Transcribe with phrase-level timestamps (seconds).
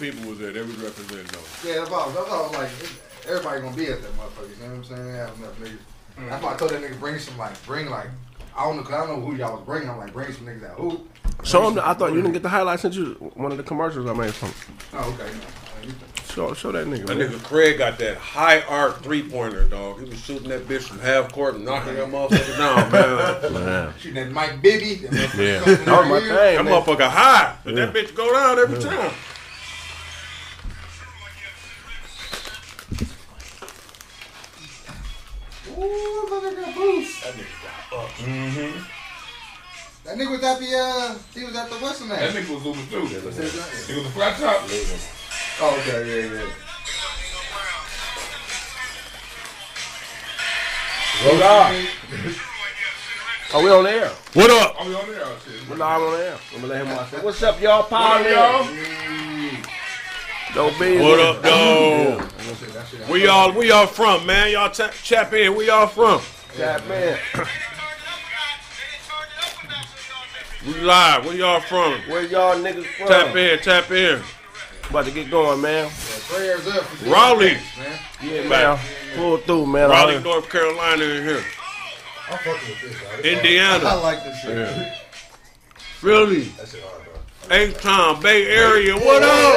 [0.00, 0.52] people was there.
[0.52, 1.64] They was representing those.
[1.64, 2.10] Yeah, that's all.
[2.10, 2.50] That's all.
[2.52, 2.70] Like
[3.28, 4.50] everybody gonna be at that motherfucker.
[4.50, 5.04] You know what I'm saying?
[5.12, 5.68] They have enough niggas.
[6.16, 6.28] Mm-hmm.
[6.30, 8.08] That's why I told that nigga bring some like bring like
[8.56, 9.88] I don't know cause I don't know who y'all was bringing.
[9.90, 11.08] I'm like bring some niggas that hoop.
[11.44, 11.74] Show him.
[11.74, 14.12] The, I thought you didn't get the highlights since you one of the commercials I
[14.14, 14.52] made from.
[14.94, 15.30] Oh okay.
[16.34, 17.06] Show, show that nigga.
[17.06, 17.28] That man.
[17.28, 20.00] nigga Craig got that high arc three pointer, dog.
[20.00, 22.92] He was shooting that bitch from half court and knocking that motherfucker down,
[23.52, 23.52] man.
[23.52, 23.94] Man.
[23.98, 24.94] Shooting that Mike Bibby.
[24.96, 25.60] That motherfucker Yeah.
[25.64, 26.82] coming That was my thing, That man.
[26.82, 29.10] motherfucker high, but that bitch go down every time.
[38.20, 38.78] Mm-hmm.
[40.04, 42.90] That nigga was at the uh, he was at the Western That nigga was Uber
[42.90, 43.06] too.
[43.06, 44.62] He What's was a flat top.
[45.62, 46.50] Oh, okay, yeah, yeah.
[51.26, 51.86] Roll on.
[53.52, 54.08] Oh, we on the air.
[54.34, 54.76] What up?
[54.78, 55.24] Oh, we on there.
[55.44, 55.68] Shit.
[55.68, 56.38] We're live on the air.
[56.54, 57.24] I'm gonna let him watch it.
[57.24, 57.82] What's up, y'all?
[57.82, 58.64] What Power up, y'all?
[60.54, 61.02] Dope beans.
[61.02, 62.20] What up, dog?
[62.20, 63.00] That shit, that shit.
[63.08, 64.50] Where y'all, where y'all from, man?
[64.52, 65.54] Y'all ta- chap in.
[65.54, 66.20] Where y'all from?
[66.56, 67.18] Chat man.
[70.66, 71.24] We live.
[71.24, 71.94] Where y'all from?
[72.08, 73.08] Where y'all niggas from?
[73.08, 74.20] Tap in, tap in.
[74.90, 75.90] About to get going, man.
[76.28, 76.82] Prayers up.
[76.84, 77.54] for Raleigh.
[77.54, 77.98] niggas, man.
[78.22, 78.78] Yeah, man.
[79.16, 79.88] Pull through, man.
[79.88, 81.42] Raleigh, All- North Carolina in here.
[82.30, 83.20] I'm fucking with this, bro.
[83.20, 83.84] Indiana.
[83.84, 84.92] I like this shit.
[85.78, 86.42] Philly.
[86.42, 87.56] That shit hard, bro.
[87.56, 88.94] A-Town, Bay Area.
[88.96, 89.54] What up?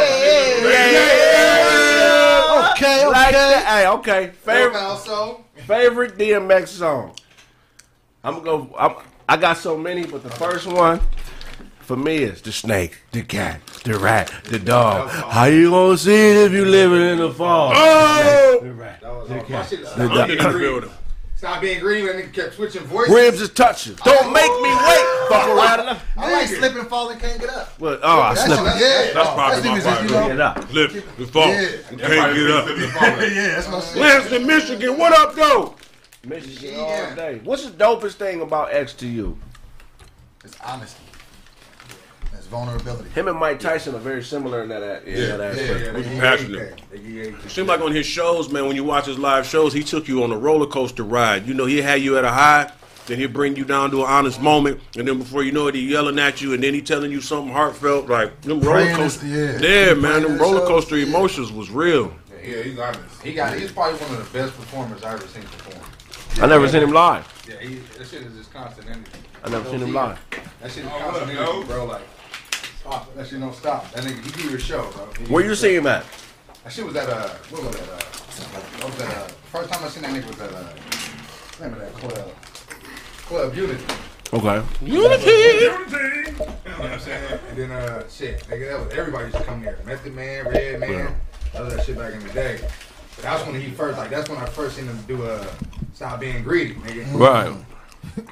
[2.76, 3.08] Okay, okay.
[3.08, 3.66] Like that.
[3.68, 4.32] Hey, okay.
[4.44, 5.38] Favorite Favorite
[5.68, 7.16] favorite DMX song.
[8.24, 8.76] I'm gonna go.
[8.78, 8.96] I'm,
[9.28, 11.00] I got so many, but the first one
[11.80, 15.10] for me is the snake, the cat, the rat, the dog.
[15.10, 17.72] How you gonna see it if you living in the fall?
[17.74, 18.60] Oh!
[18.62, 20.92] The rat, That was the cat, the stopped I'm in the dog.
[21.44, 22.06] Stop being green.
[22.06, 23.14] That nigga kept switching voices.
[23.14, 23.96] Ribs is touching.
[24.06, 25.28] Don't make me wait.
[25.28, 26.00] Fuck around.
[26.16, 27.78] I like slipping and falling, can't get up.
[27.82, 28.64] Well, oh, I That's, slipped.
[28.64, 29.14] that's, yeah.
[29.14, 30.22] That's probably That my nigga's just, favorite.
[30.22, 30.74] you know, Get up.
[30.74, 31.50] Lip, the phone.
[31.50, 32.08] Yeah.
[32.08, 32.68] Can't get up.
[33.34, 33.96] yeah, that's my shit.
[33.98, 34.98] Lansing, Michigan.
[34.98, 35.76] What up, though?
[36.34, 36.80] Michigan Yeah.
[37.10, 37.42] all day.
[37.44, 39.38] What's the dopest thing about X to you?
[40.46, 41.04] It's honesty.
[42.34, 43.10] It's vulnerability.
[43.10, 45.94] Him and Mike Tyson are very similar in that, in that aspect.
[45.94, 46.82] they give you passionate.
[46.92, 47.46] They give.
[47.46, 50.08] It seems like on his shows, man, when you watch his live shows, he took
[50.08, 51.46] you on a roller coaster ride.
[51.48, 52.72] You know, he had you at a high,
[53.06, 55.76] then he'd bring you down to an honest moment, and then before you know it,
[55.76, 58.96] he yelling at you, and then he telling you something heartfelt, like them roller Praying
[58.96, 59.26] coaster.
[59.26, 59.32] is-
[59.62, 59.68] yeah.
[59.88, 62.14] yeah, man, Praying them is roller so- coaster emotions was real.
[62.44, 63.22] Yeah, he's honest.
[63.24, 63.58] He got.
[63.58, 65.63] He's probably one of the best performers I ever seen perform.
[66.42, 67.28] I never seen him live.
[67.48, 69.12] Yeah, he, that shit is just constant energy.
[69.44, 70.20] I never seen him live.
[70.62, 71.86] That shit is Oh, constant energy, bro.
[71.86, 72.02] Like,
[72.80, 73.16] stop.
[73.16, 73.92] That shit don't stop.
[73.92, 75.08] That nigga, he do you a show, bro.
[75.20, 75.62] He Where you you a show.
[75.62, 76.06] see him at?
[76.64, 77.90] That shit was at uh, what was that?
[77.90, 79.18] Uh, what was that?
[79.18, 82.32] Uh, first time I seen that nigga was at uh, name of that club?
[83.26, 83.84] Club Unity.
[84.34, 84.64] Okay.
[84.82, 85.32] Unity!
[85.32, 86.32] Unity.
[86.32, 87.40] You know what I'm saying?
[87.50, 89.78] And then uh, shit, nigga, that was everybody used to come there.
[89.86, 91.16] Method Man, Red Man,
[91.54, 92.60] that was that shit back in the day.
[93.16, 95.46] But that's when he first, like, that's when I first seen him do uh,
[95.94, 97.14] stop being greedy, nigga.
[97.18, 97.56] Right.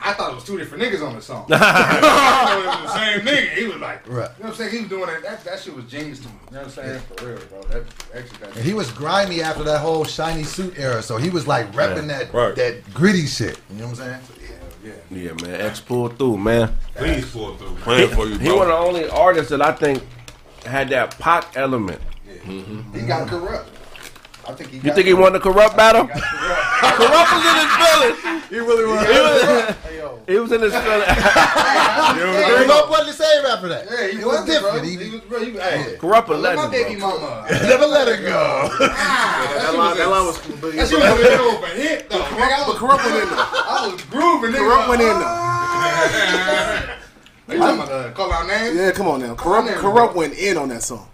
[0.04, 1.46] I thought it was two different niggas on the song.
[1.52, 3.50] I thought it was the same nigga.
[3.58, 4.30] He was like, Right.
[4.38, 4.72] you know what I'm saying?
[4.72, 5.24] He was doing it.
[5.24, 6.34] That, that shit was genius to me.
[6.50, 7.02] You know what I'm saying?
[7.18, 7.62] For real, bro.
[7.64, 7.84] That
[8.14, 11.48] actually got And he was grimy after that whole shiny suit era, so he was
[11.48, 12.54] like repping that Right.
[12.56, 13.60] that gritty shit.
[13.72, 14.22] You know what I'm saying?
[14.84, 14.92] yeah.
[15.10, 15.62] Yeah, man.
[15.62, 16.76] X pulled through, man.
[16.96, 17.76] Please pull through.
[17.78, 20.04] Playing for you, He one of the only artists that I think
[20.66, 22.02] had that pop element.
[22.46, 23.00] Mm-hmm.
[23.00, 23.66] He got Kurupt.
[24.48, 26.06] I think he You think he won the Kurupt battle?
[26.08, 26.22] Kurupt.
[26.98, 28.44] Kurupt was in his feelings.
[28.50, 29.02] He really was.
[29.06, 31.06] He was, Hey, he was in his feelings.
[31.06, 33.86] Kurupt wasn't the same after that.
[33.90, 34.74] Yeah, he it was was different.
[34.82, 34.84] Bro.
[34.84, 35.40] He, He was, bro.
[35.46, 37.20] He was, hey, Kurupt a let my legend, baby bro.
[37.20, 37.48] mama.
[37.50, 38.70] never let it go.
[38.80, 42.20] that line- that line was- That shit was a hell of a hit, though.
[42.20, 43.38] Nigga, I was, Kurupt went in there.
[43.38, 44.52] I was grooving.
[44.52, 46.98] Kurupt went in Ah.
[47.48, 48.76] You talking about uh, call out names?
[48.78, 49.36] Yeah, come on now.
[49.36, 51.08] Kurupt, Kurupt went in on that song.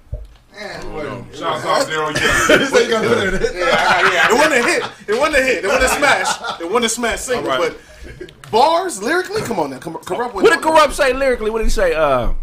[0.57, 2.13] Man, it wasn't- Shouts out Daryl
[2.49, 2.67] Young.
[2.67, 3.55] So you gotta put it.
[3.55, 4.83] Yeah, I got- yeah, It wasn't a hit.
[5.07, 5.63] It wasn't a hit.
[5.65, 6.59] It wasn't a smash.
[6.61, 7.51] It wasn't a smash single.
[7.51, 7.73] All right.
[8.17, 9.79] But bars, lyrically, come on now.
[9.79, 11.51] Cor- Kurupt went What did Kurupt say lyrically?
[11.51, 11.93] What did he say?
[11.93, 12.33] Uh,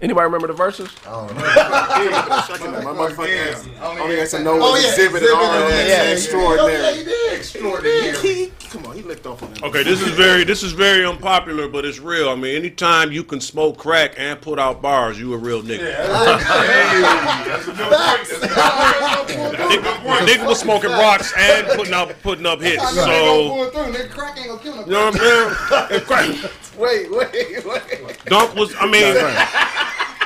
[0.00, 0.88] anybody remember the verses?
[1.06, 1.42] I don't know.
[1.42, 2.44] that.
[2.48, 2.84] Check it out.
[2.84, 3.68] My motherfucking ass.
[3.82, 5.68] Only Only to know Oh, what yeah, exhibit and all that.
[5.68, 5.88] that.
[5.88, 6.94] Yeah, Yeah, yeah, extraordinary.
[6.96, 7.32] he did.
[7.34, 8.52] extraordinary.
[8.72, 9.62] He, come on, he licked off on that.
[9.64, 12.28] Okay, this is very this is very unpopular, but it's real.
[12.28, 15.96] I mean, anytime you can smoke crack and put out bars, you a real nigga.
[15.96, 17.90] That's a good point.
[17.90, 20.26] That's a good point.
[20.26, 22.82] Nigga, nigga was smoking rocks and putting up putting up hits.
[22.82, 23.92] I know they gonna So pull through.
[23.92, 25.20] Nigga, crack ain't gonna kill no you know what
[26.10, 26.50] I'm saying?
[26.78, 28.24] Wait, wait, wait.
[28.24, 28.74] Dunk was.
[28.80, 29.14] I mean,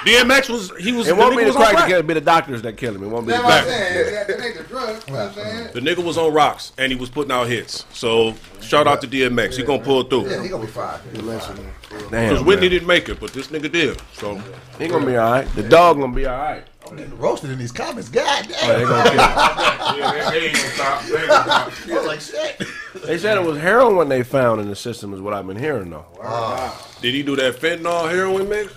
[0.06, 0.72] DMX was.
[0.78, 1.06] He was.
[1.08, 1.88] It the won't nigga be the crack to crack.
[1.88, 1.98] kill.
[1.98, 3.02] It'll be the doctors that kill him.
[3.02, 3.76] It won't be the That's what I'm crack.
[3.76, 4.14] saying.
[4.14, 5.08] That, that ain't the drug.
[5.08, 5.68] You know what I'm saying?
[5.74, 7.84] The nigga was on rocks and he was putting out hits.
[7.92, 9.56] So shout out to DMX.
[9.56, 10.30] He gonna pull through.
[10.30, 11.00] Yeah, he gonna be fine.
[11.12, 12.70] Because Damn, Whitney man.
[12.70, 14.00] didn't make it, but this nigga did.
[14.14, 14.40] So
[14.78, 15.48] He gonna be all right.
[15.54, 16.64] The dog gonna be all right.
[16.90, 18.08] I'm getting roasted in these comments.
[18.08, 18.88] God Oh, they damn.
[18.88, 19.18] gonna kill.
[19.96, 21.02] Yeah, they, they ain't gonna stop.
[21.04, 21.70] They ain't gonna stop.
[21.72, 22.62] Feels like shit.
[23.06, 25.90] They said it was heroin they found in the system, is what I've been hearing
[25.90, 26.06] though.
[26.22, 26.86] Ah.
[27.00, 28.72] Did he do that fentanyl heroin mix?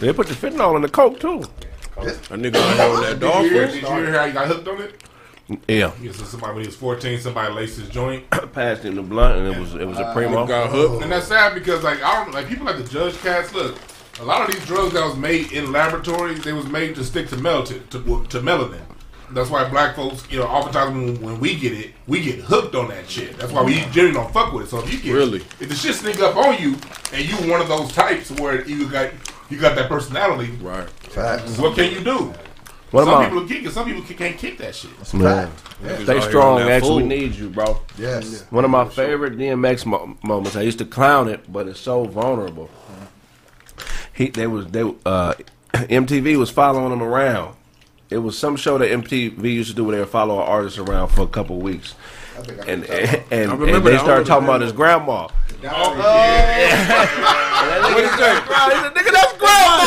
[0.00, 1.42] They put the fentanyl in the coke too.
[1.96, 3.74] That nigga out here on that Did dog you, hear, food.
[3.74, 5.02] did you hear how he got hooked on it?
[5.66, 8.28] Yeah, Yeah, so somebody when he was 14, somebody laced his joint.
[8.52, 10.46] passed him the blunt, and it was it was a uh, primo.
[10.46, 11.02] Got hooked.
[11.02, 13.52] And that's sad because like I don't like people like to judge cats.
[13.54, 13.76] Look,
[14.20, 17.28] a lot of these drugs that was made in laboratories, they was made to stick
[17.28, 17.88] to melanin.
[17.90, 17.98] To,
[18.28, 18.80] to melanin.
[19.30, 22.74] That's why black folks, you know, oftentimes when, when we get it, we get hooked
[22.74, 23.36] on that shit.
[23.36, 24.70] That's why we generally don't fuck with it.
[24.70, 25.40] So if you get Really?
[25.60, 26.76] if the shit sneak up on you
[27.12, 29.10] and you one of those types where you got
[29.50, 30.88] you got that personality, Right.
[30.90, 31.58] Facts.
[31.58, 32.32] what can you do?
[32.90, 34.90] One of some my people kick it, some people can't kick that shit.
[35.12, 35.50] man,
[35.82, 36.60] Niggas stay out here strong.
[36.60, 37.08] on that Actually, food.
[37.08, 37.78] need you, bro.
[37.98, 38.44] Yes.
[38.50, 40.56] One of my favorite DMX mo- moments.
[40.56, 42.70] I used to clown it, but it's so vulnerable.
[44.18, 45.34] He, they was they uh,
[45.72, 47.54] MTV was following him around.
[48.10, 50.76] It was some show that MTV used to do where they would follow an artist
[50.76, 51.94] around for a couple weeks,
[52.36, 52.84] and and,
[53.30, 54.00] and, and they that.
[54.00, 55.28] Started talking about his grandma.
[55.28, 55.30] Oh,
[55.62, 57.06] yeah.
[57.94, 58.42] What is that?
[58.42, 59.86] He's nigga, that's grandma.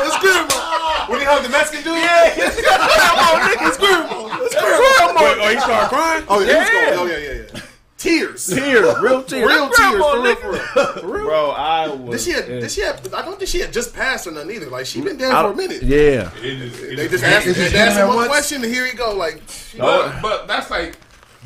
[0.06, 1.10] It's grandma.
[1.10, 1.98] When he hugged the Mexican dude?
[1.98, 4.46] Yeah, grandma, nigga, it's grandma.
[4.46, 5.20] It's grandma.
[5.22, 6.24] Wait, oh, he started crying?
[6.28, 6.52] Oh, yeah.
[6.52, 6.94] Yeah.
[6.94, 7.60] Oh, yeah, yeah, yeah.
[8.00, 8.46] Tears.
[8.46, 11.24] Tears, real tears, Real tears, for real, for real.
[11.26, 12.10] Bro, I was.
[12.12, 14.50] Did she have, did she have, I don't think she had just passed or nothing
[14.52, 14.70] either.
[14.70, 15.82] Like, she been dead I for a minute.
[15.82, 16.30] Yeah.
[16.38, 18.72] It is, it They is just asked, Is it asked him genuine one question, and
[18.72, 19.14] here he go.
[19.14, 19.42] Like,
[19.76, 20.96] But, but that's like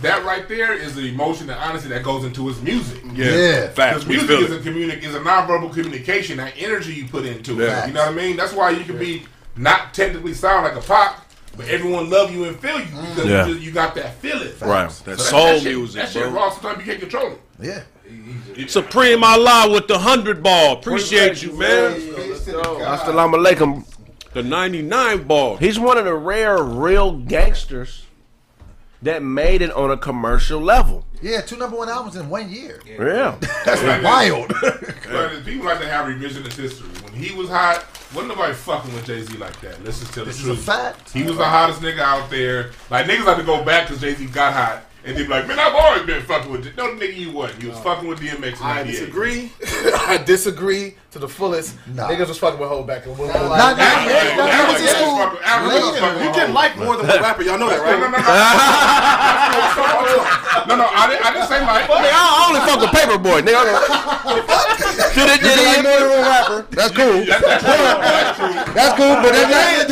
[0.02, 3.02] that right there is the emotion and honesty that goes into his music.
[3.14, 3.68] Yeah.
[3.70, 4.04] Facts.
[4.04, 4.62] Because We music is a it.
[4.64, 6.36] communi- is a nonverbal communication.
[6.36, 7.86] That energy you put into it.
[7.88, 8.36] You know what I mean?
[8.36, 9.26] That's why you can be
[9.56, 11.23] not technically sound like a pop,
[11.56, 13.14] but everyone love you and feel you mm.
[13.14, 13.46] because Yeah.
[13.46, 14.52] you, just, you got that feeling.
[14.60, 14.90] Right.
[14.90, 16.32] So That that- soul that shit, music, That shit bro.
[16.32, 16.50] raw.
[16.50, 17.40] Sometimes you can't control it.
[17.60, 17.82] Yeah.
[18.66, 20.74] Supreme Allah with the 100 ball.
[20.74, 21.92] Appreciate you, man.
[21.94, 23.84] Assalamu alaikum.
[24.32, 25.56] The 99 ball.
[25.56, 28.03] He's one of the rare real gangsters
[29.04, 31.04] that made it on a commercial level.
[31.22, 32.80] Yeah, two number one albums in one year.
[32.86, 33.36] Yeah.
[33.64, 34.52] That's wild.
[35.14, 36.88] But people like to have revisionist history.
[37.04, 39.82] When he was hot, wasn't nobody fucking with Jay Z like that.
[39.84, 40.64] Let's just tell This the is a truth.
[40.66, 41.12] fact.
[41.12, 42.72] He was the hottest nigga out there.
[42.90, 45.46] Like niggas like to go back because Jay Z got hot, and they be like,
[45.46, 47.62] "Man, I've always been fucking with." it." No, nigga, you wasn't.
[47.62, 48.58] You was fucking with DMX.
[48.58, 48.92] In I 98.
[48.92, 49.52] disagree.
[50.06, 51.76] I disagree to the fullest.
[51.86, 52.08] Nah.
[52.08, 54.82] Niggas was fucking with Hov back in one Not- one- not- Average- not- average not-
[54.82, 55.16] was school.
[55.16, 55.28] was
[55.92, 56.00] Later.
[56.00, 57.42] fucking You can like more than one rapper.
[57.42, 58.00] Y'all know that, No, no, right?
[58.00, 58.18] no,
[60.16, 60.20] no.
[60.68, 61.86] no, no, I didn't, I didn't say like.
[61.88, 63.64] I only fuck with Paperboy, nigga.
[65.14, 65.84] Did it, did like it?
[65.84, 66.58] more than one rapper.
[66.70, 67.22] That's cool.
[67.26, 67.76] That's, that's true.
[67.76, 68.74] That's true.
[68.74, 69.88] That's cool, but that nigga, If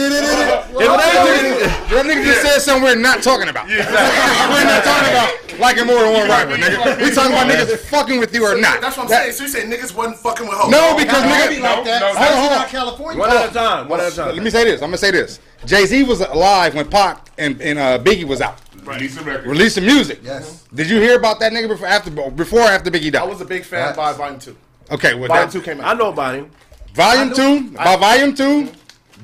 [0.76, 3.69] they- that nigga just said something we're not talking about.
[3.69, 5.30] We're not talking about
[5.60, 6.96] liking more than one rapper, nigga.
[7.02, 8.80] We talking about niggas fucking with you or not.
[8.80, 9.32] That's what I'm saying.
[9.32, 10.70] So you say niggas wasn't fucking with Hov?
[10.70, 11.60] No, because Not nigga.
[11.62, 12.00] like that.
[12.00, 12.69] no, hold on, hold on.
[12.69, 13.20] California.
[13.20, 13.88] One at a time.
[13.88, 14.34] One at a time.
[14.34, 14.80] Let me say this.
[14.82, 15.38] I'm gonna say this.
[15.67, 19.47] Jay Z was alive when Pac and, and uh, Biggie was out Release the record.
[19.47, 20.20] releasing music.
[20.25, 20.64] Yes.
[20.75, 23.23] Did you hear about that nigga before after before after Biggie died?
[23.23, 24.56] I was a big fan by Volume 2.
[24.91, 25.94] Okay, well, Volume that, 2 came out.
[25.94, 26.50] I know about him.
[26.94, 27.70] volume two.
[27.70, 28.69] By volume two,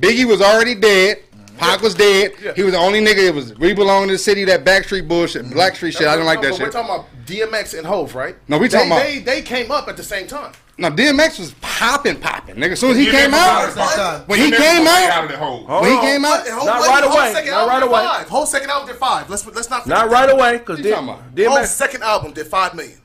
[0.00, 1.24] Biggie was already dead.
[1.58, 2.32] Pac was dead.
[2.56, 4.44] He was the only nigga that was we belong to the city.
[4.44, 5.58] That Backstreet bullshit, mm-hmm.
[5.58, 6.06] Blackstreet shit.
[6.06, 6.62] I didn't like that shit.
[6.66, 8.36] We're talking about DMX and Hove, right?
[8.48, 10.52] No, we They- talking about- They, they came up at the same time.
[10.80, 12.70] No, DMX was popping, popping, nigga.
[12.72, 14.28] As soon as he DMX came out, out.
[14.28, 15.64] when he came out, out of that hole.
[15.66, 17.46] when he came out, And Not right Hove's away.
[17.50, 17.92] Not right away.
[18.00, 18.28] Five.
[18.28, 19.28] Whole second album did five.
[19.28, 19.88] Let's let's not.
[19.88, 21.22] Not forget right away, because What you talking about?
[21.22, 21.66] Hove's DMX.
[21.66, 22.96] second album did five million.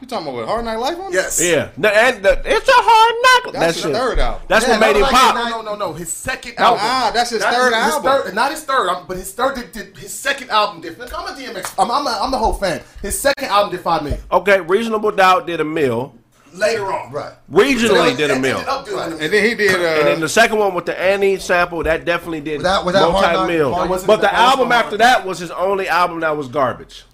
[0.00, 0.48] You talking about what?
[0.48, 1.12] Hard Night Life on?
[1.12, 1.40] Yes.
[1.42, 1.70] Yeah.
[1.76, 3.52] No, and the, it's a hard knock.
[3.54, 3.96] That's That the shit.
[4.00, 4.42] third album.
[4.48, 5.34] That's Yeah, what made no, him like pop.
[5.36, 5.92] it, No, no, no, no.
[5.92, 6.80] His second Oh, album.
[6.82, 8.02] ah, that's his Not third his album.
[8.22, 10.98] Third, not his third, um, but his third did, did his second album did.
[10.98, 11.74] Look, I'm a DMX.
[11.78, 12.80] I'm I'm a, I'm the whole fan.
[13.02, 14.20] His second album did five million.
[14.32, 16.14] Okay, Reasonable Doubt did a mill.
[16.52, 17.32] Later on, Right.
[17.52, 18.58] Regionally did a And- mill.
[18.58, 19.70] and up, dude, And then he did.
[19.76, 23.12] And then Uh, the second one with the Annie sample, that definitely did Without- without
[23.12, 23.70] Hard Knock- multi mil.
[23.70, 26.48] Wasn't- But the that wasn't album Hard after that was his only album that was
[26.48, 27.04] garbage.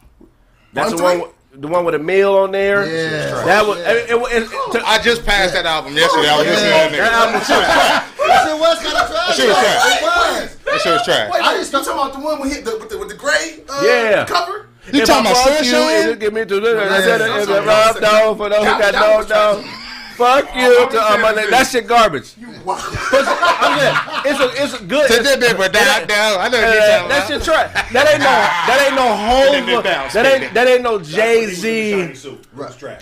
[0.73, 1.31] That's One the one, three?
[1.57, 2.85] With- the one with a meal on there.
[2.87, 3.45] Yeah.
[3.45, 3.79] That was.
[3.79, 3.91] Yeah.
[3.93, 6.29] It, it, it, it- I just passed that album yesterday.
[6.29, 8.13] I was listening to that that album was trash.
[8.27, 9.37] That shit was kind of trash.
[9.37, 9.97] shit was trash.
[9.97, 10.57] It was.
[10.65, 11.31] That shit was trash.
[11.33, 13.15] Wait, I just- you talking about the one with, hit the, with the with the
[13.17, 14.25] gray uh, Yeah.
[14.27, 14.69] cover?
[14.93, 16.19] You If talking I about fuck you, Sunshine?
[16.19, 16.71] give me to the.
[16.77, 17.67] Yeah, I said it, it's a Sunshine.
[17.67, 19.65] rub down for those who That- got that no was down.
[20.17, 20.43] Trash.
[20.45, 21.51] Fuck you I'm to all my saying niggas.
[21.51, 22.35] That shit garbage.
[22.65, 22.77] Wow.
[23.13, 23.97] But I'm saying,
[24.27, 25.07] it's a it's a good.
[25.11, 26.41] To that bit, but that down.
[26.41, 27.93] I know Uh, talking that shit trash.
[27.93, 28.35] That ain't no.
[28.67, 29.83] That ain't no whole.
[30.13, 30.55] That ain't.
[30.55, 32.15] That ain't no Jay Z.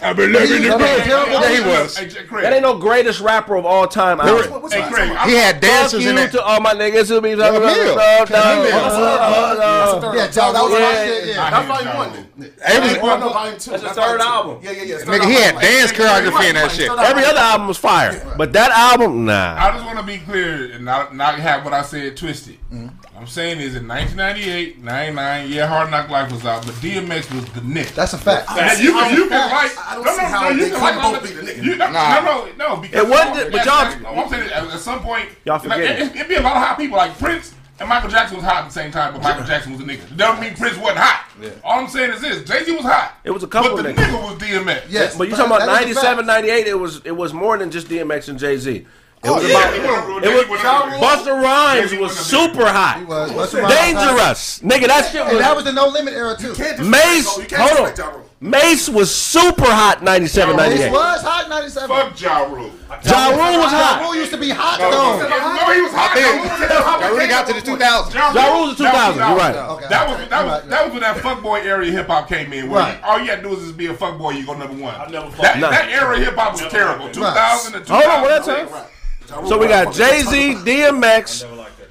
[0.02, 1.04] I've been living He the was best.
[1.04, 1.42] terrible.
[1.48, 1.96] He was.
[1.96, 2.42] Hey, Jay, Craig.
[2.44, 4.20] That ain't no greatest rapper of all time.
[4.20, 4.50] out there.
[4.60, 4.92] What's Hey, that?
[4.92, 5.08] Craig.
[5.28, 6.32] He had Fuck dancers you in that.
[6.32, 7.96] to all my niggas who be talking about Camille.
[7.96, 8.70] no, no, Camille.
[8.70, 10.12] no, no.
[10.14, 11.26] Yeah, Joe, that was my shit.
[11.28, 11.50] Yeah.
[11.50, 12.10] That's volume one.
[12.36, 13.70] It was- Well, volume two.
[13.70, 14.58] That's his volume third album.
[14.62, 14.96] Yeah, yeah, yeah.
[15.04, 16.88] Nigga, he had dance choreography in that shit.
[17.04, 19.56] Third Every other album was fire, but that album, nah.
[19.58, 22.58] I just want to be clear and not not have what I said twisted.
[22.72, 22.88] Mm-hmm.
[23.16, 27.44] I'm saying is in 1998, 99, yeah, Hard Knock Life was out, but DMX was
[27.52, 27.94] the nigga.
[27.94, 28.48] That's a fact.
[28.54, 30.80] Now, you, can- you can like, I don't no, see no, how no, you can
[30.80, 31.64] couldn't like both be the nigga.
[31.64, 32.20] you, Nah.
[32.20, 35.28] no, no, no, because It wasn't, but that's- y'all- I'm saying at, at some point,
[35.44, 38.36] Y'all like, forget it'd be a lot of hot people like Prince and Michael Jackson
[38.36, 40.08] was hot at the same time, but Michael Jackson was a nigga.
[40.10, 41.30] That don't mean Prince wasn't hot.
[41.64, 43.14] All I'm saying is this: Jay Z was hot.
[43.24, 43.96] It was a couple but the niggas.
[43.96, 44.82] nigga was DMX.
[44.88, 46.16] Yes, But you talking about that is a fact.
[46.18, 48.70] 97, 98, it was it was more than just DMX and Jay Z.
[48.76, 48.86] It
[49.26, 50.66] Oh, was yeah, about he it he was wouldn't-
[51.00, 53.06] Busta Rhymes Jay-Z was wouldn't super He hot.
[53.08, 53.30] was.
[53.32, 54.58] Busta was Dangerous.
[54.60, 55.30] Nigga, that shit hot.
[55.32, 56.54] And that was was the No Limit era too.
[56.84, 57.36] Mase.
[57.38, 58.23] You can't Hold disrespect Ja on.
[58.44, 58.50] Rule.
[58.50, 60.92] Mase was super hot 97, Mase 98.
[60.92, 61.88] was hot '97.
[61.88, 62.70] Fuck Ja Rule.
[63.04, 64.02] Ja Rule was Ja hot.
[64.02, 65.72] Rule used to be hot No, though.
[65.74, 66.14] he was hot.
[66.14, 67.16] Then, though.
[67.18, 68.14] I got to the 2000s.
[68.34, 69.16] Ja Rule was 2000.
[69.28, 69.56] You're right.
[69.56, 70.68] Okay, That was that you're was right.
[70.70, 72.68] that was when that fuckboy era hip hop came in.
[72.70, 72.98] Where Right.
[72.98, 74.94] you, all you had to do is just be a fuckboy, you go number one.
[74.94, 75.70] I never fucked that, Nah.
[75.70, 77.08] that era of hip hop was terrible.
[77.10, 78.08] 2000 and 2000.
[78.10, 79.46] Hold on, what that time?
[79.48, 81.44] So we got Jay Z, DMX.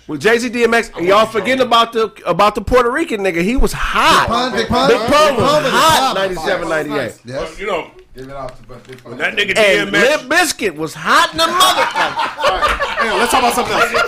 [0.05, 3.41] With Jay Z, DMX, and y'all forgetting about the about the Puerto Rican nigga.
[3.41, 4.27] He was hot.
[4.27, 4.89] Pun, Big Pun.
[4.89, 6.11] Big Pun was Pun was hot.
[6.11, 6.27] hot.
[6.27, 7.19] 97, 98.
[7.23, 7.59] Yes.
[7.59, 9.17] You know, Give it out to Big Pun.
[9.17, 10.01] that nigga And DMX.
[10.19, 12.99] Limp Bizkit was hot in the motherfucker.
[12.99, 13.89] Hey, let's talk about something else.
[13.95, 14.05] Limp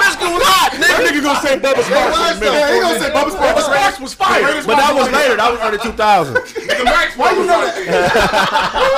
[0.00, 1.12] Bizkit was hot, That nigga.
[1.12, 2.16] nigga gonna say Bubba was, Sparks.
[2.16, 2.56] in a minute.
[2.56, 3.52] Yeah, he gonna say Bubba Sparxxx.
[3.52, 4.48] Bubba Sparxxx was fire.
[4.64, 5.36] But that was later.
[5.36, 6.34] That was early 2000.
[6.40, 7.76] Nigga, Max, why you know that?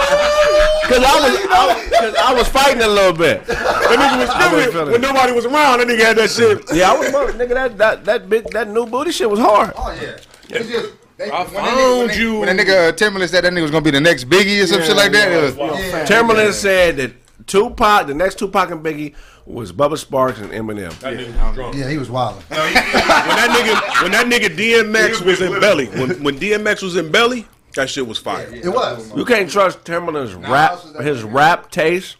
[0.98, 3.46] Cause I was, I was, cause I was fighting a little bit.
[3.46, 5.06] That nigga was I doing wasn't it feeling when it.
[5.06, 5.78] nobody was around.
[5.80, 6.64] That nigga had that shit.
[6.74, 7.54] Yeah, I was, nigga.
[7.54, 9.72] That that that big that new booty shit was hard.
[9.76, 10.16] Oh yeah.
[10.50, 12.38] It's just, they, I when that nigga- when found they- you.
[12.40, 14.66] When that nigga uh, Timbaland said that nigga was gonna be the next Biggie or
[14.66, 16.04] some shit like that, it was, Yeah.
[16.06, 17.12] Timbaland said that
[17.46, 19.14] Tupac, the next Tupac and Biggie,
[19.46, 20.92] was Bubba Sparxxx and Eminem.
[21.00, 21.74] That nigga drunk.
[21.76, 22.34] Yeah, he was wild.
[22.48, 27.10] when that nigga when that nigga DMX was in belly, when when DMX was in
[27.10, 28.48] belly, that shit was fire.
[28.52, 29.14] It was.
[29.16, 32.16] You can't trust Timbaland's rap, his rap taste,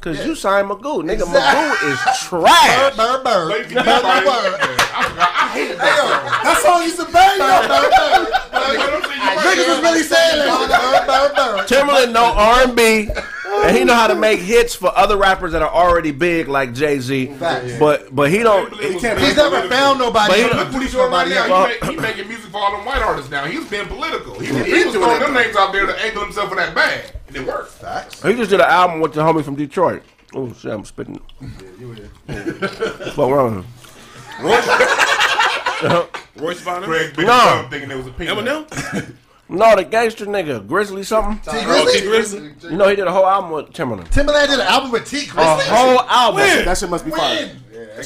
[0.00, 1.02] cause you signed Magoo.
[1.02, 1.98] Nigga, Magoo is
[2.28, 2.96] trash.
[2.96, 3.48] Bird, bird, bird.
[3.48, 4.02] Lady Bird, Bird.
[4.02, 4.60] bird, bird.
[4.96, 5.30] I forgot.
[5.34, 6.40] I hated Hey, yo, that.
[6.44, 8.32] that song used to bang, yo, bird, bird.
[8.54, 11.66] Niggas Niggas was really saying that.
[11.68, 13.08] Timbaland know R and B,
[13.62, 16.74] and he know how to make hits for other rappers that are already big like
[16.74, 17.36] Jay Z.
[17.38, 18.72] But but he don't.
[18.80, 20.42] He can't, He's never found nobody.
[20.42, 21.66] But he- Look what he's doing right now.
[21.66, 23.44] He, make, he making music for all them white artists now.
[23.44, 24.38] He's being political.
[24.38, 27.04] He, he was throwing them names out there to angle himself in that bag.
[27.28, 27.72] And it worked.
[27.72, 28.22] Facts.
[28.22, 30.02] He just did an album with the homie from Detroit.
[30.34, 31.20] Oh shit, I'm spitting.
[32.26, 33.70] What's wrong with him?
[34.42, 34.66] Royce
[35.86, 36.64] uh-huh.
[36.64, 37.32] Bonner, Greg Big No.
[37.32, 38.30] Dumb thinking it was a pink.
[38.30, 39.14] Eminem,
[39.48, 41.36] No, the gangster nigga, Grizzley something.
[41.40, 42.54] T Oh, Tee Grizzley?
[42.54, 42.70] Grizzley.
[42.70, 44.08] You know he did a whole album with Timbaland.
[44.10, 45.60] Timbaland did an album with T A Grizzley.
[45.68, 47.50] whole album That shit must be fire.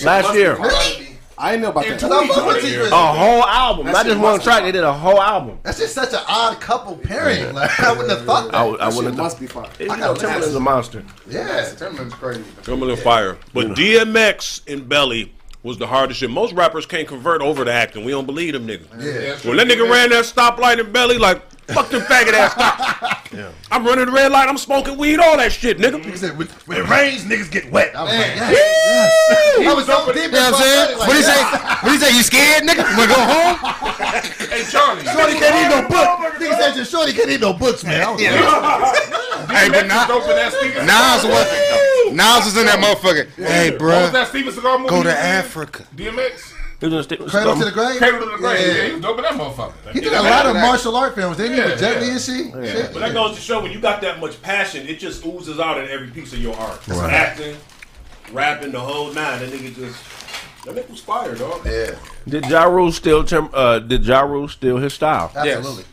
[0.05, 0.57] last year.
[0.57, 1.15] Really?
[1.41, 2.01] I didn't know about that.
[2.01, 2.91] Cause I fuck with Tee Grizzley.
[2.91, 4.65] A whole album, not just one track.
[4.65, 5.61] They did a whole album.
[5.63, 7.55] That's just such an odd couple pairing.
[7.55, 8.71] Like I wouldn't have thought I, that.
[8.73, 9.25] would- I That shit wouldn't have.
[9.25, 9.71] must be fire.
[9.79, 11.05] You know, Timbaland's a monster.
[11.31, 11.47] Yeah.
[11.77, 12.43] Timbaland's crazy.
[12.63, 13.39] Timbaland fire.
[13.55, 16.31] But DMX and belly was the hardest shit.
[16.31, 18.05] Most rappers can't convert over to acting.
[18.05, 18.89] We don't believe them niggas.
[19.01, 19.49] Yeah.
[19.49, 21.43] When that nigga ran that stoplight in belly, like
[21.75, 23.25] fuck them faggot ass cops.
[23.71, 24.49] I'm running the red light.
[24.49, 25.19] I'm smoking weed.
[25.21, 26.03] All that shit, nigga.
[26.05, 27.95] He said, when, when it rains, niggas get wet.
[27.95, 29.69] I was like, yes, yes.
[29.69, 30.99] I was so deep you know what I'm saying?
[30.99, 31.43] like, What he say?
[31.85, 32.17] What he say?
[32.17, 32.83] You scared, nigga?
[32.91, 33.57] You wanna go home?
[34.49, 35.05] Hey, Charlie.
[35.05, 36.09] Shorty can't eat no book.
[36.41, 38.01] Nigga said, your shorty can't eat no books, man.
[38.03, 38.31] I was like,
[39.51, 42.15] Hey, but DMX now, was dope in that Steven Nas Seagal was.
[42.17, 43.29] Nas was in that motherfucker.
[43.37, 44.89] Hey, What was that Steven Seagal movie?
[44.91, 45.13] go to?
[45.17, 45.85] Africa.
[45.95, 46.55] DMX.
[46.81, 47.99] He was in Steve- Cradle to the grave.
[47.99, 48.61] Cradle to the grave.
[48.67, 48.75] Yeah.
[48.75, 49.93] Yeah, he was dope in that motherfucker.
[49.93, 51.37] He did a lot of martial art films.
[51.37, 51.59] Didn't he?
[51.59, 52.01] Yeah, With Jet yeah.
[52.07, 52.71] Li and shit.
[52.77, 52.93] Shit.
[52.93, 55.79] But that goes to show when you got that much passion, it just oozes out
[55.83, 56.89] in every piece of your art.
[56.89, 57.57] Acting,
[58.33, 59.41] rapping, the whole nine.
[59.41, 59.99] That nigga just
[60.65, 61.67] that nigga was fire, dog.
[61.67, 61.97] Yeah,
[62.29, 63.49] Did Ja Rule steal Tim?
[63.53, 65.33] Uh, did Ja Rule steal his style?
[65.35, 65.85] absolutely.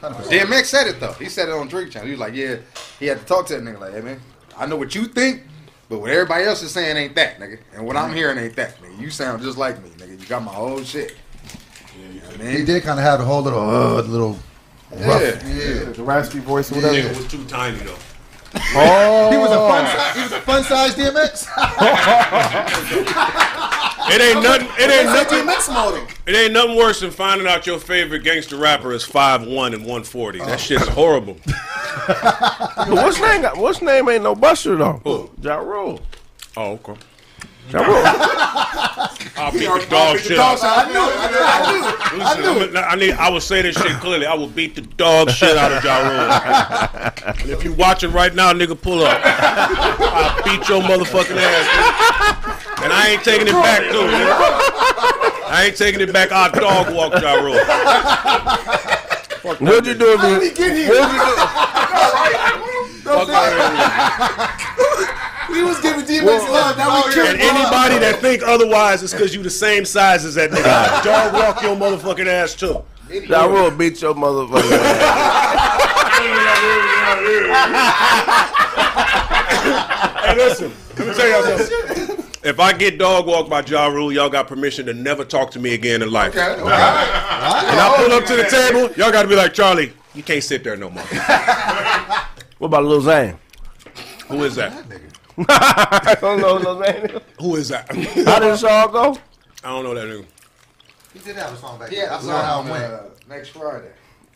[0.00, 0.12] 100%.
[0.30, 1.12] DMX said it though.
[1.14, 2.06] He said it on Drink Champs.
[2.06, 2.56] He was like, yeah,
[3.00, 4.20] he had to talk to that nigga like, hey man,
[4.56, 5.42] I know what you think,
[5.88, 7.58] but what everybody else is saying ain't that, nigga.
[7.74, 9.00] And what I'm hearing ain't that, nigga.
[9.00, 9.97] You sound just like me, nigga.
[9.97, 9.97] You
[10.28, 11.16] got my whole shit.
[11.96, 14.38] You know what I He did kind of have the whole little, uh, little
[14.92, 15.20] rough.
[15.22, 15.46] Yeah.
[15.48, 15.84] Yeah.
[15.92, 17.08] The raspy voice or That whatever.
[17.08, 17.96] nigga was too tiny though.
[18.74, 20.16] Oh, He was a fun size.
[20.16, 21.48] He was a fun size DMX.
[24.10, 24.68] It ain't nothing.
[24.78, 25.44] It ain't nothing.
[25.44, 26.02] mix model.
[26.26, 30.38] It ain't nothing worse than finding out your favorite gangster rapper is 5'1 and 140.
[30.38, 31.34] That shit's horrible.
[31.34, 33.42] What's name?
[33.42, 35.02] got- What's name ain't no Buster though.
[35.04, 35.30] Who?
[35.42, 36.00] Ja Rule.
[36.56, 36.94] Oh, okay.
[37.70, 38.02] Ja Rule.
[39.38, 40.58] I'll beat the dog shit out.
[40.62, 41.14] I knew it.
[41.16, 42.24] I knew it.
[42.24, 42.58] I knew it.
[42.58, 43.12] Listen, I'm- I need.
[43.12, 44.26] I will say this shit clearly.
[44.26, 46.30] I will beat the dog shit out of Ja Rule.
[47.40, 49.20] and if you watching right now, nigga, pull up.
[49.24, 51.66] I'll beat your motherfucking ass.
[51.68, 52.84] nigga.
[52.84, 54.06] And I ain't taking it back too.
[54.08, 54.34] Nigga.
[55.50, 56.32] I ain't taking it back.
[56.32, 57.58] I'll dog walk Ja Rule.
[59.60, 60.50] What'd you do if you?
[60.54, 60.88] Get here.
[60.88, 61.18] What'd you
[65.06, 65.14] do?
[65.50, 66.76] We was giving DMX love.
[66.76, 70.50] Now we And anybody that think otherwise is because you the same size as that
[70.50, 71.02] nigga.
[71.02, 72.84] Dog walk your motherfucking ass too.
[73.10, 75.94] Ja Rule beat your motherfucking ass.
[80.24, 82.24] Hey, listen, let me tell y'all something.
[82.44, 85.58] If I get dog walked by Ja Rule, y'all got permission to never talk to
[85.58, 86.36] me again in life.
[86.36, 86.62] Okay, okay.
[86.62, 90.42] When I pull up to the table, y'all got to be like, Charlie, you can't
[90.42, 91.04] sit there no more.
[92.58, 93.38] What about Lil Zane?
[94.28, 94.72] Who is that?
[95.48, 97.20] I don't know Lil Zane.
[97.40, 97.88] Who is that?
[97.94, 99.18] How did this all go?
[99.64, 100.24] I don't know that nigga.
[101.12, 102.04] He did have a song back Yeah.
[102.12, 102.84] I I saw saw how him it went.
[102.92, 103.90] uh, next Friday.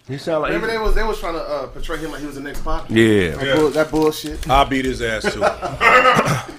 [0.08, 2.26] He sound like Remember they was they was trying to uh, portray him like he
[2.26, 2.86] was the next pop.
[2.90, 3.30] yeah.
[3.30, 4.48] That, bull, that bullshit.
[4.48, 5.40] I'll beat his ass too.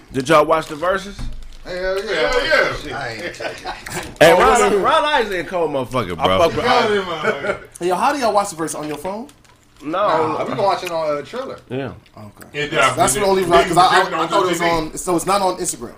[0.14, 1.20] Did y'all watch the Verzuz?
[1.66, 2.32] Hell yeah.
[2.32, 2.46] Hell
[2.88, 2.98] yeah.
[2.98, 3.36] I ain't.
[4.22, 6.40] Hey, Ron, Ron Isley a cold motherfucker, I bro.
[6.40, 7.58] fuck with Hell yeah.
[7.80, 9.28] Hey, yo, how do y'all watch the verse on your phone?
[9.84, 10.44] Nah, No.
[10.44, 11.60] we been watching on uh, Triller.
[11.70, 11.94] Yeah.
[12.18, 12.68] Okay.
[12.72, 14.98] Yeah, That's the only reason because I, I, I thought it was on.
[14.98, 15.96] So it's not on Instagram.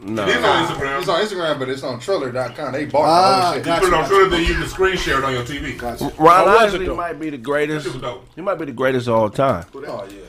[0.00, 0.22] No.
[0.24, 0.98] It is on Instagram.
[1.00, 2.72] It's on Instagram, but it's on Triller.com.
[2.72, 3.64] They bought Ah, the whole shit.
[3.64, 5.78] got Put it on Twitter, then you can screen share it on your TV.
[5.78, 6.12] Gotcha.
[6.18, 7.84] Ron How Isley might be the greatest.
[7.86, 8.26] That shit was dope.
[8.34, 9.64] He might be the greatest of all time.
[9.74, 10.20] Oh yeah.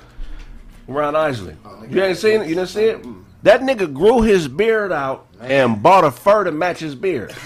[0.87, 1.55] Ron Isley.
[1.89, 2.47] You ain't seen it?
[2.47, 3.05] You didn't see it?
[3.43, 7.31] That nigga grew his beard out and bought a fur to match his beard.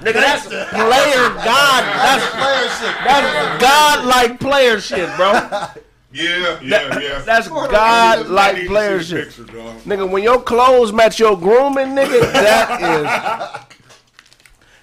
[0.00, 1.82] nigga, that's player god.
[1.84, 2.96] That's Player shit.
[3.04, 5.32] that's god like player shit, bro.
[6.10, 7.18] Yeah, yeah, yeah.
[7.20, 9.26] That's god like player shit.
[9.26, 9.42] picture.
[9.44, 13.60] Nigga, when your clothes match your grooming, nigga, that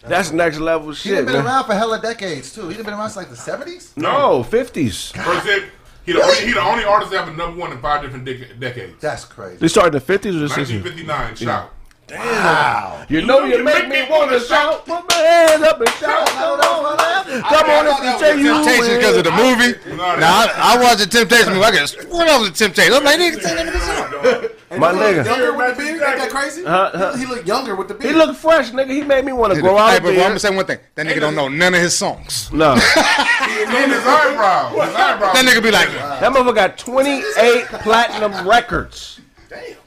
[0.04, 1.04] is that's next level shit.
[1.04, 1.46] He shit, done been man.
[1.46, 2.70] around for hella decades too.
[2.70, 3.92] He done been around since like the seventies.
[3.98, 5.10] No, fifties.
[5.14, 5.64] First hit,
[6.06, 8.24] he the, only, he the only artist to have a number one in five different
[8.28, 9.02] dec- decades.
[9.02, 9.58] That's crazy.
[9.58, 10.84] They started in the fifties or the sixties.
[10.84, 11.72] 1959, shout.
[12.08, 16.28] You know you make me wanna shout, put my hands up and shout.
[16.28, 16.98] Come on,
[17.44, 19.96] come on, if you say you Temptations because of the movie.
[19.96, 21.66] Nah, Now I, I watched the Temptation movie.
[21.66, 22.94] I got sworn off the Temptation.
[22.94, 24.80] I'm like, nigga, sing that nigga song.
[24.80, 25.26] My nigga.
[25.26, 26.02] Younger with the beard?
[26.04, 26.64] Ain't that crazy?
[26.64, 27.14] Huh, huh.
[27.14, 28.12] He, he look younger with the beard.
[28.12, 28.28] He beard.
[28.28, 28.90] look fresh, nigga.
[28.92, 30.80] He made me want to grow out Hey, but I'm gonna say one thing.
[30.96, 32.50] That nigga don't know none of his songs.
[32.56, 34.70] No, And his eyebrow.
[34.70, 35.34] His eyebrow.
[35.34, 39.20] That nigga be like, that motherfucker got 28 platinum records.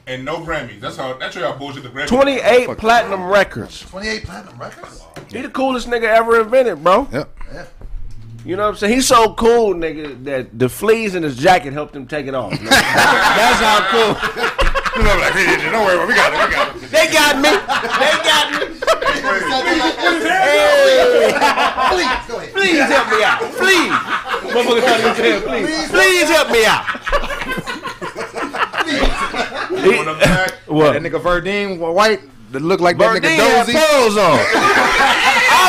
[0.07, 0.79] And no Grammys.
[0.79, 1.17] That's how.
[1.17, 2.07] That's how bullshit the Grammys.
[2.07, 3.81] 28 platinum records.
[3.81, 5.03] Twenty-eight platinum records.
[5.31, 7.07] He the coolest nigga ever invented, bro.
[7.11, 7.29] Yep.
[8.45, 8.93] You know what I'm saying?
[8.95, 12.51] He's so cool, nigga, that the fleas in his jacket helped him take it off.
[12.59, 14.15] That's how cool.
[14.99, 16.07] Like, hey, hey, don't worry, about it.
[16.07, 16.81] we got it, we got it.
[16.89, 17.51] They got me.
[17.51, 18.59] They got me.
[20.27, 21.31] hey.
[21.89, 22.53] Please go ahead.
[22.53, 23.39] Please help me out.
[23.59, 23.93] Please.
[24.49, 25.89] Motherfucker trying to please.
[25.89, 26.85] Please help me out.
[29.39, 30.51] On the back.
[30.67, 30.93] What?
[30.93, 32.21] That nigga Verdine white
[32.51, 33.73] that look like that Verdine nigga had Dozy.
[33.77, 34.39] pearls on.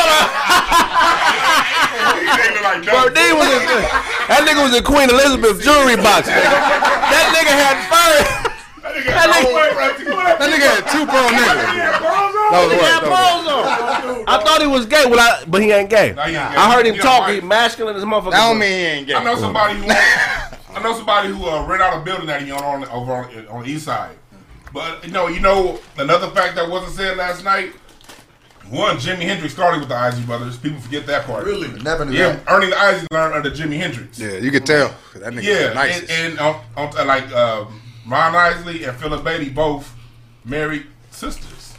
[2.31, 3.35] They look like that.
[3.35, 3.67] Was in,
[4.31, 6.29] that nigga was in Queen Elizabeth jewelry box.
[6.31, 8.40] That nigga had fur.
[9.05, 12.01] That nigga had no way right That nigga had two pearl niggas.
[12.51, 13.11] That was He the had word.
[13.11, 14.25] that was pearls on.
[14.29, 16.13] I thought he was gay, well, I, but he ain't gay.
[16.13, 16.57] Nah, he ain't gay.
[16.57, 17.27] I heard him He talk.
[17.27, 18.13] don't He like- masculine as a motherfucker.
[18.13, 18.33] the word.
[18.33, 19.15] That don't mean he ain't gay.
[19.15, 22.51] I know somebody who I know somebody who uh, rent out a building that he
[22.53, 24.17] on, on over on, on the east side.
[24.73, 27.73] But you know, you know another fact that wasn't said last night.
[28.69, 30.57] One, Jimi Hendrix started with the Isley Brothers.
[30.57, 31.45] People forget that part.
[31.45, 31.69] Really?
[31.83, 32.53] Never knew Yeah, that.
[32.53, 34.17] Ernie the Isley learned under Jimi Hendrix.
[34.17, 34.95] Yeah, you can tell.
[35.17, 36.09] That nigga Yeah, the nicest.
[36.13, 39.95] and, and on, on, uh, like um, Ron Isley and Philip Bailey both
[40.45, 41.75] married sisters.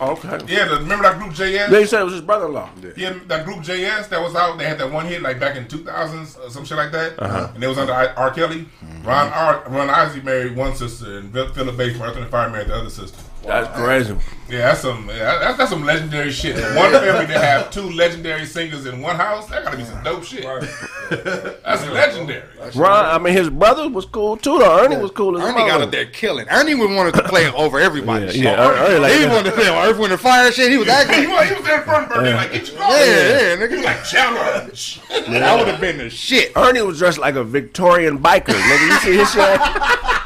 [0.00, 0.38] Okay.
[0.46, 1.70] Yeah, the, remember that group JS?
[1.70, 2.70] They said it was his brother-in-law.
[2.96, 4.56] Yeah, that group JS that was out.
[4.56, 7.50] They had that one hit like back in 2000s or some shit like that, Uh-huh.
[7.54, 8.30] and it was under I- R.
[8.30, 8.68] Kelly.
[9.02, 9.64] Ron R.
[9.68, 12.76] Ron Isley married one sister, and Phil- Philip Bates from Earth and Fire married the
[12.76, 13.18] other sister.
[13.48, 14.16] That's crazy.
[14.48, 16.56] Yeah, that's some yeah, that's, that's some legendary shit.
[16.74, 20.24] One family to have two legendary singers in one house, that gotta be some dope
[20.24, 20.42] shit.
[21.10, 22.42] That's legendary.
[22.74, 24.58] Ron, I mean, his brother was cool too.
[24.58, 25.84] Though Ernie was cool as Ernie got mother.
[25.84, 26.46] up there killing.
[26.50, 28.26] Ernie would wanted to play over everybody.
[28.26, 28.40] Yeah, shit.
[28.42, 28.68] yeah.
[28.68, 29.32] Er- Ernie like he that.
[29.32, 30.70] wanted to play on Earth, Wind, and Fire shit.
[30.70, 31.20] He was He acting.
[31.22, 33.84] he was there in front of Bernie, like get your Yeah, yeah, nigga.
[33.84, 35.00] like challenge.
[35.08, 36.52] That would have been the shit.
[36.56, 38.52] Ernie was dressed like a Victorian biker.
[38.54, 39.60] Nigga, you see his shit?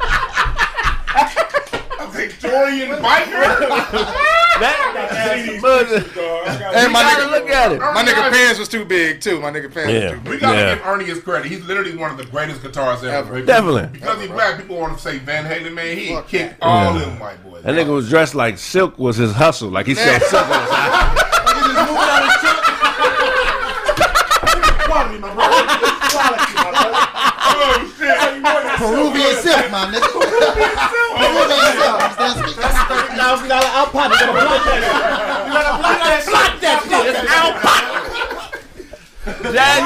[2.53, 4.19] A Victorian biker.
[4.53, 5.87] That, but,
[6.75, 7.81] And my nigga, look at it.
[7.81, 9.39] Oh, my nigga pants was too big too.
[9.41, 10.01] My nigga pants Yeah.
[10.03, 10.29] was too big.
[10.29, 10.75] We gotta Yeah.
[10.75, 11.51] give Ernie his credit.
[11.51, 13.41] He's literally one of the greatest guitarists ever.
[13.41, 13.87] Definitely.
[13.91, 15.97] Because he's black, people want to say Van Halen, man.
[15.97, 17.63] He kicked all them white boys.
[17.63, 19.69] That nigga was dressed like Silk was his hustle.
[19.71, 20.69] Like he said Silk on his
[26.45, 28.17] oh shit!
[28.83, 30.03] Peruvian silk, my nigga.
[30.11, 30.75] Peruvian
[31.79, 31.99] silk.
[32.19, 34.19] That's, that's thirty thousand dollar out pocket.
[34.19, 34.81] You gotta block that.
[35.47, 36.25] You gotta block that.
[36.27, 37.15] Block that shit.
[37.15, 38.03] It's out pocket.
[39.53, 39.79] That,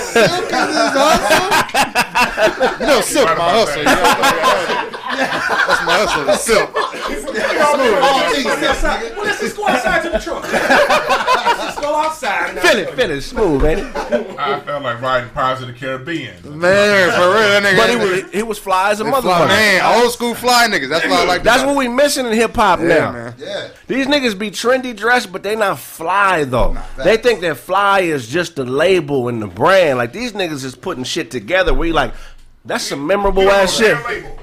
[0.00, 2.80] Silk is his hustle.
[2.80, 3.84] You know, Silk my hustle.
[3.84, 6.24] That's my hustle.
[6.24, 6.70] the Silk.
[6.76, 9.16] All things sense, nigga.
[9.16, 10.42] Well, let's just go outside to the truck.
[10.42, 12.58] let's just go outside.
[12.60, 13.96] Feel it, feel it, smooth, ain't it?
[14.38, 16.36] I felt like riding Pirates of the Caribbean.
[16.44, 17.76] Man, for real, that nigga.
[17.76, 19.48] But he was he was fly as a motherfucker.
[19.48, 20.88] man, old school fly niggas.
[20.88, 21.42] That's what I like.
[21.42, 23.12] That's what we missing in hip hop now.
[23.12, 23.34] Man.
[23.38, 23.68] Yeah.
[23.86, 26.76] These niggas be trendy dressed, but they not fly though.
[27.02, 29.98] They think that fly is just the label and the brand.
[29.98, 31.74] Like these niggas is putting shit together.
[31.74, 32.14] We like,
[32.64, 33.96] that's some memorable ass shit.
[34.04, 34.38] Label.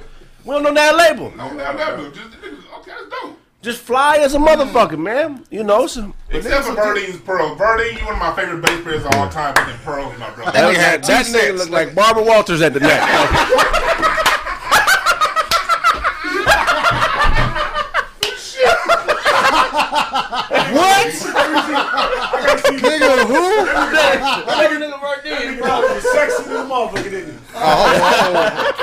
[0.46, 1.32] We don't know that label.
[1.36, 2.10] No, no, no.
[2.12, 2.44] Just, just,
[2.80, 3.40] okay, that's dope.
[3.62, 4.62] Just fly as a mm-hmm.
[4.62, 5.46] motherfucker, man.
[5.50, 7.56] You know, some Except for Verdine's Pearl.
[7.56, 10.20] Verdine, you one of my favorite bass players of all time, but then Pearl is
[10.20, 10.52] my brother.
[10.52, 11.60] That nigga had that, that nigga sets.
[11.60, 14.30] look like Barbara Walters at the neck.
[20.34, 21.08] what?
[22.74, 23.66] Nigga, who?
[23.66, 26.00] That nigga, nigga right there, bro.
[26.00, 27.38] Sexy little motherfucker, didn't he?
[27.56, 28.74] Oh,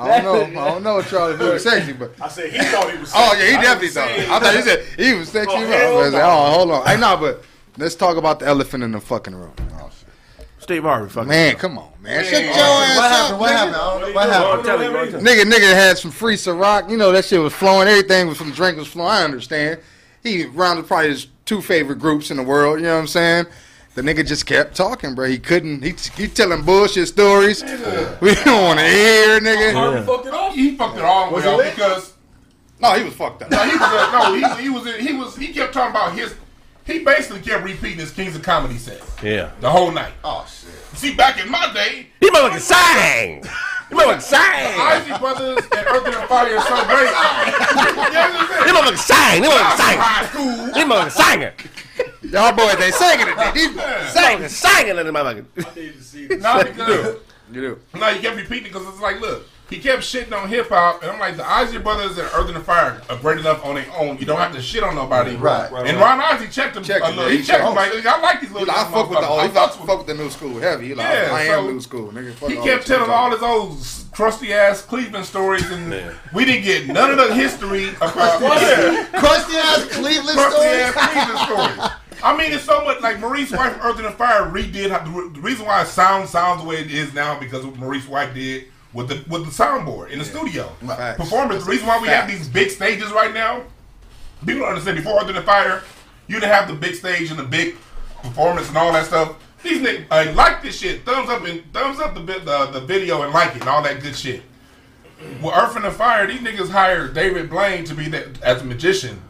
[0.00, 0.60] I don't know.
[0.60, 3.12] I don't know if Charlie Blue was sexy, but I said he thought he was.
[3.14, 3.62] oh yeah, he sexy.
[3.62, 4.08] definitely I thought.
[4.16, 5.52] didn't I thought he said he was sexy.
[5.54, 6.86] Oh, I hell was like, oh, hold on.
[6.86, 7.44] Hey, no, but
[7.78, 9.54] let's talk about the elephant in the fucking room.
[9.74, 10.46] Oh, shit.
[10.58, 11.28] Steve Harvey, fucking.
[11.28, 12.24] Man, come on, man.
[12.24, 13.40] Shut your What ass up, happened?
[13.40, 13.76] What happened?
[13.76, 14.64] I don't know what happened.
[14.64, 15.24] Tell him.
[15.24, 16.90] Nigga, nigga had some free Ciroc.
[16.90, 17.88] You know that shit was flowing.
[17.88, 19.10] Everything was from drink was flowing.
[19.10, 19.80] I understand.
[20.22, 22.78] He rounded probably his two favorite groups in the world.
[22.80, 23.46] You know what I'm saying?
[23.94, 25.26] The nigga just kept talking, bro.
[25.28, 25.82] He couldn't.
[25.82, 27.62] He he telling bullshit stories.
[27.62, 29.72] We don't want to hear, nigga.
[29.72, 30.54] Harvey fucked it off.
[30.54, 32.14] He fucked it all Was way it up because
[32.80, 33.50] No, he was fucked up.
[33.50, 36.34] no, he was uh, no, he, he was he was he kept talking about his.
[36.88, 39.50] He basically kept repeating his Kings of Comedy set Yeah.
[39.60, 40.12] the whole night.
[40.24, 40.70] Oh shit.
[40.98, 43.42] See, back in my day, He motherfucking sang.
[43.90, 44.80] He motherfucking sang.
[44.80, 47.12] Isaac Brothers and Earth and Fire are so great.
[48.66, 48.74] you understand?
[48.74, 49.42] He motherfucking sang.
[49.42, 49.98] He motherfucking sang.
[49.98, 50.74] High school.
[50.74, 51.52] He motherfucking sang.
[52.22, 53.54] Y'all boys ain't singing it.
[53.54, 56.40] These Sang, singing in the motherfucking.
[56.40, 57.20] Not because You do.
[57.52, 57.98] You do.
[57.98, 61.10] No, he kept repeating because it's like, look, he kept shitting on hip hop, and
[61.10, 63.86] I'm like, the Ozzy Brothers and Earth and the Fire are great enough on their
[63.96, 64.16] own.
[64.16, 65.36] You don't have to shit on nobody.
[65.36, 65.70] Right.
[65.86, 66.82] And Ron Ozzy checked him.
[66.82, 67.24] Checked a little.
[67.24, 68.70] yeah, he he checked him checked like, I like these little.
[68.70, 69.40] I fuck with the old.
[69.40, 70.88] I He fuck, with fuck with the new school heavy.
[70.88, 72.32] He like, Yeah, I am so new school, nigga.
[72.32, 73.78] Fuck He kept that telling all his old
[74.12, 79.56] crusty ass Cleveland stories, and we didn't get none of the history about yeah, Crusty
[79.56, 80.80] ass Cleveland crusty story.
[80.80, 81.38] ass Cleveland
[81.76, 81.90] stories.
[82.22, 85.30] I mean, it's so much like Maurice White from Earth and the Fire redid the,
[85.34, 88.34] the reason why it sounds sounds the way it is now because what Maurice White
[88.34, 91.20] did with the with the soundboard in the studio Facts.
[91.20, 91.64] performance.
[91.64, 93.64] The reason why we have these big stages right now,
[94.40, 94.96] people don't understand.
[94.96, 95.82] Before Earth and the Fire,
[96.26, 97.76] you didn't have the big stage and the big
[98.22, 99.36] performance and all that stuff.
[99.62, 101.04] These niggas uh, like this shit.
[101.04, 104.00] Thumbs up and thumbs up the the, the video and like it and all that
[104.02, 104.42] good shit.
[105.42, 108.64] With Earth and the Fire, these niggas hired David Blaine to be that as a
[108.64, 109.20] magician,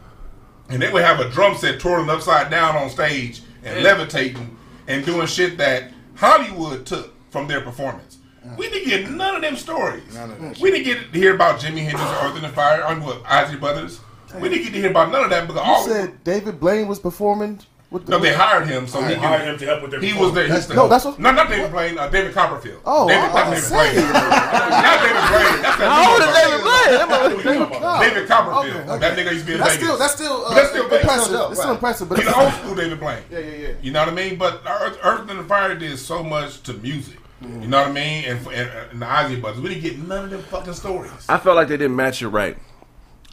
[0.69, 4.55] and they would have a drum set twirling upside down on stage and levitating
[4.87, 8.18] and doing shit that Hollywood took from their performance.
[8.57, 10.13] We didn't get none of them stories.
[10.13, 12.83] None of that we didn't get to hear about Jimi Hendrix, Earth and the Fire,
[12.85, 13.99] or what Ozzy Brothers.
[14.39, 16.87] We didn't get to hear about none of that because all You said David Blaine
[16.87, 18.11] was performing with the.
[18.11, 20.47] no, they hired him so he Hired him to help with their He was there.
[20.47, 21.97] That's- the, no, that's what- no, not David Blaine.
[21.97, 22.81] Uh, David Copperfield.
[22.85, 23.69] Oh, David, I- not I'm David.
[23.69, 23.95] Blaine.
[24.13, 25.61] not David Blaine.
[25.63, 26.91] That's that How old David Blaine?
[26.93, 27.69] That motherfucker.
[27.69, 28.75] motherfucker- David Copperfield.
[28.75, 28.99] Okay, okay.
[28.99, 29.87] That nigga used to be in That's Vegas.
[29.87, 31.01] still that's still, uh, that's still big.
[31.01, 31.33] impressive.
[31.33, 31.49] Right.
[31.51, 33.23] It's still impressive, but He's old school David Blaine.
[33.31, 33.67] Yeah, yeah, yeah.
[33.81, 34.35] You know what I mean?
[34.37, 37.15] But Earth, Earth and the Fire did so much to music.
[37.41, 38.25] You know what I mean?
[38.25, 41.11] And, and, and the Ozzy Brothers, we didn't get none of them fucking stories.
[41.29, 42.57] I felt like they didn't match it right.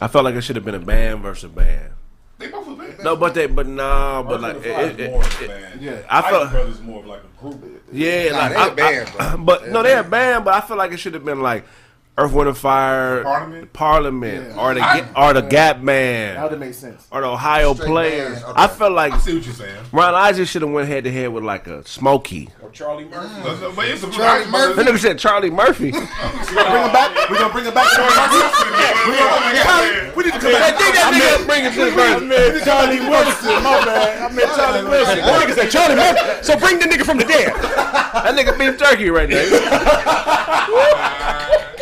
[0.01, 1.93] I felt like it should have been a band versus a band.
[2.39, 3.03] They both were bad.
[3.03, 5.45] No, but they, but nah, but like, and the it, it, is more of a
[5.45, 5.81] it- band.
[5.83, 6.03] yeah.
[6.11, 7.83] I Isley felt, Brothers more of like a group.
[7.93, 9.45] yeah, Nah, like, they I- a band, I- bro.
[9.45, 10.11] but They no, they're a band.
[10.11, 11.65] band, but I feel like it should have been like
[12.19, 13.71] Earth, Wind, and Fire, Parliament?
[13.75, 17.07] Parliament, or the I- or the Gap That Band, would have made sense.
[17.11, 18.41] or the Ohio Straight Players.
[18.43, 19.77] band, I felt like I see what you're saying.
[19.93, 22.49] Ron Isaac should have went head to head with like a Smokey.
[22.63, 23.29] Or Charlie Murphy.
[23.43, 23.77] Mm.
[23.77, 24.83] But it's a Charlie Murphy.
[24.83, 25.91] That nigga said Charlie Murphy.
[25.91, 26.15] Bring him
[26.97, 27.29] back.
[27.29, 27.91] We're gonna bring him back.
[27.91, 28.53] To Brothers.
[30.17, 30.79] we need to come Hey, back.
[30.81, 32.23] think that nigga bring it to the verse.
[32.23, 33.63] meant Charlie Wilson.
[33.63, 34.23] My bad.
[34.23, 35.19] I meant Charlie Wilson.
[35.19, 36.21] That nigga said Charlie Murphy.
[36.45, 37.53] So bring the nigga from the dead.
[37.53, 39.45] That nigga beef turkey right there.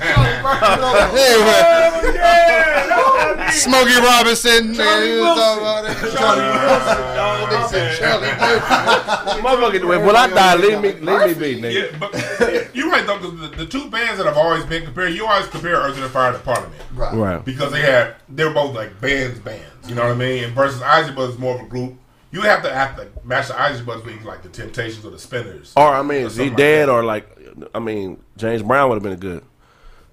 [0.00, 3.50] Hey, man.
[3.52, 4.76] Smokey Robinson.
[4.76, 5.96] man, he was talking about it.
[6.16, 7.86] Charlie Wilson.
[7.96, 9.40] Charlie Murphy.
[9.40, 11.92] Motherfucker, when I die, leave me, leave me be, nigga.
[11.92, 13.18] Yeah, but you're right though.
[13.18, 16.02] 'cause The, the two bands that have always been compared, you always compare Earth and
[16.04, 17.14] the Fire to Parliament Right.
[17.14, 17.44] Right.
[17.44, 19.64] because they had they were both like bands, bands.
[19.88, 20.44] You know what I mean?
[20.44, 21.94] And versus Ozzy Brothers more of a group.
[22.32, 25.18] You have to have to match the Ozzy Brothers with like the Temptations or the
[25.18, 25.72] Spinners.
[25.76, 26.92] Or I mean, Or is he like dead that.
[26.92, 27.28] or like?
[27.74, 29.44] I mean, James Brown would have been a good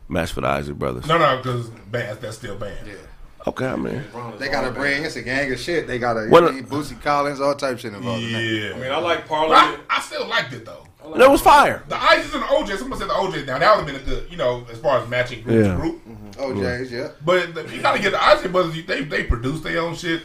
[0.07, 1.05] match for the Isaac brothers.
[1.07, 2.89] No, no, because bands that's still band.
[3.45, 4.03] Okay, I mean,
[4.39, 5.87] They gotta bring, it's a gang of shit.
[5.87, 8.43] They gotta, Well, Bootsy Collins, all type shit involved in that.
[8.43, 8.75] Yeah.
[8.75, 10.85] I mean, I like But I, I still liked it though.
[11.13, 11.83] And it was fire.
[11.87, 13.59] The ISIS and the OJ, somebody said the OJ now.
[13.59, 15.65] That would have been a good, you know, as far as matching group mm-hmm.
[15.65, 15.75] Yeah.
[15.75, 16.57] to group.
[16.57, 17.11] OJ's, yeah.
[17.23, 18.85] But the, you gotta get the Isley Brothers.
[18.85, 20.23] They they produce their own shit.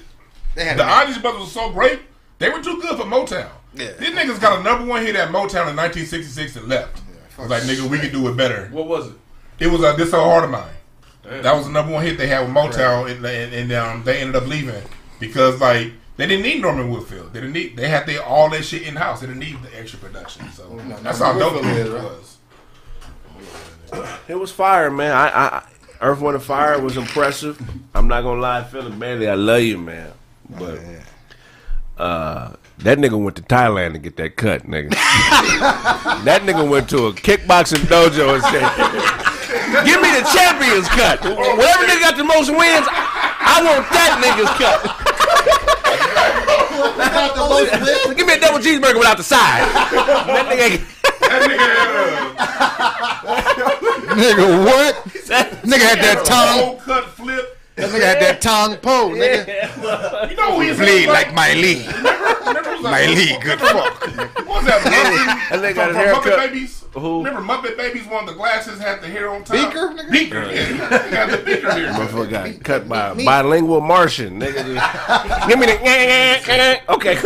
[0.56, 2.00] They had The to Isley Brothers were so great.
[2.38, 3.48] They were too good for Motown.
[3.74, 3.92] Yeah.
[3.92, 7.01] These niggas got a number one hit at Motown in 1966 and left.
[7.36, 8.68] It was like nigga, we could do it better.
[8.70, 9.14] What was it?
[9.58, 10.74] It was uh, this so hard of mine.
[11.22, 14.20] That was the number one hit they had with Motown, and, and, and um, they
[14.20, 14.82] ended up leaving
[15.20, 17.32] because like they didn't need Norman Whitfield.
[17.32, 17.76] They didn't need.
[17.76, 19.20] They had their all that shit in house.
[19.20, 20.50] They didn't need the extra production.
[20.50, 22.02] So no, that's how Norman dope Whitfield it is, right?
[22.02, 22.38] was.
[24.28, 25.12] It was fire, man.
[25.12, 25.62] I, I
[26.02, 27.62] Earth, Wind, and Fire was impressive.
[27.94, 30.12] I'm not gonna lie, Philip Bailey, I love you, man.
[30.50, 30.80] But
[31.96, 34.90] uh, that nigga went to Thailand to get that cut, nigga.
[36.24, 38.66] that nigga went to a kickboxing dojo and said,
[39.84, 41.22] "Give me the champions cut.
[41.22, 44.82] Whatever nigga got the most wins, I want that nigga's cut.
[48.16, 49.62] Give me a double cheeseburger without the side."
[50.26, 50.78] That nigga.
[54.12, 54.94] Nigga, what?
[55.62, 56.60] Nigga had that tongue.
[56.60, 57.58] Old cut flip.
[57.74, 60.30] That nigga had that tongue pole, nigga.
[60.30, 61.86] You know who he's Bleed like my Lee.
[62.82, 64.00] My Lee, good fuck.
[64.46, 65.38] What was that?
[65.52, 66.50] That nigga got From, his hair Muppet cut.
[66.50, 66.84] Babies.
[66.94, 67.24] Who?
[67.24, 68.06] Remember Muppet Babies?
[68.06, 69.56] One of the glasses had the hair on top.
[69.56, 70.10] Beaker, nigga?
[70.10, 70.52] Beaker.
[70.52, 71.88] Yeah, he got the beaker here.
[71.92, 74.38] Motherfucker got cut by a bilingual Martian.
[74.40, 74.64] Nigga,
[75.48, 75.80] give me the
[76.90, 77.16] okay.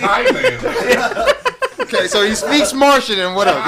[0.00, 1.52] Thailand.
[1.78, 3.64] Okay, so he speaks Martian and what else?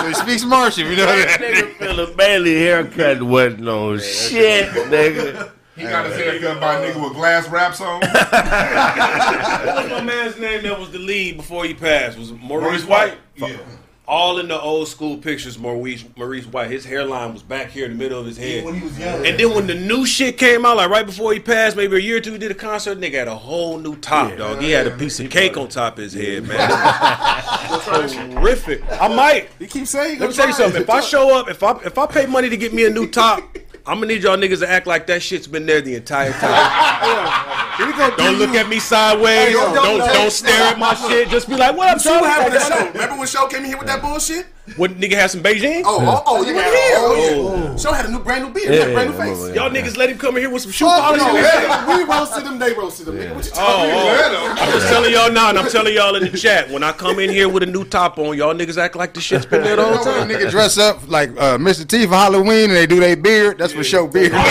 [0.00, 1.40] So he speaks Martian, you know that?
[1.40, 5.50] nigga Philip Bailey haircut wasn't no shit, nigga.
[5.76, 8.00] He got his haircut by a nigga with glass wraps on.
[8.00, 8.12] What
[9.82, 12.18] was my man's name that was the lead before he passed?
[12.18, 13.18] Was it Maurice White?
[13.36, 13.56] Yeah.
[14.08, 16.70] All in the old school pictures, Maurice Maurice White.
[16.70, 18.64] His hairline was back here in the middle of his head.
[18.64, 19.26] When he was young.
[19.26, 21.98] And then when the new shit came out, like right before he passed, maybe a
[21.98, 22.98] year or two, he did a concert.
[23.00, 24.60] Nigga had a whole new top, dog.
[24.60, 26.56] He had a piece of cake on top of his head, man.
[26.56, 28.84] That's horrific.
[28.92, 29.48] I might.
[29.58, 30.20] He keeps saying.
[30.20, 30.82] Let me tell you something.
[30.82, 33.08] If I show up, if I if I pay money to get me a new
[33.08, 33.42] top,
[33.86, 37.52] I'm gonna need y'all niggas to act like that shit's been there the entire time.
[38.16, 39.52] Don't look at me sideways.
[39.52, 41.28] yo, don't don't- don't stare at my shit.
[41.28, 42.86] Just be like, "What up, See what happened to Show?
[42.92, 44.46] Remember when Show came in here with that bullshit?
[44.74, 45.82] What nigga had some Beijing?
[45.84, 46.70] Oh, oh, oh, you were here.
[46.98, 47.76] Oh, yeah.
[47.76, 48.68] Show had a new brand new beard.
[48.72, 49.54] He had a brand new face.
[49.54, 51.20] Y'all niggas let him come in here with some shoe polish.
[51.20, 51.86] no, and.
[51.98, 52.58] We roasted them.
[52.58, 53.16] They roasted them.
[53.16, 53.34] Nigga.
[53.36, 54.32] What you Oh, talking about?
[54.34, 54.56] oh.
[54.58, 56.68] I'm just telling y'all now, and I'm telling y'all in the chat.
[56.68, 59.20] When I come in here with a new top on, y'all niggas act like the
[59.20, 60.28] shit's been there the You whole a time.
[60.28, 61.86] nigga dress up like uh, Mr.
[61.86, 63.58] T for Halloween and they do their beard?
[63.58, 64.32] That's what show beard.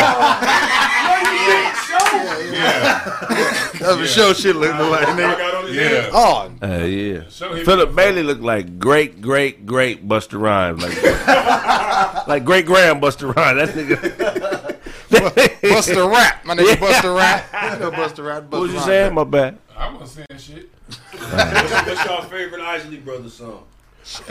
[3.86, 5.74] That's what show shit look like, nigga.
[5.74, 6.10] Yeah.
[6.14, 7.22] Oh, Uh, yeah.
[7.64, 13.74] Philip Bailey looked like great, great, great Busta Rhymes, like like great grand Busta Rhymes.
[13.74, 15.62] That nigga.
[15.62, 16.46] Buster Rap.
[16.46, 17.46] My nigga Buster Rap.
[17.76, 18.44] You know Buster Rap.
[18.52, 18.86] What was you Rap.
[18.86, 19.14] saying?
[19.14, 19.58] My bad.
[19.78, 20.70] I wasn't saying shit.
[21.12, 23.64] What's y'all favorite Isley Brothers song?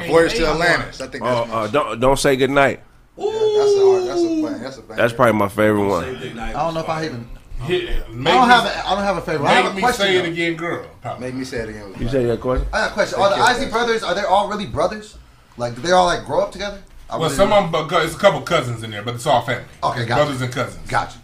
[0.06, 1.00] Voyage to Atlantis.
[1.00, 2.80] I think Uh, that's my uh, don't don't say goodnight.
[3.16, 4.62] That's a that's a bang.
[4.62, 4.96] That's a bang.
[4.96, 6.04] That's probably my favorite one.
[6.38, 7.28] I don't know if I even.
[7.68, 8.64] Yeah, I don't me, have.
[8.66, 9.46] A, I don't have a favorite.
[9.46, 10.06] I have make a me question.
[10.06, 10.28] say it though.
[10.30, 10.86] again, girl.
[11.02, 11.26] Probably.
[11.26, 11.94] Make me say it again.
[11.98, 12.66] You say that question?
[12.72, 13.20] I got a question.
[13.20, 14.02] Are the Isley brothers?
[14.02, 15.16] Are they all really brothers?
[15.56, 16.82] Like, do they all like grow up together?
[17.08, 19.26] I Well, really- some of them, but it's a couple cousins in there, but it's
[19.26, 19.64] all family.
[19.82, 20.24] Okay, gotcha.
[20.24, 20.88] Brothers and cousins.
[20.88, 21.18] Gotcha.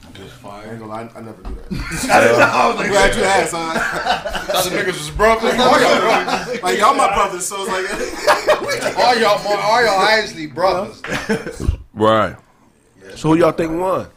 [0.45, 1.71] I ain't gonna lie, I never do that.
[2.77, 3.75] I'm glad you asked, son.
[3.75, 5.55] Thought the niggas was brothers.
[5.55, 11.01] All y'all, Like y'all my brothers, so it's like all y'all, all y'all Isley brothers.
[11.95, 12.37] Right.
[13.17, 14.09] So who y'all think won?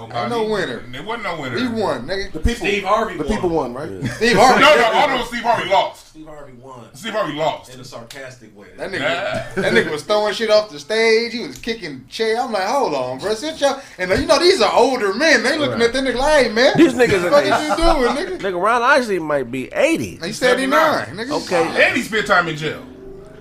[0.00, 0.78] Nobody, Ain't no winner.
[0.88, 1.56] There wasn't no winner.
[1.56, 2.32] We won, nigga.
[2.32, 2.54] the people.
[2.66, 3.32] Steve Harvey The won.
[3.34, 3.88] people won, right?
[4.12, 4.60] Steve Harvey.
[4.60, 6.08] No, no, all know Steve Harvey lost.
[6.08, 7.74] Steve Harvey won Steve Harvey lost.
[7.74, 8.68] in a sarcastic way.
[8.76, 11.32] That nigga, that nigga was throwing shit off the stage.
[11.32, 12.40] He was kicking chair.
[12.40, 13.34] I'm like, hold on, bro.
[13.34, 13.80] Sit y'all.
[13.98, 15.42] And uh, you know these are older men.
[15.42, 17.84] They looking at that nigga like, hey man, These niggas what are the fuck you
[17.84, 18.38] doing, nigga?
[18.48, 20.16] Nigga, Ron Isley might be 80.
[20.22, 21.44] He's 79, nigga.
[21.44, 21.84] Okay.
[21.86, 22.84] And he spent time in jail.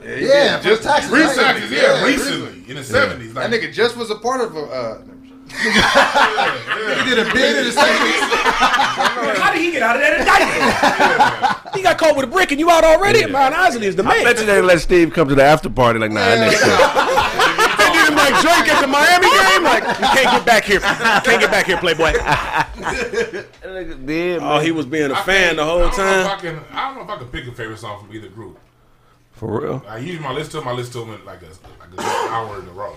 [0.04, 1.10] Yeah, just taxes.
[1.10, 1.36] Three right?
[1.36, 3.34] seconds, yeah, recently in the seventies.
[3.34, 4.62] Like, That nigga just was a part of a.
[4.62, 5.02] Uh,
[5.50, 7.98] He did a bid in the same.
[9.38, 11.76] How did he get out of that indictment?
[11.76, 13.26] he got caught with a brick and you out already?
[13.26, 14.24] Man, Isley is the I man.
[14.26, 16.68] bet you they let Steve come to the after party like, nah, that nigga.
[17.78, 19.64] They did him like Drake at the Miami game.
[19.64, 20.80] Like, you can't get back here.
[20.80, 22.14] You can't get back here, Playboy.
[22.14, 22.68] That
[24.42, 26.40] Oh, he was being a I fan the whole don't know if I time.
[26.40, 26.60] can.
[26.72, 28.58] I don't know if I can pick a favorite song from either group.
[29.34, 29.84] For real.
[29.88, 30.68] I usually my list to them.
[30.68, 32.96] I list to them like a like a hour in a row.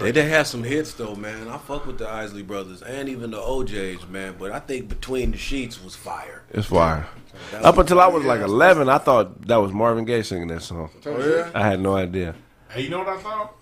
[0.00, 1.48] Just They did have some hits though, man.
[1.48, 4.36] I fuck with the Isley brothers and even the OJs, man.
[4.38, 6.42] But I think Between the Sheets was fire.
[6.50, 7.06] It's fire.
[7.54, 10.90] Up until I was like 11, I thought that was Marvin Gaye singing that song.
[11.54, 12.34] I had no idea.
[12.70, 13.54] Hey, you know what I thought?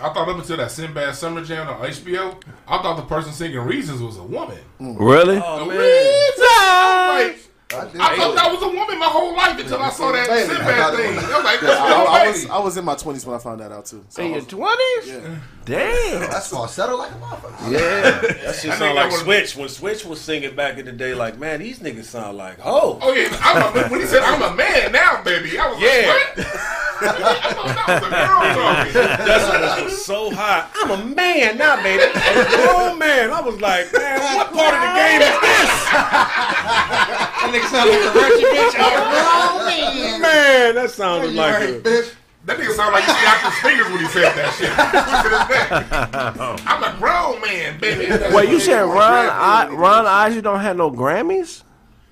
[0.00, 3.58] I thought up until that Sinbad Summer Jam on HBO, I thought the person singing
[3.58, 4.58] Reasons was a woman.
[4.80, 5.40] Really?
[5.44, 7.38] Oh Reasons!
[7.38, 7.76] Like, I.
[7.80, 10.54] I thought that was a woman my whole life until I saw that Baby.
[10.54, 11.18] Sinbad thing.
[11.18, 12.46] I was like, Yeah, that's I, a I little was.
[12.50, 14.04] I was in my twenties when I found that out too.
[14.08, 15.06] So In your twenties?
[15.06, 15.36] yeah.
[15.66, 16.20] Damn.
[16.30, 17.70] That's falsetto like a motherfucker.
[17.72, 18.20] Yeah.
[18.48, 19.54] That shit I sound like Switch.
[19.56, 22.98] When Switch was singing back in the day, like, man, these niggas sound like ho.
[23.02, 26.08] Oh yeah, I'm a, when he said I'm a man now, baby, I was Yeah.
[26.08, 26.46] like, what?
[27.00, 28.92] I thought that was a girl talking.
[29.28, 30.70] That was so hot.
[30.74, 32.02] I'm a man now, baby.
[32.02, 33.30] A grown man.
[33.30, 35.70] I was like, man, what part of the game is this?
[37.62, 38.74] That nigga sound like a ratchet bitch.
[38.80, 40.20] Oh, man.
[40.22, 42.14] Man, that sounded You like right, a, bitch.
[42.44, 44.72] That nigga sounded like he snapped his fingers when he said that shit.
[46.56, 46.66] Twisted.
[46.66, 48.34] I'm a grown man, baby.
[48.34, 51.62] Wait, you said Ron I, Ron Isley don't have no Grammys?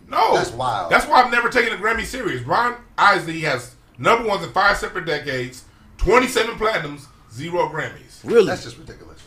[0.08, 0.90] No, That's wild.
[0.90, 2.42] That's why I've never taken a Grammy serious.
[2.42, 5.64] Ron Isley has number ones in five separate decades,
[5.98, 8.20] 27 platinums, zero Grammys.
[8.22, 8.46] really.
[8.46, 9.20] That's just ridiculous.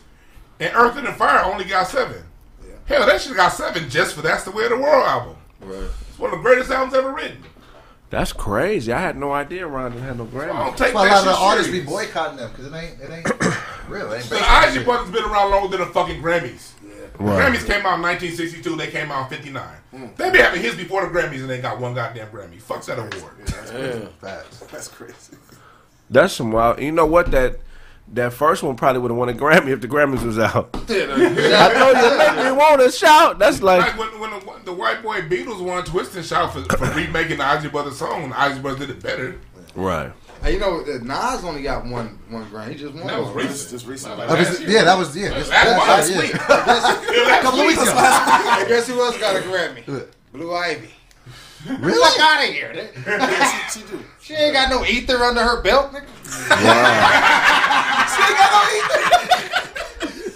[0.59, 2.23] And Earth and Fire only got seven.
[2.85, 5.35] Hell, that shit got seven just for That's the Way of the World album.
[5.61, 5.89] Right.
[6.19, 7.41] It's one of the greatest albums ever written.
[8.09, 8.91] That's crazy.
[8.91, 10.47] I had no idea Ron didn't have no I Grammys.
[10.65, 12.99] don't take That's why a lot of the artists be boycotting them because it ain't
[12.99, 13.27] it ain't
[13.87, 14.11] real.
[14.11, 14.83] It ain't The based on Isley.
[14.83, 16.71] Brothers been around longer than the fucking Grammys.
[16.81, 17.53] The Right.
[17.53, 18.75] Grammys came out in 1962.
[18.75, 19.63] They came out in 59.
[19.91, 20.05] Hmm.
[20.17, 22.61] They be having hits before the Grammys and they got one goddamn Grammy.
[22.61, 24.11] Fucks that award.
[24.19, 24.59] Facts.
[24.71, 25.37] That's crazy.
[26.09, 26.81] That's some wild.
[26.81, 27.31] You know what?
[27.31, 27.59] That
[28.13, 30.69] that first one probably would have won a Grammy if the Grammys was out.
[30.73, 33.39] I told you, make me want to shout.
[33.39, 36.63] That's like, Like when, when the, the white boy Beatles won Twist and Shout for,
[36.77, 39.39] for remaking the Isley Brothers song, the Isley Brothers did it better.
[39.75, 40.11] right.
[40.41, 42.69] Hey, you know, uh, Nas only got one one Grammy.
[42.71, 43.07] He just won.
[43.07, 43.35] That was one.
[43.45, 43.71] recent.
[43.71, 44.19] Just recently.
[44.19, 45.29] Like That was- yeah, that was yeah.
[45.33, 46.33] This, Last- that's last week.
[46.49, 47.25] yeah.
[47.27, 47.91] Last couple of weeks ago.
[47.95, 50.07] I guess who else got a Grammy?
[50.31, 50.89] Blue Ivy.
[51.67, 51.99] Really?
[51.99, 52.73] Fuck out of here.
[52.73, 53.05] nigga.
[53.29, 54.03] Yeah, she, she do.
[54.21, 56.05] She ain't got no ether under her belt, nigga.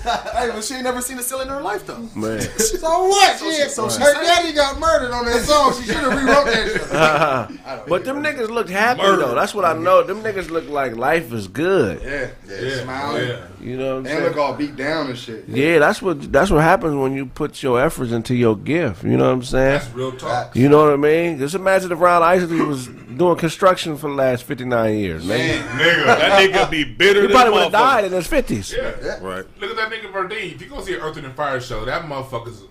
[0.33, 1.99] Hey, but she ain't never seen a ceiling in her life though.
[2.15, 2.39] Man.
[2.57, 3.39] So what?
[3.39, 5.73] She, she- so she her daddy got murdered on that song.
[5.75, 7.59] She should have rewrote that shit.
[7.87, 9.35] But them niggas looked happy though.
[9.35, 10.03] That's what I know.
[10.03, 12.01] Them niggas look like life is good.
[12.03, 12.29] Yeah,
[12.61, 13.27] Yeah, Smiling.
[13.27, 13.47] yeah.
[13.61, 15.45] You know what I'm And look all beat down and shit.
[15.47, 19.03] Yeah, that's what that's what happens when you put your efforts into your gift.
[19.05, 19.79] You know what I'm saying?
[19.79, 20.53] That's real talk.
[20.55, 21.39] You know what I mean?
[21.39, 25.63] Just imagine if Ron Isley was doing construction for the last 59 years, man.
[25.77, 26.05] Nigga.
[26.05, 28.75] That nigga be bitter He than probably would have died in his 50s.
[28.75, 29.19] Yeah.
[29.25, 29.45] Right.
[29.61, 30.53] Look at that nigga Verdine.
[30.55, 32.63] If you go see an Earth and Fire show, that motherfucker's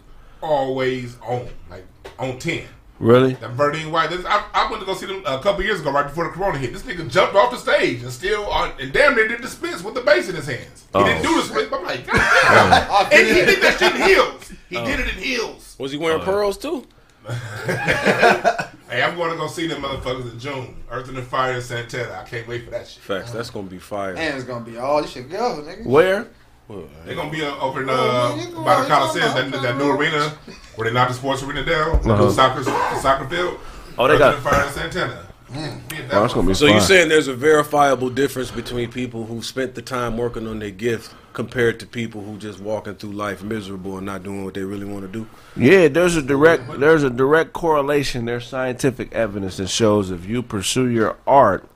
[0.43, 1.85] always on, like
[2.19, 2.65] on ten.
[2.99, 3.33] Really?
[3.35, 4.11] That Verdine White.
[4.11, 6.31] This, I, I went to go see them a couple years ago, right before the
[6.31, 6.73] Corona hit.
[6.73, 9.83] This nigga jumped off the stage and still, uh, and damn near did the splits
[9.83, 10.83] with the bass in his hands.
[10.93, 11.05] He Oh.
[11.05, 11.69] didn't do the splits.
[11.71, 13.19] But I'm like, God damn.
[13.21, 14.53] and he did that shit in heels.
[14.69, 14.85] He Oh.
[14.85, 15.75] did it in heels.
[15.79, 16.87] Was he wearing pearls too?
[18.93, 20.77] Hey, I'm going to go see them motherfuckers in June.
[20.91, 22.21] Earth and Fire in Santana.
[22.23, 23.03] I can't wait for that shit.
[23.03, 23.31] Facts.
[23.33, 24.15] That's gonna be fire.
[24.15, 25.87] And it's gonna be all this shit go, nigga.
[25.87, 26.27] Where?
[27.05, 29.77] They're gonna be uh, over in Oh, uh, man, by the Coliseum, you that, that
[29.79, 30.31] new arena
[30.77, 32.25] where they knocked the sports arena down, the Uh-huh.
[32.25, 33.59] new soccer the soccer field.
[33.99, 35.27] Oh, they Earth got- Fire in Santana.
[35.53, 36.57] Be at that Oh, that's gonna be motherfucker.
[36.57, 36.81] So you fine.
[36.81, 41.13] saying there's a verifiable difference between people who spent the time working on their gift
[41.35, 44.87] compared to people who just walking through life miserable and not doing what they really
[44.87, 45.27] want to do?
[45.57, 48.25] Yeah, there's a direct there's a direct correlation.
[48.25, 51.69] There's scientific evidence that shows if you pursue your art,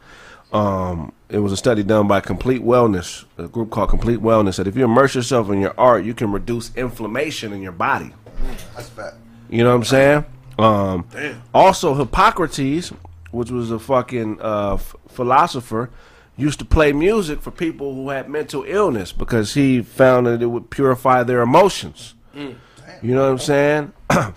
[0.55, 4.67] um, it was a study done by Complete Wellness, a group called Complete Wellness, that
[4.67, 8.13] if you immerse yourself in your art, you can reduce inflammation in your body.
[8.75, 9.17] That's fact.
[9.51, 10.25] You know what I'm saying?
[10.59, 11.07] Um,
[11.53, 12.93] also, Hippocrates,
[13.31, 15.91] which was a fucking uh, f- philosopher,
[16.37, 20.47] used to play music for people who had mental illness because he found that it
[20.47, 22.15] would purify their emotions.
[23.03, 23.93] You know what I'm saying?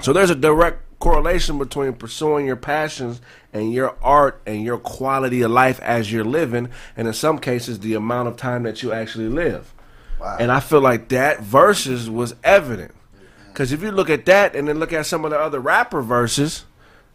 [0.00, 3.20] so there's a direct correlation between pursuing your passions
[3.52, 7.80] and your art and your quality of life as you're living, and in some cases,
[7.80, 9.74] the amount of time that you actually live.
[10.20, 10.36] Wow.
[10.38, 12.92] And I feel like that verses was evident.
[13.48, 16.02] Because if you look at that and then look at some of the other rapper
[16.02, 16.64] verses,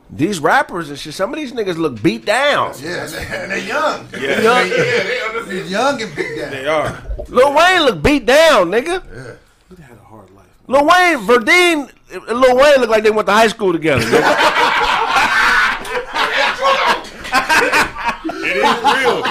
[0.09, 2.73] these rappers and shit, some of these niggas look beat down.
[2.81, 4.07] yeah, and they're young.
[4.11, 5.47] Young- Yeah, they understand.
[5.47, 6.51] They're young and big down.
[6.51, 7.03] They are.
[7.29, 9.03] Lil Wayne look beat down, nigga.
[9.15, 9.75] Yeah.
[9.77, 10.45] He had a hard life.
[10.67, 14.05] Lil Wayne, Verdine, and Lil Wayne look like they went to high school together.
[18.47, 19.23] It is real.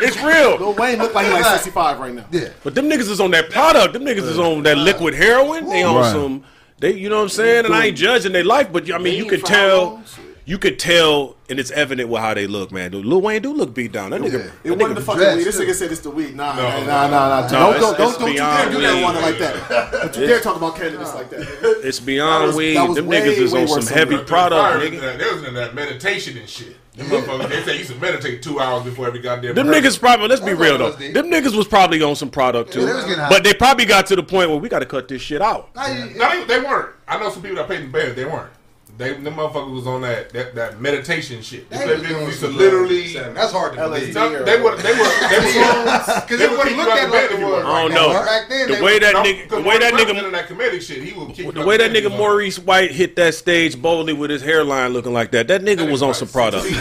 [0.00, 0.56] It's real.
[0.58, 2.24] Lil Wayne look like he like 65 right now.
[2.30, 2.48] Yeah.
[2.64, 3.92] But them niggas is on that product.
[3.92, 5.66] Them niggas is on that liquid heroin.
[5.68, 6.12] They on Right.
[6.12, 6.44] some.
[6.78, 7.66] They, you know what I'm saying?
[7.66, 10.02] And I ain't judging their life, but I mean, you can could for tell.
[10.44, 10.50] Long?
[10.50, 12.92] You could tell, and it's evident with how they look, man.
[12.92, 14.10] Lil Wayne do look beat down.
[14.10, 14.32] That nigga.
[14.32, 14.38] Yeah.
[14.38, 15.44] It that wasn't the fucking weed.
[15.44, 16.34] This nigga said it's the weed.
[16.34, 17.40] Nah, No, nah, nah, nah, nah.
[17.42, 19.90] no, Don't, it's- don't, don't, it's don't you dare do that one like that.
[19.92, 21.80] Don't you dare talk about candidates like that.
[21.84, 22.74] It's beyond That was- weed.
[22.76, 24.26] that was Them way, niggas is on some heavy that.
[24.26, 25.18] product, Fire, nigga.
[25.18, 26.76] They was in that meditation and shit.
[26.94, 29.54] Them motherfuckers, they say you should meditate two hours before every goddamn.
[29.54, 29.90] Them rehearsal.
[29.92, 30.28] niggas probably.
[30.28, 30.90] Let's be real though.
[30.92, 32.80] Them niggas was probably on some product too.
[32.80, 33.28] Yeah, they was getting high.
[33.30, 35.74] but they probably got to the point where we got to cut this shit out.
[35.74, 36.94] Now you- they, they weren't.
[37.08, 38.14] I know some people that played in band.
[38.16, 38.50] They weren't.
[38.98, 41.68] They them motherfuckers was on that that, that meditation shit.
[41.70, 43.10] They They said they used to literally.
[43.12, 43.34] drugs.
[43.34, 44.14] That's hard to believe.
[44.14, 45.08] No, they were they were they were
[46.20, 47.64] Because They it would wasn't kick you looked out at the like bed it was.
[47.64, 48.12] I don't right know.
[48.12, 51.26] Back then, The way that nigga, the way that nigga, that comedic shit, he will
[51.26, 55.12] kick the way that nigga Maurice White hit that stage boldly with his hairline looking
[55.14, 56.66] like that, that nigga was on some product.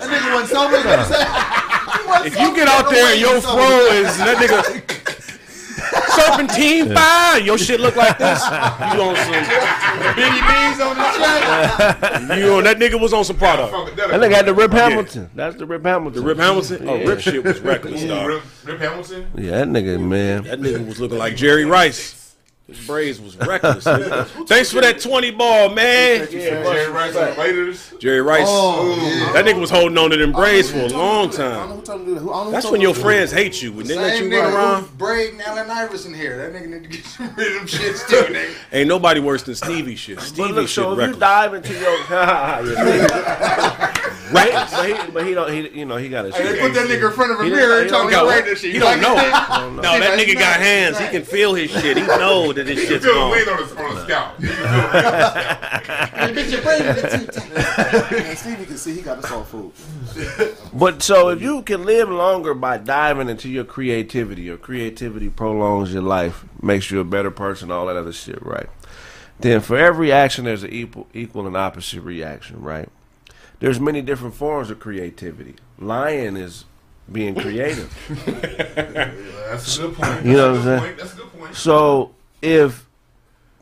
[0.00, 0.78] That nigga wasn't sober.
[0.78, 2.26] You know what I'm saying?
[2.32, 4.99] If you get out there and your fro is that nigga
[6.10, 8.42] serpentine fire, your shit look like this.
[8.44, 9.34] You on some
[10.14, 12.38] Biggie Beans on the track.
[12.38, 13.96] you on that nigga was on some product.
[13.96, 15.30] That nigga had the Rip Hamilton.
[15.34, 16.20] That's the Rip Hamilton.
[16.22, 16.88] The Rip Hamilton?
[16.88, 18.26] Oh, Rip shit was reckless, Ooh, dog.
[18.26, 19.30] Rip, Rip Hamilton.
[19.36, 20.44] Yeah, that nigga, man.
[20.44, 22.19] That nigga was looking like Jerry Rice.
[22.70, 23.82] His braids was reckless.
[24.46, 26.28] Thanks for that 20 ball, man.
[26.30, 27.92] Jerry Rice on the Raiders.
[27.98, 28.44] Jerry Rice.
[28.46, 29.32] Oh, yeah.
[29.32, 31.68] That nigga was holding on to them braids for a long I don't know time.
[31.70, 32.20] who told him to do that.
[32.20, 33.72] Who- I don't know who That's when your friends hate you.
[33.72, 34.82] When they let Same you run nigga around.
[34.82, 36.36] who's braiding Allen Iverson here.
[36.38, 38.50] That nigga need to get some rid of them shits too, nigga.
[38.72, 40.20] Ain't nobody worse than Stevie shit.
[40.20, 41.80] Stevie look, shit so if you dive into your,
[44.32, 44.68] right?
[44.70, 45.52] But he, but he don't.
[45.52, 46.34] He, you know, he got his.
[46.36, 48.20] Hey, they put that nigga in front of a He mirror and told he him
[48.24, 48.70] don't to got- this shit.
[48.70, 49.14] He You don't like know.
[49.16, 49.72] that?
[49.76, 50.98] No, that nigga got hands.
[50.98, 51.96] He can feel his shit.
[51.96, 53.30] He know that his You shit's feel the gone.
[53.30, 54.40] wind on his on his scalp.
[54.40, 57.36] You can feel the wind on his scalp.
[58.20, 59.72] And Stevie can see he got us all food.
[60.72, 65.92] But so if you can live longer by diving into your creativity, your creativity prolongs
[65.92, 68.68] your life, makes you a better person, all that other shit, right?
[69.40, 72.88] Then for every action, there's an equal, equal and opposite reaction, right?
[73.60, 75.54] There's many different forms of creativity.
[75.78, 76.64] Lying is
[77.10, 77.94] being creative.
[78.26, 80.24] That's a good point.
[80.24, 80.80] You know what I'm saying?
[80.80, 80.98] point.
[80.98, 81.54] That's a good point.
[81.54, 82.88] So if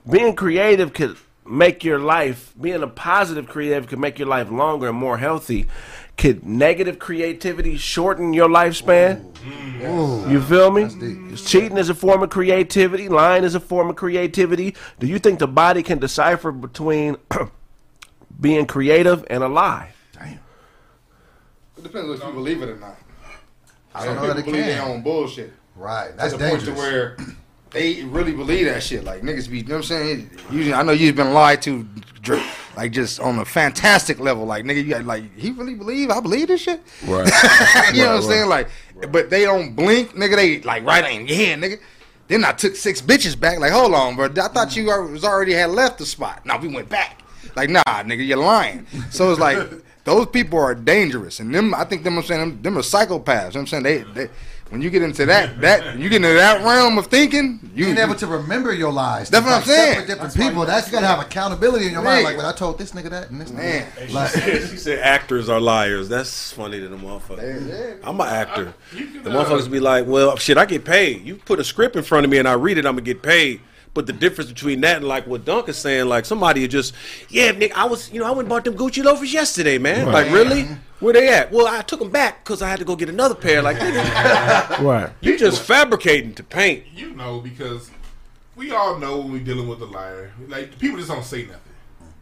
[0.08, 4.88] being creative could make your life, being a positive creative could make your life longer
[4.88, 5.66] and more healthy,
[6.16, 9.32] could negative creativity shorten your lifespan?
[9.32, 11.36] Mm, you feel me?
[11.36, 13.08] Cheating is a form of creativity.
[13.08, 14.74] Lying is a form of creativity.
[14.98, 17.16] Do you think the body can decipher between
[18.40, 19.92] being creative and a lie?
[21.78, 22.96] It depends if you believe it or not.
[23.94, 24.90] I don't know that people it believe their can.
[24.90, 25.52] own bullshit.
[25.76, 26.10] Right.
[26.16, 27.16] That's to the point to where
[27.70, 29.04] they really believe that shit.
[29.04, 30.30] Like niggas be, you know what I'm saying?
[30.50, 31.86] Usually, I know you've been lied to,
[32.76, 34.44] like just on a fantastic level.
[34.44, 36.80] Like nigga, you got like he really believe I believe this shit.
[37.06, 37.30] Right.
[37.94, 38.48] you know what I'm saying?
[38.48, 38.68] Like,
[39.10, 40.34] but they don't blink, nigga.
[40.34, 41.80] They like right in, yeah, nigga.
[42.26, 43.58] Then I took six bitches back.
[43.58, 44.26] Like, hold on, bro.
[44.26, 46.44] I thought you was already had left the spot.
[46.44, 47.22] Now we went back.
[47.58, 48.86] Like, nah, nigga, you're lying.
[49.10, 49.58] So it's like
[50.04, 51.74] those people are dangerous, and them.
[51.74, 52.16] I think them.
[52.16, 53.08] I'm saying them, them are psychopaths.
[53.08, 54.30] You know what I'm saying they, they.
[54.70, 57.96] When you get into that, that you get into that realm of thinking, you Being
[57.96, 59.30] able to remember your lies.
[59.30, 59.94] That's what I'm saying.
[59.94, 60.66] separate Different people.
[60.66, 62.24] That's you gotta have accountability in your mind.
[62.24, 63.86] Like when I told this nigga that and this man.
[63.92, 64.12] nigga.
[64.12, 64.30] Like,
[64.68, 66.10] She said actors are liars.
[66.10, 67.98] That's funny to the motherfucker.
[68.04, 68.74] I'm an actor.
[68.94, 71.24] You can, The uh, motherfuckers be like, well, shit, I get paid.
[71.24, 73.22] You put a script in front of me and I read it, I'm gonna get
[73.22, 73.62] paid.
[73.98, 76.94] But the difference between that and like what Dunk is saying, like somebody just,
[77.30, 80.12] yeah, Nick, I was, you know, I went and bought them Gucci loafers yesterday, man.
[80.12, 80.68] Like, really?
[81.00, 81.50] Where they at?
[81.50, 83.60] Well, I took them back because I had to go get another pair.
[83.60, 85.10] Like, nigga, Right.
[85.20, 86.84] you just fabricating to paint.
[86.94, 87.90] You know, because
[88.54, 90.30] we all know when we're dealing with a liar.
[90.46, 91.60] Like people just don't say nothing.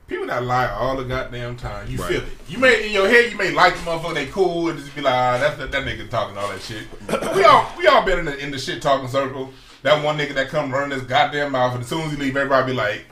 [0.07, 2.29] People that lie all the goddamn time, you feel it.
[2.49, 5.03] You may in your head, you may like the motherfucker, they cool, and just be
[5.03, 6.87] like, ah, that's that, that nigga talking all that shit.
[7.37, 9.53] we all we all been in the in the shit talking circle.
[9.87, 12.37] That one nigga that come running his goddamn mouth, and as soon as he leave,
[12.37, 13.05] everybody be like,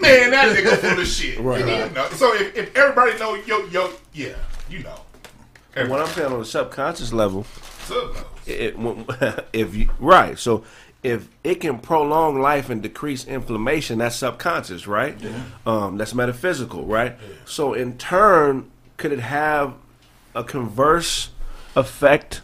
[0.00, 1.38] man, that nigga full of shit.
[1.38, 1.60] Right.
[1.60, 2.08] You know?
[2.14, 4.34] So if, if everybody know yo yo, yeah,
[4.68, 5.02] you know.
[5.76, 7.46] And what I'm saying on the subconscious level,
[8.44, 8.74] it,
[9.52, 10.64] if you right, so
[11.04, 15.16] if it can prolong life and decrease inflammation, that's subconscious, right?
[15.20, 15.44] Yeah.
[15.64, 17.12] Um, that's metaphysical, right?
[17.12, 17.34] Yeah.
[17.44, 19.74] So in turn, could it have
[20.34, 21.30] a converse
[21.76, 22.42] effect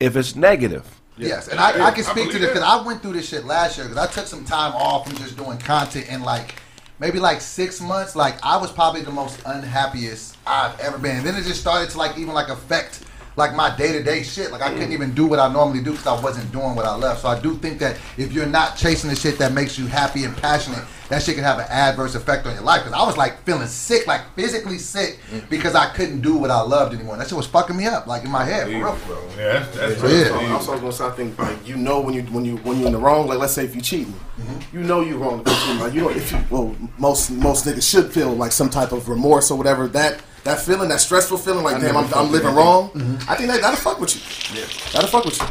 [0.00, 1.02] if it's negative?
[1.16, 3.44] Yes, and I, I can I speak to this because I went through this shit
[3.44, 6.56] last year because I took some time off from just doing content and like
[6.98, 8.16] maybe like six months.
[8.16, 11.18] Like I was probably the most unhappiest I've ever been.
[11.18, 13.04] And then it just started to like even like affect
[13.36, 14.52] like my day to day shit.
[14.52, 16.94] Like I couldn't even do what I normally do because I wasn't doing what I
[16.94, 17.18] love.
[17.18, 20.24] So I do think that if you're not chasing the shit that makes you happy
[20.24, 22.84] and passionate, that shit can have an adverse effect on your life.
[22.84, 25.48] Because I was like feeling sick, like physically sick, mm.
[25.50, 27.16] because I couldn't do what I loved anymore.
[27.16, 29.76] That shit was fucking me up, like in my head, for real, for yeah, that's,
[29.76, 30.24] that's So, yeah.
[30.24, 32.56] So, also, I was gonna say, I think like you know when you when you
[32.58, 33.26] when you're in the wrong.
[33.26, 34.76] Like let's say if you cheating, mm-hmm.
[34.76, 35.42] you know you're wrong.
[35.44, 35.80] you're cheating.
[35.80, 39.08] Like you know if you well most most niggas should feel like some type of
[39.08, 40.22] remorse or whatever that.
[40.44, 42.90] That feeling, that stressful feeling, like damn, I'm, I'm living wrong.
[42.90, 43.30] Mm-hmm.
[43.30, 44.60] I think that that'll fuck with you.
[44.60, 45.46] Yeah, that'll fuck with you.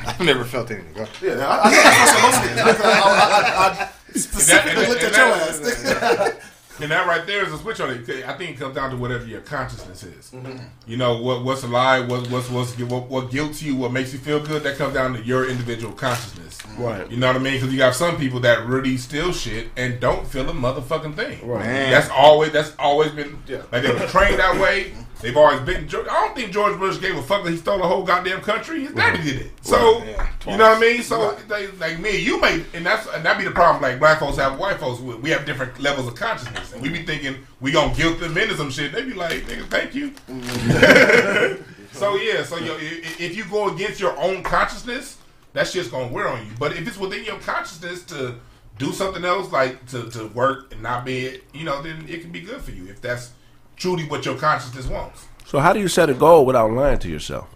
[0.06, 0.94] I've never felt anything.
[0.94, 1.06] Go.
[1.20, 2.84] Yeah, I, I know that's what most niggas.
[2.84, 6.46] I, I, I, I specifically looked at your ass.
[6.82, 8.08] And that right there is a switch on it.
[8.24, 10.30] I think it comes down to whatever your consciousness is.
[10.30, 10.56] Mm-hmm.
[10.86, 14.12] You know what what's a lie, what what's what's what, what guilts you, what makes
[14.12, 14.62] you feel good.
[14.62, 16.58] That comes down to your individual consciousness.
[16.58, 16.82] Mm-hmm.
[16.82, 17.10] Right.
[17.10, 17.54] You know what I mean?
[17.54, 21.46] Because you got some people that really steal shit and don't feel a motherfucking thing.
[21.46, 21.66] Right.
[21.66, 21.90] Man.
[21.90, 23.38] That's always that's always been
[23.72, 24.84] like they were trained that way.
[24.84, 25.02] Mm-hmm.
[25.20, 25.84] They've always been.
[25.84, 28.84] I don't think George Bush gave a fuck that he stole a whole goddamn country.
[28.84, 29.26] His daddy mm-hmm.
[29.26, 29.52] did it.
[29.60, 31.02] So Yeah, you know what I mean.
[31.02, 33.82] So they, like me, you may, and that's and that be the problem.
[33.82, 35.00] Like black folks have white folks.
[35.00, 38.36] We we have different levels of consciousness, and we be thinking we gonna guilt them
[38.38, 38.92] into some shit.
[38.92, 40.10] They be like, nigga, thank you.
[40.28, 41.62] Mm-hmm.
[41.92, 45.18] so yeah, so yo, i- if you go against your own consciousness,
[45.52, 46.52] that shit's gonna wear on you.
[46.58, 48.36] But if it's within your consciousness to
[48.78, 52.32] do something else, like to, to work and not be, you know, then it can
[52.32, 53.32] be good for you if that's
[53.80, 55.26] truly what your consciousness wants.
[55.46, 57.48] So how do you set a goal without lying to yourself?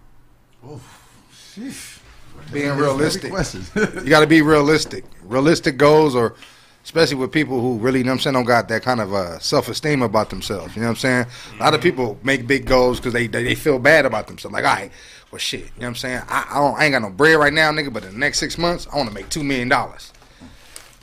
[2.53, 3.33] Being realistic.
[4.03, 5.05] You got to be realistic.
[5.23, 6.35] Realistic goals, or
[6.83, 9.13] especially with people who really, you know what I'm saying, don't got that kind of
[9.13, 10.75] uh, self esteem about themselves.
[10.75, 11.27] You know what I'm saying?
[11.61, 14.53] A lot of people make big goals because they, they they feel bad about themselves.
[14.53, 14.91] Like, all right,
[15.31, 15.61] well, shit.
[15.61, 16.23] You know what I'm saying?
[16.29, 18.39] I, I, don't, I ain't got no bread right now, nigga, but in the next
[18.39, 19.69] six months, I want to make $2 million.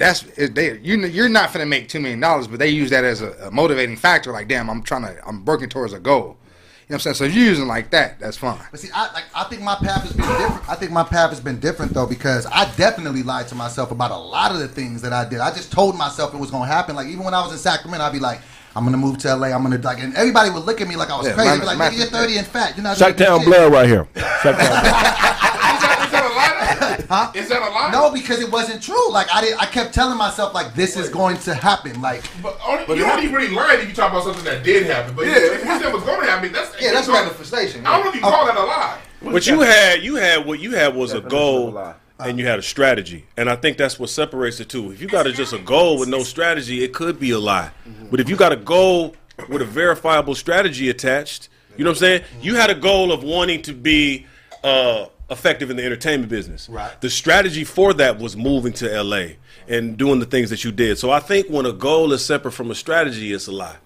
[0.02, 0.78] That's they.
[0.80, 3.52] you you're not gonna make two million dollars, but they use that as a, a
[3.52, 4.32] motivating factor.
[4.32, 6.38] Like, damn, I'm trying to, I'm working towards a goal.
[6.90, 7.16] You know what I'm saying?
[7.16, 8.60] So if you're using like that, that's fine.
[8.72, 10.70] But see, I like I think my path has been different.
[10.70, 14.12] I think my path has been different though because I definitely lied to myself about
[14.12, 15.40] a lot of the things that I did.
[15.40, 16.96] I just told myself it was gonna happen.
[16.96, 18.42] Like even when I was in Sacramento, I'd be like,
[18.76, 19.48] I'm gonna move to LA.
[19.56, 21.48] I'm gonna like, and everybody would look at me like I was Yeah, crazy.
[21.50, 22.76] man- They'd be like, man- nigga, you're 30 and fat.
[22.76, 24.04] You're not doing Shacktown shit." blood right here.
[24.16, 24.58] Shacktown.
[24.58, 26.61] Is that, is that a lie?
[27.10, 27.32] Huh?
[27.36, 27.90] Is that a lie?
[27.92, 29.12] No, because it wasn't true.
[29.12, 32.02] Like I did, I kept telling myself like this is going to happen.
[32.02, 35.16] Like But, only, you only really lying if you talk about something that did happen.
[35.16, 35.36] But Yeah.
[35.38, 37.86] if you said was going to happen, that's Yeah, that's gonna- manifestation.
[37.86, 38.98] I don't know if you call that a lie.
[39.22, 42.60] But you had you had what you had was a a goal and you had
[42.60, 44.92] a strategy, and I think that's what separates the two.
[44.92, 47.72] If you got a, just a goal with no strategy, it could be a lie.
[48.12, 49.16] But if you got a goal
[49.50, 52.22] with a verifiable strategy attached, you know what I'm saying?
[52.42, 54.28] You had a goal of wanting to be
[54.64, 56.70] uh, effective in the entertainment business.
[56.70, 57.00] Right.
[57.02, 59.28] The strategy for that was moving to LA
[59.68, 60.98] and doing the things that you did.
[61.00, 63.78] So I think when a goal is separate from a strategy, it's a lie.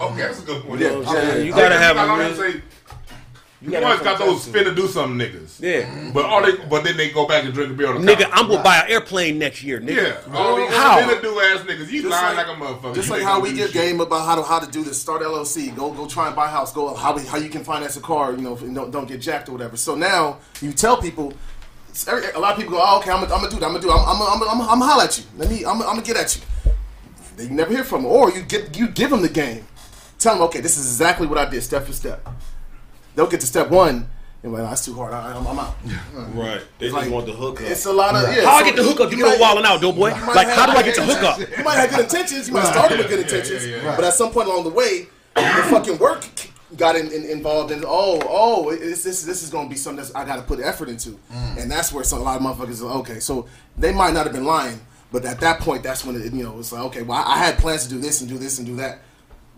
[0.00, 0.80] Okay, that's a good point.
[0.80, 1.46] You know what I'm saying?
[1.46, 2.60] You gotta have I a always real-
[3.62, 5.60] say, you always got those finna do something niggas.
[5.60, 6.10] Yeah.
[6.14, 8.22] But all they, but then they go back and drink a beer on the Nigga,
[8.22, 8.30] couch.
[8.32, 9.96] I'm gonna buy an airplane next year, nigga.
[10.26, 11.00] Yeah, all these How?
[11.00, 11.90] finna do ass niggas.
[11.90, 12.94] You Just lying like- like, a motherfucker.
[12.94, 13.74] Just You like how we do give shit.
[13.74, 16.46] game about how to how to do this, start LLC, go go try and buy
[16.46, 18.90] a house, go how we, how you can finance a car, you know, and don't
[18.90, 19.76] don't get jacked or whatever.
[19.76, 21.32] So now you tell people.
[22.08, 23.66] every- A lot of people go, oh, okay, I'm gonna, I'm do that.
[23.66, 23.90] I'm gonna do.
[23.90, 23.94] It.
[23.94, 25.24] I'm, I'm, I'm, I'm, I'm gonna holler at you.
[25.36, 25.64] Let me.
[25.64, 26.42] I'm, I'm gonna get at you.
[27.36, 29.66] Then you never hear from them, or you get you give them the game.
[30.18, 32.26] Tell them, okay, this is exactly what I did, step for step.
[33.20, 34.08] They'll get to step one,
[34.42, 35.12] and like, that's too hard.
[35.12, 35.76] I, I'm, I'm out.
[36.16, 36.62] Uh, right.
[36.78, 37.66] They just Like, want the hookup.
[37.66, 38.46] It's a lot of yeah.
[38.46, 39.10] How I get the hookup?
[39.10, 40.08] You get might- on wilding out, dope boy.
[40.08, 41.38] Like, how do I get the hookup?
[41.38, 42.48] You might have good intentions.
[42.48, 45.66] You might have started with good intentions, but at some point along the way, the
[45.68, 46.24] fucking work
[46.78, 47.84] got in, in, involved in.
[47.86, 50.60] Oh, oh, it's, this this is going to be something that I got to put
[50.60, 51.60] effort into, mm.
[51.60, 53.00] and that's where some, a lot of motherfuckers are.
[53.00, 54.80] Okay, so they might not have been lying,
[55.12, 57.36] but at that point, that's when it, you know it's like okay, well, I, I
[57.36, 59.00] had plans to do this and do this and do that.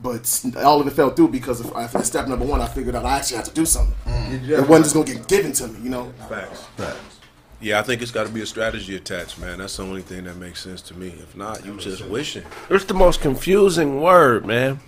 [0.03, 3.05] But all of it fell through because of after step number one, I figured out
[3.05, 3.94] I actually had to do something.
[4.07, 4.48] Mm.
[4.48, 6.12] It wasn't just gonna get given to me, you know.
[6.28, 6.62] Facts.
[6.76, 7.20] Facts.
[7.61, 9.59] Yeah, I think it's got to be a strategy attached, man.
[9.59, 11.14] That's the only thing that makes sense to me.
[11.22, 12.42] If not, you just wishing.
[12.68, 14.80] It's the most confusing word, man.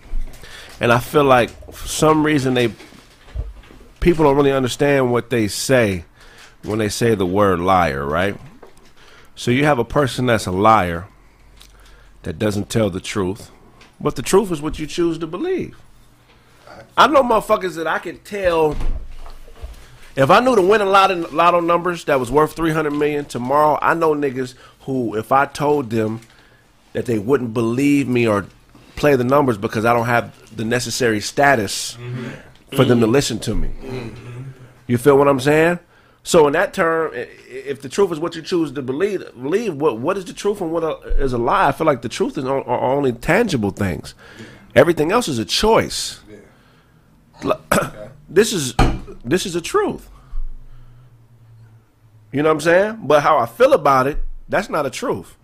[0.81, 2.73] And I feel like for some reason they
[4.01, 6.05] people don't really understand what they say
[6.65, 8.37] when they say the word liar, right?
[9.37, 11.07] So you have a person that's a liar
[12.25, 13.51] that doesn't tell the truth,
[14.01, 15.77] but the truth is what you choose to believe.
[16.97, 18.77] I know motherfuckers that I can tell
[20.17, 23.79] if I knew to the winning lotto, lotto numbers that was worth 300 million tomorrow,
[23.83, 26.21] I know niggas who if I told them
[26.93, 28.47] that they wouldn't believe me or
[28.95, 32.77] play the numbers because I don't have the necessary status mm-hmm.
[32.77, 33.69] for them to listen to me.
[33.69, 34.43] Mm-hmm.
[34.87, 35.81] You feel what I'm saying?
[36.27, 39.99] So in that term, if the truth is what you choose to believe, believe what
[39.99, 40.83] what is the truth and what
[41.19, 41.69] is a, lie?
[41.69, 44.15] I feel like the truth is are only tangible things.
[44.75, 46.21] Everything else is a choice.
[48.27, 48.75] This is
[49.23, 50.09] this is the truth.
[52.33, 52.99] You know what I'm saying?
[53.03, 54.19] But how I feel about it,
[54.49, 55.37] that's not a truth.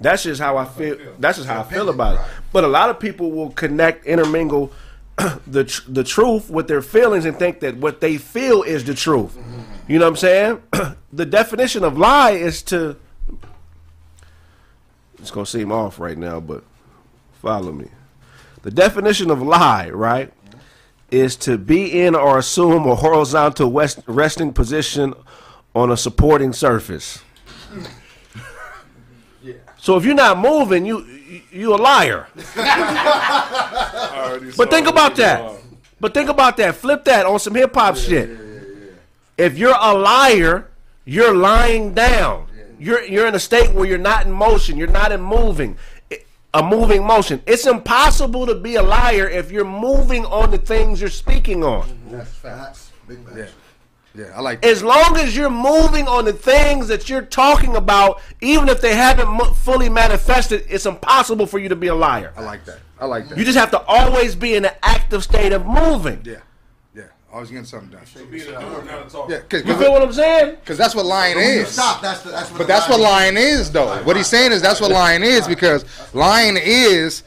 [0.00, 0.98] That's just how I feel.
[1.18, 2.20] That's just how I feel about it.
[2.52, 4.72] But a lot of people will connect, intermingle
[5.46, 8.94] the tr- the truth with their feelings and think that what they feel is the
[8.94, 9.38] truth.
[9.86, 10.62] You know what I'm saying?
[11.12, 12.96] the definition of lie is to.
[15.18, 16.64] It's gonna seem off right now, but
[17.40, 17.88] follow me.
[18.62, 20.32] The definition of lie, right,
[21.10, 25.14] is to be in or assume a horizontal west, resting position
[25.74, 27.22] on a supporting surface.
[29.76, 32.26] So if you're not moving, you you, you a liar.
[34.56, 35.60] But think about that.
[36.00, 36.74] But think about that.
[36.76, 38.53] Flip that on some hip hop shit.
[39.36, 40.70] If you're a liar,
[41.04, 42.46] you're lying down.
[42.78, 44.76] You're you're in a state where you're not in motion.
[44.76, 45.76] You're not in moving.
[46.52, 47.42] A moving motion.
[47.46, 51.98] It's impossible to be a liar if you're moving on the things you're speaking on.
[52.10, 52.92] That's facts.
[53.08, 53.36] Big facts.
[53.36, 53.46] Yeah.
[54.16, 54.68] Yeah, I like that.
[54.68, 58.94] As long as you're moving on the things that you're talking about, even if they
[58.94, 62.32] haven't mo- fully manifested, it's impossible for you to be a liar.
[62.36, 62.78] I like that.
[63.00, 63.36] I like that.
[63.36, 66.22] You just have to always be in an active state of moving.
[66.24, 66.36] yeah.
[67.34, 67.38] Yeah.
[67.38, 68.30] Always getting something done.
[68.30, 69.32] Being a doer, not a talker.
[69.32, 70.56] Yeah, cause, You feel what I'm saying?
[70.64, 71.68] Cause that's what lying is.
[71.68, 74.02] stop, that's the, that's what But the that's what lying is, though.
[74.04, 77.24] What he's saying is that's what lying is because lying is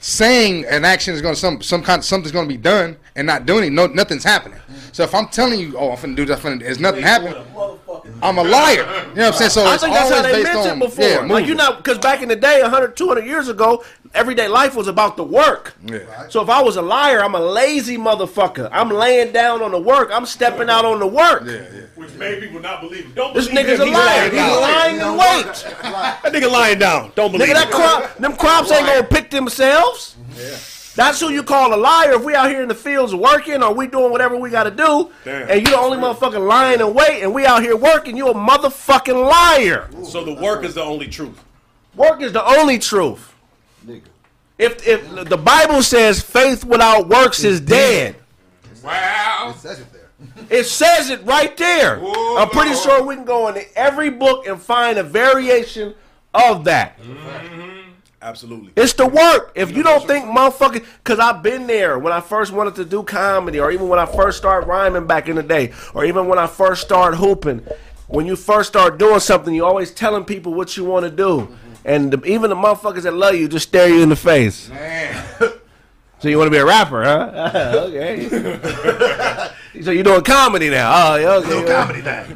[0.00, 3.26] saying an action is going to some some kind something's going to be done and
[3.26, 3.70] not doing it.
[3.70, 4.58] No, nothing's happening.
[4.92, 7.42] So if I'm telling you, oh, I'm finna do this, I'm finna, there's nothing happening.
[8.22, 8.74] I'm a liar.
[8.74, 9.50] You know what I'm saying?
[9.50, 11.04] So I it's think that's how always they based meant on it before.
[11.04, 11.44] yeah, like moving.
[11.46, 13.84] you know, because back in the day, 100, 200 years ago,
[14.14, 15.74] everyday life was about the work.
[15.84, 16.28] Yeah.
[16.28, 18.68] So if I was a liar, I'm a lazy motherfucker.
[18.72, 20.10] I'm laying down on the work.
[20.12, 21.42] I'm stepping out on the work.
[21.46, 21.80] Yeah, yeah.
[21.96, 23.14] Which made people not believe it.
[23.14, 23.88] Don't This believe nigga's him.
[23.88, 24.24] a liar.
[24.30, 24.60] He's lying.
[24.60, 25.54] lying in wait.
[25.82, 27.12] That nigga lying down.
[27.14, 27.74] Don't believe Nigga, that it.
[27.74, 30.16] crop, them crops ain't gonna pick themselves.
[30.36, 30.56] Yeah.
[30.96, 32.12] That's who you call a liar.
[32.12, 35.10] If we out here in the fields working or we doing whatever we gotta do,
[35.24, 35.50] Damn.
[35.50, 38.34] and you the only motherfucker lying in wait, and we out here working, you a
[38.34, 39.88] motherfucking liar.
[40.04, 41.42] So the work is the only truth.
[41.96, 43.33] Work is the only truth.
[44.58, 48.16] If if the Bible says faith without works is dead,
[48.84, 49.54] Wow.
[49.54, 50.10] It says it there.
[50.50, 51.98] it says it right there.
[51.98, 55.94] Whoa, I'm pretty sure we can go into every book and find a variation
[56.34, 57.00] of that.
[57.00, 57.90] Mm-hmm.
[58.20, 58.72] Absolutely.
[58.76, 59.52] It's the work.
[59.54, 63.02] If you don't think motherfucking, cause I've been there when I first wanted to do
[63.02, 66.38] comedy, or even when I first started rhyming back in the day, or even when
[66.38, 67.66] I first started hooping.
[68.06, 71.54] When you first start doing something, you're always telling people what you want to do,
[71.84, 74.68] and the, even the motherfuckers that love you just stare you in the face.
[74.70, 75.24] Man.
[76.24, 77.50] So you want to be a rapper, huh?
[77.88, 78.26] okay.
[79.82, 80.90] so you're doing comedy now?
[81.18, 81.50] Oh, okay.
[81.50, 82.24] Doing comedy now.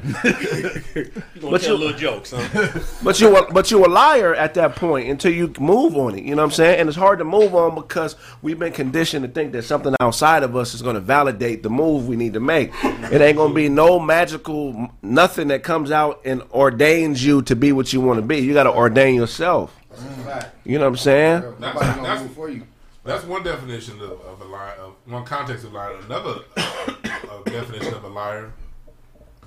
[0.95, 2.81] You gonna But tell you- little jokes, huh?
[3.03, 6.25] But you, a- but you a liar at that point until you move on it.
[6.25, 6.81] You know what I'm saying?
[6.81, 10.43] And it's hard to move on because we've been conditioned to think that something outside
[10.43, 12.73] of us is going to validate the move we need to make.
[12.85, 17.57] It ain't going to be no magical nothing that comes out and ordains you to
[17.57, 18.37] be what you want to be.
[18.41, 19.75] You got to ordain yourself.
[20.67, 21.41] You know what I'm saying?
[21.41, 22.65] Nobody That's- gonna move for you.
[23.09, 24.75] That's one definition of, of a liar.
[24.75, 25.97] Of one context of liar.
[26.05, 28.53] Another uh, definition of a liar: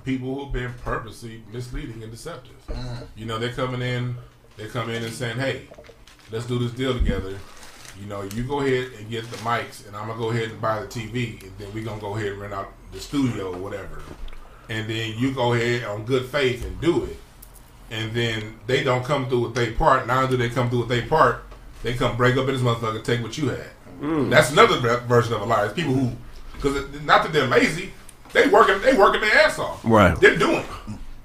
[0.04, 2.56] people who've been purposely misleading and deceptive.
[3.16, 4.16] You know, they're coming in.
[4.58, 5.68] They come in and saying, "Hey,
[6.32, 7.38] let's do this deal together."
[8.00, 10.60] You know, you go ahead and get the mics, and I'm gonna go ahead and
[10.60, 13.60] buy the TV, and then we're gonna go ahead and rent out the studio or
[13.60, 14.02] whatever.
[14.70, 17.18] And then you go ahead on good faith and do it.
[17.92, 20.08] And then they don't come through with their part.
[20.08, 21.44] Now do they come through with their part?
[21.84, 23.70] They come break up in this motherfucker, and take what you had.
[24.02, 24.30] Mm.
[24.30, 25.66] That's another ver- version of a liar.
[25.66, 26.12] It's people who,
[26.54, 27.92] because not that they're lazy,
[28.34, 29.82] they working, they working their ass off.
[29.84, 30.20] Right.
[30.20, 30.64] They're doing,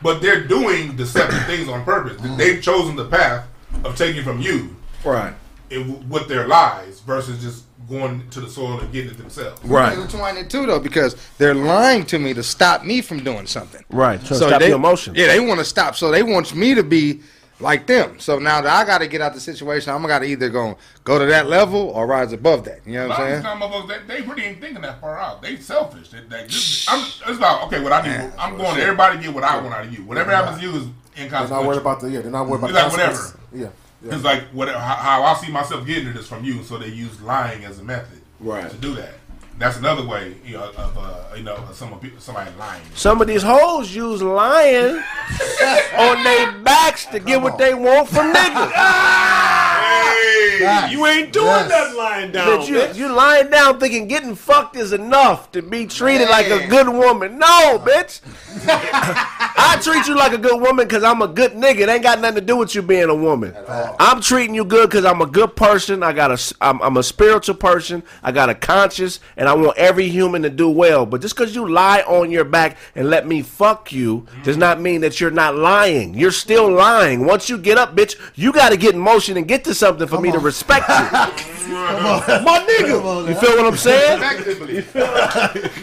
[0.02, 2.20] but they're doing deceptive things on purpose.
[2.20, 2.36] Mm.
[2.36, 3.46] They've chosen the path
[3.84, 4.76] of taking from you
[5.06, 5.34] Right.
[5.70, 9.62] It, with their lies versus just going to the soil and getting it themselves.
[9.64, 9.96] Right.
[9.96, 13.84] Intertwine it too, though, because they're lying to me to stop me from doing something.
[13.90, 14.20] Right.
[14.22, 15.16] So, stop they, your emotions.
[15.16, 15.96] Yeah, they want to stop.
[15.96, 17.20] So they want me to be
[17.60, 18.18] like them.
[18.18, 20.76] So now that I got to get out the situation, I'm got to either go
[21.04, 22.80] go to that level or rise above that.
[22.86, 23.58] You know what I'm of saying?
[23.60, 25.42] these motherfuckers, they, they really ain't thinking that far out.
[25.42, 26.10] They selfish.
[26.10, 27.82] They, they just, I'm, it's about okay.
[27.82, 30.04] What I do, I'm going to everybody get what I want out of you.
[30.04, 30.86] Whatever happens to you is
[31.16, 32.20] They're not worried about the yeah.
[32.20, 33.40] They're not worried about It's like whatever.
[33.52, 33.68] Yeah.
[34.02, 34.14] yeah.
[34.14, 36.62] It's like whatever how, how I see myself getting it is from you.
[36.62, 38.70] So they use lying as a method Right.
[38.70, 39.14] to do that.
[39.58, 42.82] That's another way, you know, of uh, you know, some somebody lying.
[42.94, 44.96] Some of these hoes use lying
[45.98, 49.72] on their backs to get what they want from niggas.
[49.76, 50.92] Hey, Facts.
[50.92, 51.68] you ain't doing Yes.
[51.70, 52.48] nothing lying down.
[52.48, 52.94] Bitch, you, bitch.
[52.96, 57.38] you lying down thinking getting fucked is enough to be treated like a good woman.
[57.38, 58.20] No, bitch.
[58.68, 61.80] I treat you like a good woman because I'm a good nigga.
[61.80, 63.54] It ain't got nothing to do with you being a woman.
[63.98, 66.02] I'm treating you good because I'm a good person.
[66.02, 68.02] I got a, I'm, I'm a spiritual person.
[68.22, 71.06] I got a conscience, and I want every human to do well.
[71.06, 74.80] But just because you lie on your back and let me fuck you does not
[74.80, 76.14] mean that you're not lying.
[76.14, 77.26] You're still lying.
[77.26, 80.06] Once you get up, bitch, you got to get in motion and get to something
[80.08, 80.94] for me to respect you.
[81.66, 83.28] My nigga.
[83.28, 84.20] You feel what I'm saying?
[84.20, 84.76] Respectively.
[84.76, 84.82] You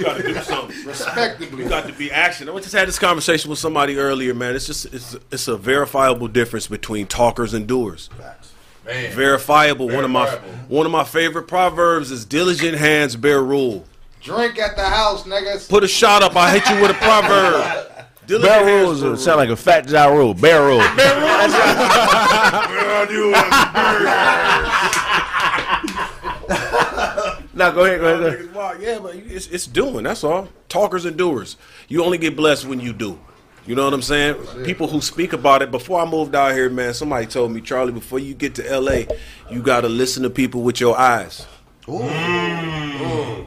[0.04, 0.86] got to do something.
[0.86, 1.64] Respectively.
[1.64, 2.50] You got to be action.
[2.50, 4.56] I just had this conversation with somebody earlier, man.
[4.56, 8.10] It's just it's it's a verifiable difference between talkers and doers.
[8.86, 9.88] Man, Verifiable.
[9.88, 10.58] One of my Verifiable.
[10.68, 13.86] one of my favorite proverbs is diligent hands bear rule.
[14.22, 15.70] Drink at the house, niggas.
[15.70, 16.36] Put a shot up.
[16.36, 17.88] I hit you with a proverb.
[18.28, 20.34] Dylan Bear Harris rules for- sound like a fat Ja Rule.
[20.34, 20.82] Bear rule.
[27.55, 28.51] No, go ahead, go ahead.
[28.53, 28.82] Go ahead.
[28.82, 30.03] Yeah, but it's, it's doing.
[30.05, 30.49] That's all.
[30.69, 31.55] Talkers and doers.
[31.88, 33.19] You only get blessed when you do.
[33.67, 34.36] You know what I'm saying?
[34.65, 35.69] People who speak about it.
[35.69, 39.03] Before I moved out here, man, somebody told me, Charlie, before you get to LA,
[39.51, 41.45] you got to listen to people with your eyes.
[41.86, 43.45] Mm.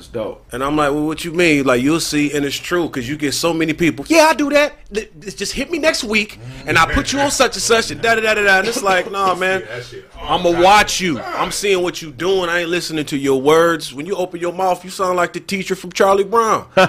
[0.00, 0.46] That's dope.
[0.50, 1.66] And I'm like, well, what you mean?
[1.66, 4.06] Like, you'll see, and it's true, because you get so many people.
[4.08, 4.72] Yeah, I do that.
[4.94, 7.90] Th- th- Just hit me next week, and I put you on such and such,
[7.90, 8.58] and da da da da da.
[8.60, 9.62] And it's like, nah, man.
[10.22, 11.18] I'm gonna watch you.
[11.20, 12.48] I'm seeing what you doing.
[12.50, 13.92] I ain't listening to your words.
[13.94, 16.66] When you open your mouth, you sound like the teacher from Charlie Brown.
[16.76, 16.88] I'm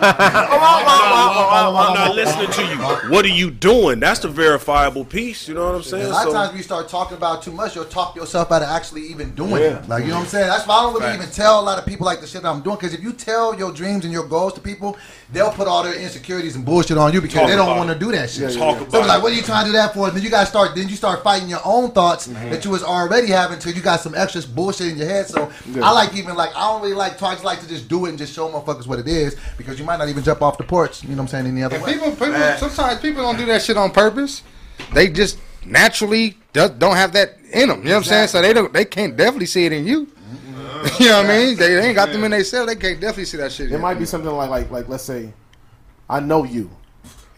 [1.93, 2.77] not listening to you.
[3.11, 3.99] What are you doing?
[3.99, 5.47] That's the verifiable piece.
[5.47, 6.05] You know what I'm saying?
[6.05, 8.61] A lot of times when you start talking about too much, you'll talk yourself out
[8.61, 9.87] of actually even doing it.
[9.87, 10.47] Like, you know what I'm saying?
[10.47, 12.49] That's why I don't really even tell a lot of people like the shit that
[12.49, 12.75] I'm doing.
[12.77, 14.95] Because if you tell your dreams and your goals to people,
[15.31, 17.97] they'll put all their insecurities and bullshit on you because Talk they don't want to
[17.97, 18.53] do that shit.
[18.53, 20.07] Talk so about it's like, what are you trying to do that for?
[20.07, 22.51] And then you guys start, then you start fighting your own thoughts mm-hmm.
[22.51, 25.27] that you was already having until you got some extra bullshit in your head.
[25.27, 27.31] So I like even like I don't really like talk.
[27.41, 29.97] Like to just do it and just show motherfuckers what it is because you might
[29.97, 31.01] not even jump off the porch.
[31.01, 31.47] You know what I'm saying?
[31.47, 31.93] Any other And way.
[31.93, 34.43] people, people, sometimes people don't do that shit on purpose.
[34.93, 37.79] They just naturally do, don't have that in them.
[37.79, 38.27] You know what I'm saying?
[38.27, 40.07] So they don't, they can't definitely see it in you.
[40.99, 41.57] you know what I mean?
[41.57, 42.65] They, they ain't got them in their cell.
[42.65, 43.71] They can't definitely see that shit.
[43.71, 45.33] It in might be something like like like let's say,
[46.09, 46.69] I know you.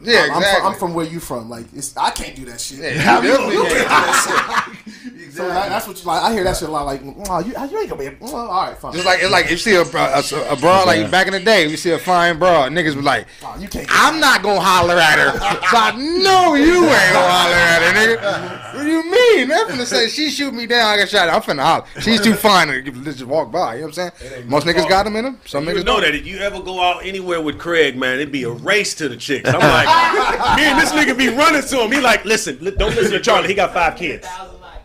[0.03, 0.59] Yeah, I'm, exactly.
[0.61, 1.49] from, I'm from where you from.
[1.49, 2.79] Like it's, I can't do that shit.
[2.79, 2.89] Yeah,
[3.21, 3.87] you definitely You can't.
[3.87, 4.77] can't do that
[5.25, 5.33] shit.
[5.33, 6.21] So that, that's what you like.
[6.21, 6.85] I hear that shit a lot.
[6.85, 8.15] Like, oh, you, ah, you ain't gonna be.
[8.21, 8.93] Oh, all right, fine.
[8.93, 11.39] Just like it's like if you see a, a, a broad like back in the
[11.39, 13.87] day, you see a fine broad, niggas was like, Oh, you can't.
[13.89, 15.31] I'm not gonna holler at her.
[15.39, 18.73] So I know you ain't gonna holler at her, nigga.
[18.75, 19.51] What do you mean?
[19.51, 21.29] I'm finna say she shoot me down, I got shot.
[21.29, 21.85] I'm finna holler.
[21.99, 23.75] She's too fine to just walk by.
[23.75, 24.47] You know what I'm saying?
[24.49, 25.39] Most niggas got them in them.
[25.45, 26.01] Some You niggas know don't.
[26.01, 29.09] that if you ever go out anywhere with Craig, man, it'd be a race to
[29.09, 29.49] the chicks.
[29.49, 29.87] I'm like,
[30.57, 31.91] me and this nigga be running to him.
[31.91, 33.47] He like, listen, li- don't listen to Charlie.
[33.47, 34.27] He got five kids.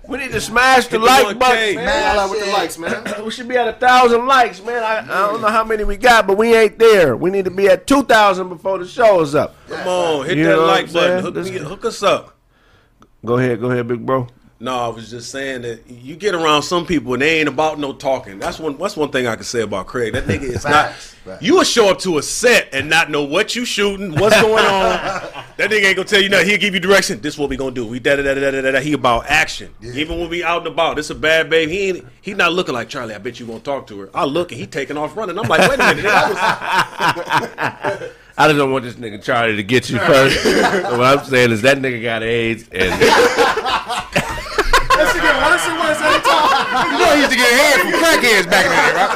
[0.08, 1.84] We need to smash the like button, man.
[1.84, 3.04] Man, I like with the likes, man.
[3.24, 4.82] We should be at a thousand likes, man.
[4.82, 7.14] I, I don't know how many we got, but we ain't there.
[7.14, 9.54] We need to be at two thousand before the show is up.
[9.68, 11.22] Come on, hit You that what like I'm button.
[11.22, 11.34] saying?
[11.34, 12.34] Hook, me, get- hook us up.
[13.24, 14.26] Go ahead, go ahead, big bro.
[14.60, 17.78] No, I was just saying that you get around some people and they ain't about
[17.78, 18.40] no talking.
[18.40, 18.76] That's one.
[18.76, 20.14] That's one thing I can say about Craig.
[20.14, 20.92] That nigga is not.
[21.40, 24.64] You will show up to a set and not know what you shooting, what's going
[24.64, 24.90] on.
[25.58, 26.48] that nigga ain't gonna tell you nothing.
[26.48, 27.20] He'll give you direction.
[27.20, 27.86] This what we gonna do.
[27.86, 28.80] We da da da da da da.
[28.80, 29.72] He about action.
[29.80, 31.68] Even when we out and about, it's a bad babe.
[31.68, 32.04] He ain't.
[32.20, 33.14] He not looking like Charlie.
[33.14, 34.10] I bet you won't talk to her.
[34.12, 35.38] I look and he taking off running.
[35.38, 36.04] I'm like, wait a minute.
[36.04, 36.12] Was,
[38.38, 40.44] I just don't want this nigga Charlie to get you first.
[40.44, 42.92] what I'm saying is that nigga got AIDS, and
[45.28, 46.88] That worse and worse every time.
[46.88, 49.12] You know he used to get head from crackheads back in the day, right?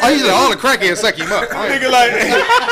[0.00, 1.52] Oh, he's used to all the crackheads suck him up.
[1.52, 2.16] nigga like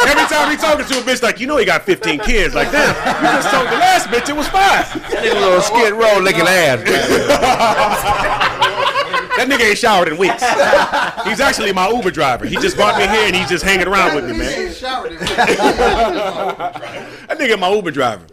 [0.09, 2.73] every time he talking to a bitch like you know he got 15 kids like
[2.73, 2.97] damn.
[3.21, 4.87] You just told the last bitch it was five.
[5.13, 6.81] Nigga little skid row licking ass.
[9.37, 10.41] that nigga ain't showered in weeks.
[11.29, 12.47] He's actually my Uber driver.
[12.47, 14.73] He just brought me here and he's just hanging around with me man.
[17.29, 18.25] That nigga my Uber driver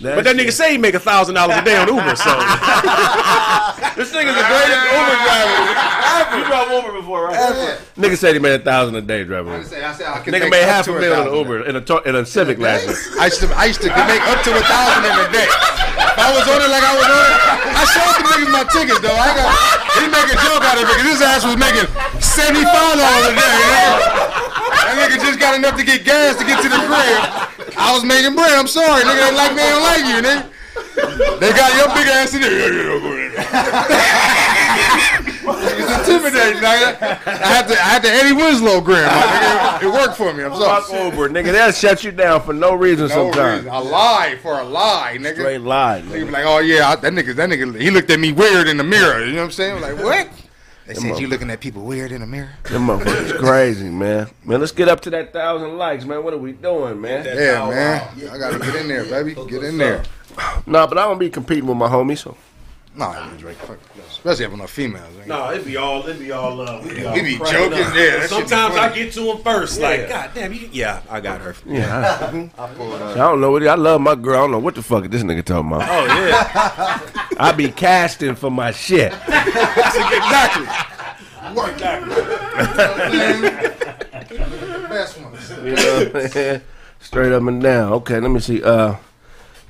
[0.00, 2.32] but that nigga say he make a thousand dollars a day on Uber so
[3.96, 5.56] This nigga's the greatest Uber driver.
[6.10, 6.38] Ever.
[6.40, 7.76] You drove Uber before, right?
[8.00, 9.52] Nigga said he made a thousand a day driving.
[9.52, 9.68] I Uber.
[9.68, 11.34] say, I say, I can Nigga made half a million on.
[11.36, 12.96] Uber in a to- in a Civic last week.
[13.20, 15.48] I used to, I used to make up to a thousand in a day.
[15.50, 17.36] If I was on it like I was on it,
[17.76, 19.12] I showed the niggas my tickets though.
[19.12, 19.48] I got,
[20.00, 21.84] he make a joke out of it because his ass was making
[22.24, 23.52] seventy five dollars a day.
[23.52, 24.40] Nigga.
[24.80, 27.49] That nigga just got enough to get gas to get to the crib.
[27.80, 28.52] I was making bread.
[28.52, 29.30] I'm sorry, nigga.
[29.30, 30.46] They like me, they don't like you, nigga.
[31.40, 32.52] They got your big ass in there.
[32.52, 33.32] Yeah, yeah, go ahead.
[35.42, 37.00] It's intimidating, nigga.
[37.26, 39.08] I had to, I had the Eddie Winslow nigga.
[39.82, 40.44] It worked for me.
[40.44, 40.82] I'm sorry.
[40.82, 41.52] Fuck Uber, nigga.
[41.52, 43.64] They'll shut you down for no reason No sometimes.
[43.64, 43.74] reason.
[43.74, 45.34] A lie for a lie, nigga.
[45.34, 46.02] Straight lie.
[46.04, 48.68] Nigga be like, oh yeah, I, that nigga, that nigga, he looked at me weird
[48.68, 49.24] in the mirror.
[49.24, 49.76] You know what I'm saying?
[49.76, 50.28] I'm like, what?
[50.94, 52.50] They said you looking at people weird in the mirror.
[52.64, 54.28] Them motherfuckers crazy, man.
[54.44, 56.24] Man, let's get up to that thousand likes, man.
[56.24, 57.24] What are we doing, man?
[57.24, 58.28] Yeah, man.
[58.28, 59.36] I gotta get in there, baby.
[59.48, 60.02] Get in there.
[60.66, 62.36] Nah, but I don't be competing with my homies, so
[62.96, 63.56] No, I don't drink.
[63.58, 63.78] Fuck,
[64.08, 65.14] especially if I'm females.
[65.14, 65.26] nigga.
[65.28, 67.94] no it'd be all it'd be all love we We be joking, yeah.
[67.94, 71.40] that be sometimes I get to him first like god damn you yeah I got
[71.40, 72.18] her yeah.
[72.58, 74.34] I, I don't know what I love my girl.
[74.34, 75.88] I don't know what the fuck this nigga talking about.
[75.88, 77.00] oh yeah
[77.38, 79.12] I be casting for my shit.
[79.28, 80.66] exactly
[81.54, 81.78] Work.
[84.88, 85.50] Best ones.
[85.50, 86.60] You know what I'm saying?
[87.00, 87.92] Straight up and down.
[87.94, 88.62] Okay, let me see.
[88.62, 88.96] Uh,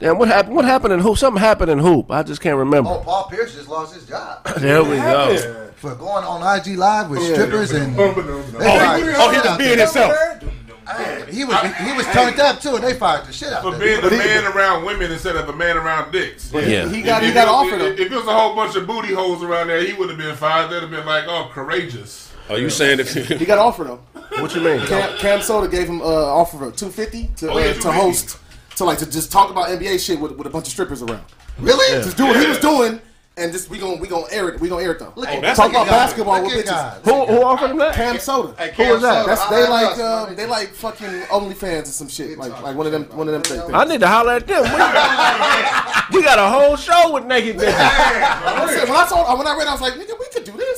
[0.00, 0.56] damn, what happened?
[0.56, 1.16] What happened in hoop?
[1.18, 2.10] Something happened in hoop.
[2.10, 2.90] I just can't remember.
[2.90, 5.70] Oh, Paul Pierce just lost his job there we go.
[5.76, 7.94] for going on IG Live with strippers and.
[7.98, 8.22] oh he,
[9.16, 10.12] oh he just being himself
[11.30, 14.00] He was he was turned up too, and they fired the shit out For being
[14.00, 14.06] him.
[14.06, 16.52] a man around women instead of a man around dicks.
[16.52, 16.88] Yeah.
[16.88, 18.86] He got If- he got it- offered if, if it was a whole bunch of
[18.86, 20.70] booty holes around there, he would have been fired.
[20.70, 22.32] They'd have been like, oh, courageous.
[22.48, 23.98] Are you saying if He got offered him.
[24.40, 24.80] What you mean?
[24.86, 28.00] Cam, CamSoda gave him uh, offer of two fifty to Oh, yeah, uh, to 250.
[28.00, 28.38] host
[28.80, 31.24] to like to just talk about NBA shit with, with a bunch of strippers around.
[31.58, 32.02] Really?
[32.02, 33.00] Just do what he was doing,
[33.36, 34.60] and just we gonna we gonna air it.
[34.60, 35.12] We gonna air it though.
[35.16, 35.90] Look Oh, Talk about guy.
[35.92, 37.04] basketball Look with at bitches.
[37.04, 37.04] guys.
[37.04, 37.94] Who who offered him that?
[37.94, 38.56] CamSoda.
[38.58, 39.24] Hey, Who was that?
[39.24, 41.06] Soda, That's they I like know, uh, they like fucking
[41.36, 42.38] OnlyFans and some shit.
[42.38, 43.62] Like like one of them one of them things.
[43.72, 44.62] I need to holler at them.
[46.12, 47.66] We got, a whole show with naked bitches.
[48.88, 50.69] When I told when I read, I was like, nigga, we could do this.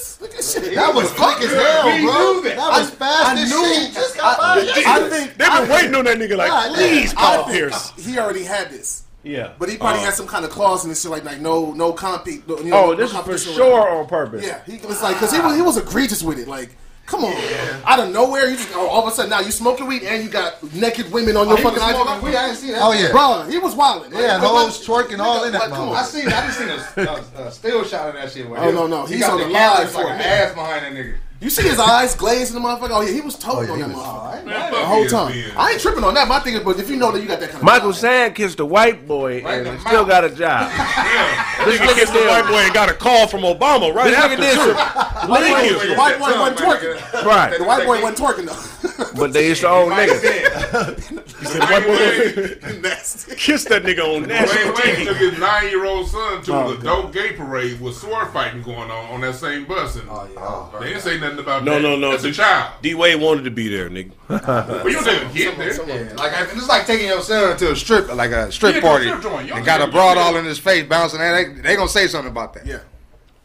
[0.55, 0.75] Look at shit.
[0.77, 1.99] That was quick as hell, bro.
[1.99, 2.57] knew that.
[2.57, 3.89] That was fast I as knew- shit.
[3.89, 4.69] He just got fired.
[4.69, 7.93] I think they've been waiting on that nigga like, God, please, I Paul think Pierce.
[7.99, 9.05] he already had this.
[9.25, 9.53] Yeah.
[9.59, 11.73] But he probably uh, had some kind of clause in this shit, like like no
[11.73, 12.47] no compete.
[12.49, 14.45] no- You know, Oh, no this is for sure on purpose.
[14.45, 16.49] Yeah, he was like, cause he was he was egregious with it.
[16.49, 16.77] Like,
[17.13, 17.37] come on,
[17.85, 20.25] out of nowhere, you just oh, all of a sudden now you smoking weed and
[20.25, 22.35] you got naked women on your oh, He was fucking smoking weed.
[22.35, 22.81] I didn't see that.
[22.83, 23.13] Oh yeah.
[23.13, 24.13] Bro, he was wilding.
[24.13, 25.95] Yeah, and hoes twerking all in that come motherfucker.
[25.95, 26.29] I seen.
[26.29, 28.47] I just seen a, a, a still shot of that shit.
[28.47, 30.55] Oh, no, no, he he's got on the the live it's like for an ass
[30.55, 31.17] behind that nigga.
[31.43, 32.91] You see his eyes glazing the motherfucker.
[32.93, 35.11] Oh yeah, he was told oh, yeah, on he that motherfucker Man, the whole ESPN.
[35.11, 35.53] time.
[35.59, 36.29] I ain't tripping on that.
[36.29, 38.33] My thing is, but if you know that you got that kind of Michael Sam
[38.33, 40.09] kissed a white boy Right and still mouth.
[40.09, 40.71] got a job.
[41.63, 44.37] This nigga kissed the white boy and got a call from Obama right This after
[44.37, 44.75] nigga did too.
[44.75, 45.89] some, white boy, you.
[45.91, 47.25] the white boy wasn't twerking.
[47.25, 49.15] right, The white boy wasn't twerking though.
[49.21, 50.21] but they used to own niggas.
[50.21, 50.99] said,
[51.39, 53.37] He said, white boy Nasty.
[53.37, 55.05] kissed that nigga on Wayne national Wayne TV.
[55.07, 59.05] took his nine-year-old son to Oh, the dope gay parade with sword fighting going on
[59.13, 61.83] on that same bus, and oh, they didn't say nothing about No, that.
[61.83, 62.11] no, no.
[62.13, 62.73] That's a child.
[62.83, 64.13] D Wade wanted to be there, nigga.
[64.29, 65.73] But you don't take a kid there.
[66.07, 68.81] yeah, like I- it's like taking your son to a strip, like a strip Yeah,
[68.81, 69.47] to a party, strip.
[69.47, 71.19] You and got a broad all in his face bouncing.
[71.21, 72.67] That they, they gonna say something about that.
[72.67, 72.79] Yeah.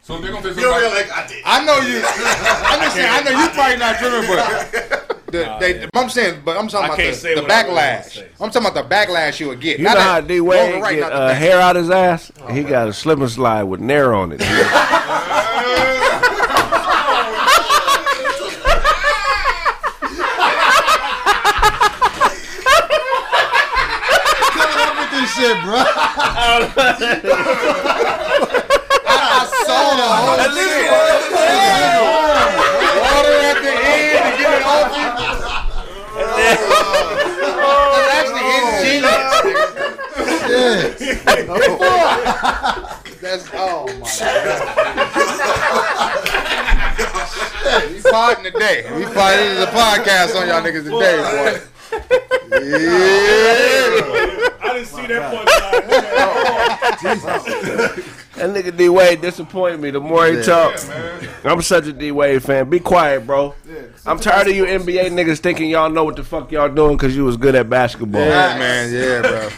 [0.02, 0.62] So they're gonna say something.
[0.64, 1.42] You're about- real like I did.
[1.44, 2.02] I know you.
[2.04, 3.10] I'm just saying.
[3.10, 6.94] I know you probably not driven, but the, they, I'm saying, but I'm talking I
[6.94, 8.04] about the, the what I really wanna backlash.
[8.14, 8.28] say.
[8.40, 9.78] I'm talking about the backlash you would get.
[9.78, 12.32] You Not know how D Wade right, get not the uh, hair out his ass?
[12.50, 14.40] He got a slip and slide with Nair on it.
[24.52, 25.78] Coming up with this shit, bro.
[29.08, 30.90] I saw the whole shit.
[32.98, 35.08] Water at the end to get it off you.
[37.94, 39.32] That's actually ingenious.
[43.20, 44.58] That's oh my god.
[47.92, 48.78] We potting today.
[48.96, 51.60] We potting the podcast on y'all niggas today, boy.
[52.50, 53.74] Yeah.
[55.10, 58.04] I didn't that
[58.38, 59.90] That nigga D Wade disappointed me.
[59.90, 60.88] The more he talks,
[61.44, 62.70] I'm such a D Wade fan.
[62.70, 63.54] Be quiet, bro.
[64.06, 67.16] I'm tired of you NBA niggas thinking y'all know what the fuck y'all doing because
[67.16, 68.20] you was good at basketball.
[68.20, 68.92] Yeah, man.
[68.92, 69.48] Yeah, bro.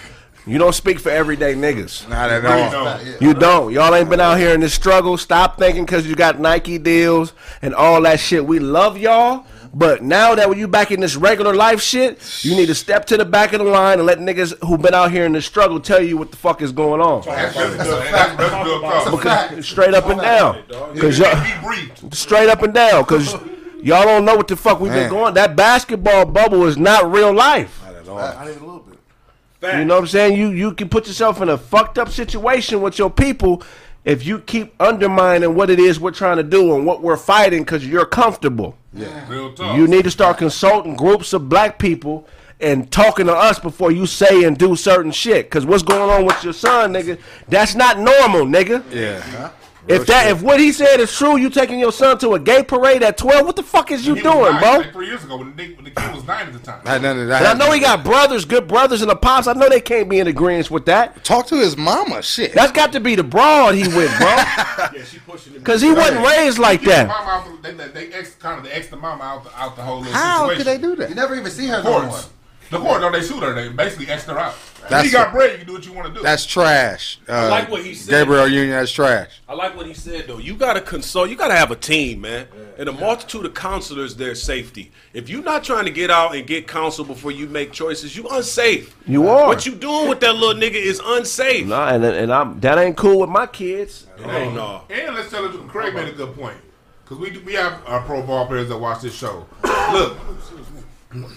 [0.46, 2.09] You don't speak for everyday niggas.
[2.09, 3.01] Not at all.
[3.20, 3.72] You don't.
[3.72, 5.18] Y'all ain't been out here in this struggle.
[5.18, 8.46] Stop thinking because you got Nike deals and all that shit.
[8.46, 9.44] We love y'all.
[9.73, 13.07] But now that when you back in this regular life shit, you need to step
[13.07, 15.41] to the back of the line and let niggas who been out here in the
[15.41, 17.23] struggle tell you what the fuck is going on.
[17.25, 20.64] That's better than that's better than Because straight up and down.
[20.99, 23.05] Cause y'all, straight up and down.
[23.05, 23.35] Cause
[23.81, 25.35] y'all don't know what the fuck we've been going.
[25.35, 27.81] That basketball bubble is not real life.
[28.07, 28.99] Not even a little bit.
[29.79, 30.37] You know what I'm saying?
[30.37, 33.62] You you can put yourself in a fucked up situation with your people
[34.11, 37.62] if you keep undermining what it is we're trying to do and what we're fighting
[37.62, 38.76] because you're comfortable.
[38.92, 39.76] Yeah, Real talk.
[39.76, 42.26] You need to start consulting groups of black people
[42.61, 45.48] and talking to us before you say and do certain shit.
[45.50, 47.18] Cause what's going on with your son, nigga?
[47.48, 48.82] That's not normal, nigga.
[48.92, 49.50] Yeah.
[49.91, 52.38] If oh, that if what he said is true, you taking your son to a
[52.38, 54.70] gay parade at twelve, what the fuck is you He was doing, nine, bro?
[54.78, 56.86] Like three years ago when the, when the kid was nine at the time.
[56.86, 57.43] Had none of that.
[57.43, 59.49] And I know he got brothers, good brothers, and the pops.
[59.49, 61.24] I know they can't be in agreement with that.
[61.24, 62.22] Talk to his mama.
[62.22, 62.53] Shit.
[62.53, 64.28] That's got to be the broad he with, bro.
[64.93, 65.61] Yeah, she pushing him.
[65.61, 67.07] Because he wasn't raised like that.
[67.07, 69.76] mama out They, they, they ex, kind of they ex the mama out the, out
[69.76, 70.57] the whole little How situation.
[70.57, 71.09] could they do that?
[71.09, 72.20] You never even see her no more.
[72.71, 72.83] Courts.
[72.85, 73.53] The court, no, they sued her.
[73.55, 74.55] They basically asked her out.
[74.89, 76.21] That's you got a- bread, you can do what you want to do.
[76.23, 77.18] That's trash.
[77.29, 78.11] Uh, like what he said.
[78.11, 78.71] Gabrielle Union.
[78.71, 79.41] That's trash.
[79.49, 80.39] I like what he said though.
[80.39, 81.29] You gotta consult.
[81.31, 82.47] You gotta have a team, man,
[82.79, 84.16] and a multitude of counselors.
[84.16, 84.91] Their safety.
[85.12, 88.27] If you're not trying to get out and get counsel before you make choices, you
[88.31, 88.97] unsafe.
[89.07, 89.47] You are.
[89.47, 91.66] What you doing with that little nigga is unsafe.
[91.66, 94.07] Nah, and and I'm that ain't cool with my kids.
[94.18, 94.83] Oh no.
[94.91, 96.57] And let's tell you, Craig made a good point
[97.05, 99.47] because we do- we have our pro ball players that watch this show.
[99.93, 100.16] Look,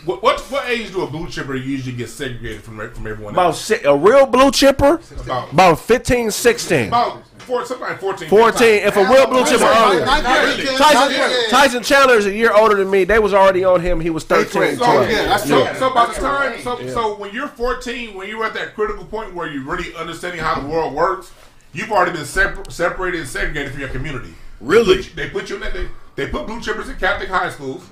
[0.06, 3.46] what what, what age do a blue chipper usually get segregated from from everyone About
[3.48, 3.62] else?
[3.66, 6.88] si- a real blue chipper, About about 15, 16.
[6.90, 8.30] about four, something like 14.
[8.30, 8.68] 14.
[8.84, 10.06] If a real blue chipper earlier.
[10.06, 13.04] Tyson, Tyson Chandler is a year older than me.
[13.04, 14.00] They was already on him.
[14.00, 15.10] He was 13, So, 12.
[15.10, 15.76] yeah, so, Yeah.
[15.76, 19.34] so by the time, so, so when you're 14, when you're at that critical point
[19.34, 21.32] where you're really understanding how the world works,
[21.74, 24.36] you've already been separ- separated and segregated from your community.
[24.62, 25.02] Really?
[25.02, 25.74] They put you, they put you in that.
[25.74, 27.84] They, they put blue chippers in Catholic high schools.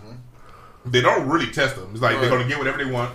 [0.86, 1.90] They don't really test them.
[1.94, 3.14] It's like they're going to get whatever they want,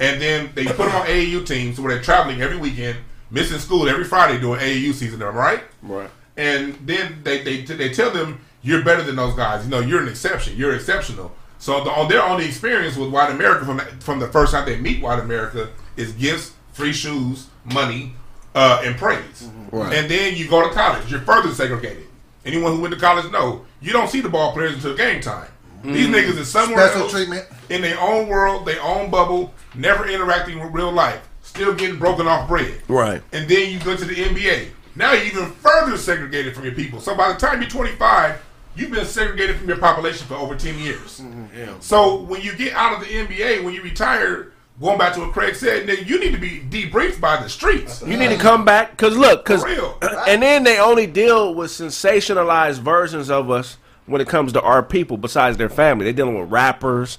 [0.00, 2.98] and then they put them on AAU teams where they're traveling every weekend,
[3.30, 5.20] missing school every Friday doing AAU season.
[5.20, 5.62] Right?
[5.82, 6.10] Right.
[6.36, 9.64] and then they, they they tell them you're better than those guys.
[9.64, 10.56] You know, you're an exception.
[10.56, 11.32] You're exceptional.
[11.58, 14.76] So the, on their only experience with white America from from the first time they
[14.78, 18.14] meet white America is gifts, free shoes, money,
[18.56, 19.48] uh, and praise.
[19.70, 19.94] Right.
[19.94, 21.08] And then you go to college.
[21.10, 22.06] You're further segregated.
[22.44, 25.48] Anyone who went to college know you don't see the ball players until game time.
[25.84, 26.14] These mm.
[26.14, 27.46] niggas is somewhere Special else treatment.
[27.68, 32.26] in their own world, their own bubble, never interacting with real life, still getting broken
[32.26, 32.80] off bread.
[32.88, 33.22] Right.
[33.32, 34.68] And then you go to the NBA.
[34.96, 37.00] Now you're even further segregated from your people.
[37.00, 38.42] So by the time you're 25,
[38.76, 41.20] you've been segregated from your population for over 10 years.
[41.20, 41.80] Mm-hmm.
[41.80, 45.32] So when you get out of the NBA, when you retire, going back to what
[45.32, 48.02] Craig said, nigga, you need to be debriefed by the streets.
[48.02, 49.98] You need to come back because look, because For real.
[50.26, 53.76] and then they only deal with sensationalized versions of us
[54.06, 55.16] when it comes to our people.
[55.16, 57.18] Besides their family, they're dealing with rappers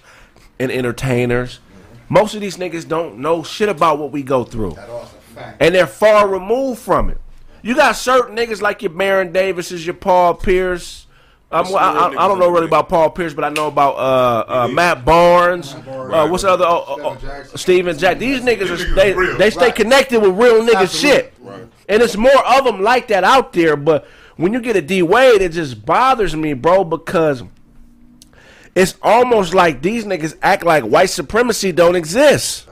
[0.59, 1.59] and entertainers.
[2.09, 4.77] Most of these niggas don't know shit about what we go through,
[5.59, 7.19] and they're far removed from it.
[7.61, 11.07] You got certain niggas like your Baron Davises, your Paul Pierce.
[11.51, 15.05] I, I, don't know really about Paul Pierce, but I know about uh, uh, Matt
[15.05, 15.73] Barnes.
[15.73, 16.65] Uh, what's the other?
[16.65, 17.57] Uh, uh, uh, Jackson.
[17.57, 18.19] Steven Jack.
[18.19, 21.33] These niggas, are, they, they stay connected with real niggas shit.
[21.87, 23.75] And it's more of them like that out there.
[23.75, 24.07] But
[24.37, 27.43] when you get a D Wade, it just bothers me, bro, because
[28.75, 32.67] it's almost like these niggas act like white supremacy don't exist.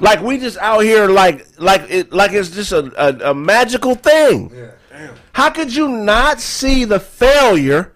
[0.00, 3.94] Like we just out here like like it like it's just a, a, a magical
[3.94, 4.50] thing.
[5.32, 7.92] How could you not see the failure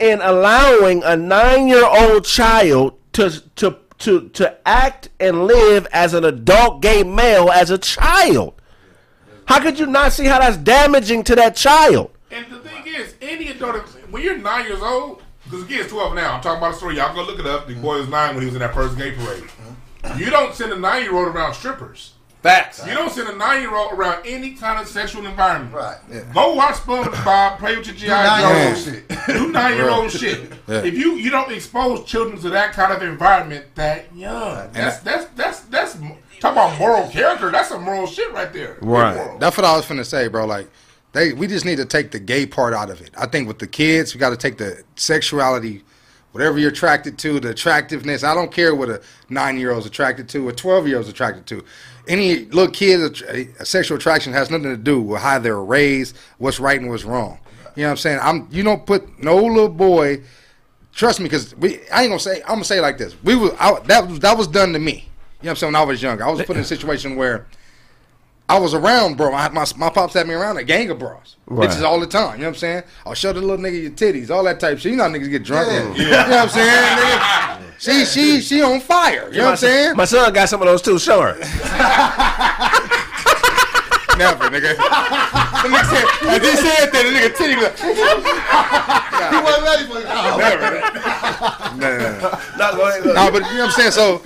[0.00, 6.14] in allowing a nine year old child to to to to act and live as
[6.14, 8.54] an adult gay male as a child?
[9.46, 12.10] How could you not see how that's damaging to that child?
[12.30, 16.14] And the thing is, any adult, when you're nine years old, because the kid's 12
[16.14, 17.68] now, I'm talking about a story, y'all go look it up.
[17.68, 19.42] The boy was nine when he was in that first gay parade.
[19.42, 20.18] Mm-hmm.
[20.18, 22.14] You don't send a nine year old around strippers.
[22.44, 22.86] Facts.
[22.86, 25.72] You don't send a nine year old around any kind of sexual environment.
[25.74, 25.96] Right.
[26.34, 29.08] Go watch SpongeBob, play with your GI nine-year-old shit.
[29.28, 30.52] do nine year old shit.
[30.68, 35.24] If you you don't expose children to that kind of environment that young, that's that's
[35.30, 35.96] that's that's
[36.44, 37.50] talk about moral character.
[37.50, 38.76] That's some moral shit right there.
[38.80, 39.38] Right.
[39.40, 40.46] That's what I was finna say, bro.
[40.46, 40.68] Like,
[41.12, 43.10] they we just need to take the gay part out of it.
[43.16, 45.82] I think with the kids, we got to take the sexuality,
[46.32, 48.24] whatever you're attracted to, the attractiveness.
[48.24, 51.46] I don't care what a nine year old's attracted to, or twelve year old's attracted
[51.46, 51.64] to.
[52.06, 53.22] Any little kid,
[53.58, 57.04] a sexual attraction has nothing to do with how they're raised, what's right and what's
[57.04, 57.38] wrong.
[57.76, 58.18] You know what I'm saying?
[58.22, 60.22] I'm you don't put no little boy.
[60.92, 61.80] Trust me, because we.
[61.90, 62.42] I ain't gonna say.
[62.42, 63.16] I'm gonna say it like this.
[63.24, 65.08] We was I, that was that was done to me.
[65.44, 65.72] You know what I'm saying?
[65.74, 67.44] When I was younger, I was put in a situation where
[68.48, 69.34] I was around, bro.
[69.34, 71.68] I, my my pops had me around a gang of bros, Right.
[71.68, 72.36] bitches all the time.
[72.36, 72.82] You know what I'm saying?
[73.04, 74.92] I'll show the little nigga your titties, all that type shit.
[74.92, 75.68] You know how niggas get drunk.
[75.70, 75.80] Yeah.
[75.82, 76.98] and- You know what I'm saying?
[76.98, 79.28] Nigga, she she she on fire.
[79.30, 79.96] You know what I'm saying?
[79.96, 80.98] My son got some of those too.
[80.98, 81.34] Show her.
[84.16, 84.76] Never, nigga.
[84.78, 87.78] the nigga said, as he said that, the nigga titty was like,
[89.34, 90.06] He wasn't ready for it.
[90.38, 90.70] never.
[91.76, 92.38] No, no, no.
[92.56, 93.04] No, go ahead.
[93.06, 93.90] No, but you know what I'm saying.
[93.90, 94.22] So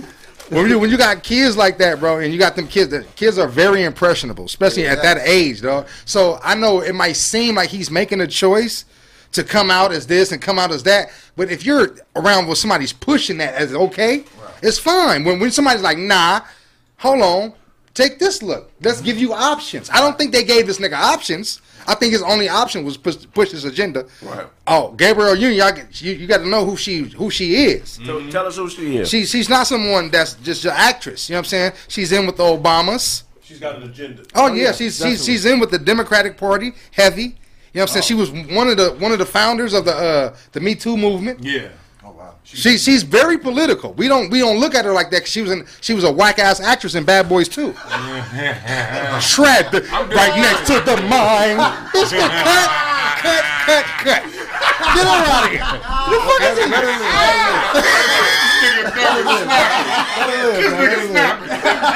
[0.51, 3.05] when you when you got kids like that, bro, and you got them kids, the
[3.17, 5.87] kids are very impressionable, especially at that age, dog.
[6.05, 8.85] So I know it might seem like he's making a choice
[9.33, 12.57] to come out as this and come out as that, but if you're around where
[12.57, 14.25] somebody's pushing that as okay,
[14.63, 15.25] it's fine.
[15.25, 16.41] When when somebody's like, nah,
[16.97, 17.53] hold on,
[17.95, 18.71] take this look.
[18.81, 19.91] Let's give you options.
[19.91, 21.61] I don't think they gave this nigga options.
[21.89, 24.07] I think his only option was push, push his agenda.
[24.23, 24.47] Right.
[24.67, 27.99] Oh, Gabrielle Union, y'all, get- you, you got to know who she who she is.
[28.05, 29.09] Tell, tell us who she is.
[29.09, 31.29] She she's not someone that's just an actress.
[31.29, 31.73] You know what I'm saying?
[31.89, 33.23] She's in with the Obamas.
[33.43, 34.23] She's got an agenda.
[34.35, 37.23] Oh, yeah, she's she's she's in with the Democratic Party heavy.
[37.23, 38.03] You know what I'm saying?
[38.03, 40.97] She was one of the one of the founders of the uh the Me Too
[40.97, 41.43] movement.
[41.43, 41.69] Yeah.
[42.55, 43.93] She she's very political.
[43.93, 45.21] We don't we don't look at her like that.
[45.21, 47.75] 'cause she was in she was a whack ass actress in Bad Boys too.
[49.21, 51.59] Shred right next to the mine.
[53.19, 54.23] Bitch, cut cut cut cut.
[54.95, 55.67] Get her out of here.
[56.09, 56.65] The fuck is he?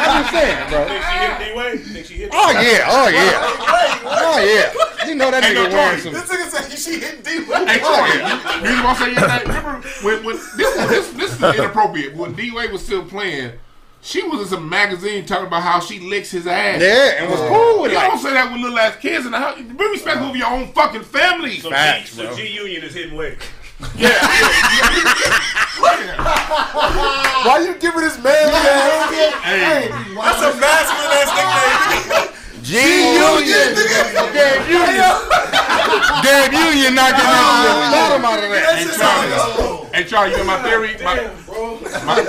[0.02, 0.82] I'm saying, bro.
[0.86, 1.80] Think she hit D-Wade?
[1.80, 3.32] Think she hit Oh yeah, oh yeah,
[4.04, 5.08] oh yeah.
[5.08, 6.26] You know that nigga wearing Jordan.
[6.26, 6.36] some.
[6.38, 7.30] nigga said she hit D.
[7.30, 8.08] Hey, Troy,
[8.60, 12.14] the reason why say yeah, that, remember when, when this, this this is inappropriate.
[12.16, 13.52] When D Wade was still playing,
[14.04, 16.82] She was in some magazine talking about how she licks his ass.
[16.82, 18.00] Yeah, and was uh, cool with You it.
[18.00, 19.56] don't say that with little ass kids in the house.
[19.56, 20.30] Be respectful uh-huh.
[20.30, 21.58] of your own fucking family.
[21.58, 22.36] So, Facts, G, so bro.
[22.36, 23.38] G Union is hidden weight.
[23.96, 24.10] Yeah,
[27.46, 29.38] Why you giving this man that?
[29.42, 32.42] Hey, That's a masculine ass nickname.
[32.62, 32.78] G
[33.18, 33.74] Union.
[34.34, 35.14] Damn Union.
[36.22, 38.78] Damn Union not getting the bottom out of that.
[38.78, 39.86] hey Charlie.
[39.94, 40.94] Hey Charlie, you know my theory?
[41.02, 41.26] My,
[42.06, 42.22] my,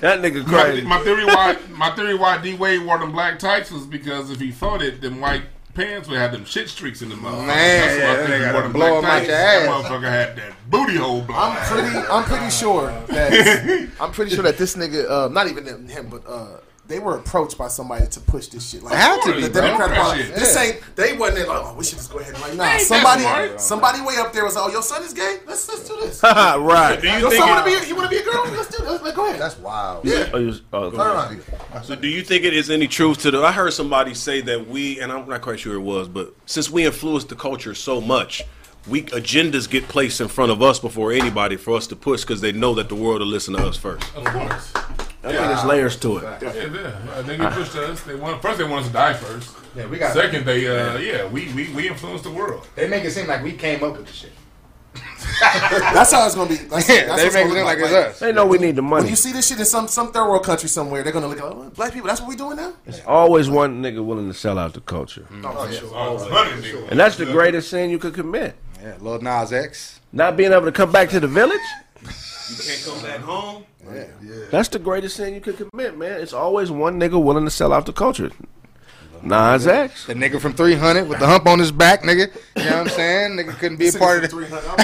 [0.00, 0.86] That nigga my, crazy.
[0.86, 4.40] my theory why my theory why D Wade wore them black tights was because if
[4.40, 5.42] he fought it, then white
[5.74, 7.46] pants would have them shit streaks in the motherfucker.
[7.46, 9.10] Man, That's why I yeah, think they he gotta wore them blow black 'em out
[9.10, 9.28] tights.
[9.28, 11.36] your That motherfucker had that booty hole blow.
[11.36, 11.96] I'm pretty.
[12.08, 13.88] I'm pretty sure that.
[14.00, 17.16] I'm pretty sure that this nigga, uh, not even him, him, but uh, they were
[17.16, 18.82] approached by somebody to push this shit.
[18.82, 19.62] Like, Had to be, the bro.
[19.62, 20.22] Democratic Party.
[20.22, 20.34] shit.
[20.34, 20.82] This ain't.
[20.96, 22.78] They wasn't in, like, oh, we should just go ahead and like, nah.
[22.78, 25.38] Somebody, somebody way up there was, like, oh, your son is gay.
[25.46, 26.22] Let's let's do this.
[26.22, 27.00] right.
[27.00, 27.86] Do you Your think son want to be?
[27.86, 28.44] He want to be a girl?
[28.50, 29.00] Let's do this.
[29.00, 29.40] Like, go ahead.
[29.40, 30.04] That's wild.
[30.04, 30.30] Yeah.
[30.32, 31.42] Oh, you oh, Turn around.
[31.84, 33.42] So do you think it is any truth to the?
[33.42, 36.70] I heard somebody say that we, and I'm not quite sure it was, but since
[36.70, 38.42] we influence the culture so much,
[38.88, 42.42] we agendas get placed in front of us before anybody for us to push because
[42.42, 44.04] they know that the world will listen to us first.
[44.14, 44.72] Of course.
[45.24, 46.22] I think there's layers to it.
[46.42, 47.12] Yeah, yeah.
[47.12, 48.02] Uh, they get pushed us.
[48.02, 48.58] They want first.
[48.58, 49.56] They want us to die first.
[49.74, 50.12] Yeah, we got.
[50.12, 52.66] Second, they uh, yeah, we, we we influence the world.
[52.74, 54.32] They make it seem like we came up with the shit.
[55.40, 56.56] That's how it's gonna be.
[56.56, 58.18] That's, Yeah, that's they make it seem look like it's us.
[58.20, 59.04] They know we need the money.
[59.04, 61.38] When you see this shit in some some third world country somewhere, they're gonna look
[61.38, 62.06] at oh, black people.
[62.08, 62.74] That's what we doing now.
[62.86, 65.26] It's Always one nigga willing to sell out the culture.
[65.42, 65.90] Oh, for sure.
[65.92, 66.86] Oh, honey.
[66.90, 68.54] And that's the greatest sin you could commit.
[68.80, 70.00] Yeah, Lil Nas X.
[70.12, 71.58] Not being able to come back to the village.
[72.50, 73.64] You can't come back home.
[74.50, 76.20] That's the greatest thing you could commit, man.
[76.20, 78.30] It's always one nigga willing to sell out the culture.
[79.22, 80.04] Nas X.
[80.06, 82.30] The nigga from 300 with the hump on his back, nigga.
[82.56, 83.30] You know what I'm saying?
[83.38, 84.62] Nigga couldn't be a part of the 300.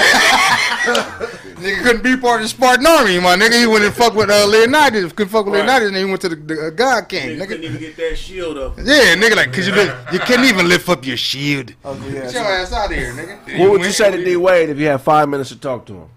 [1.60, 3.60] nigga couldn't be part of the Spartan army, my nigga.
[3.60, 5.12] He went and fuck with uh, Leonidas.
[5.12, 5.66] Couldn't fuck with Right.
[5.66, 8.16] Leonidas, and he went to the, the uh, God King, Nigga couldn't even get that
[8.16, 8.78] shield up.
[8.78, 11.74] Yeah, nigga, like, cause you li- you couldn't even lift up your shield.
[11.84, 12.32] Ugly ass.
[12.32, 13.58] Get your ass out of here, nigga.
[13.58, 15.94] What would you say to D Wade if you had five minutes to talk to
[15.94, 16.08] him?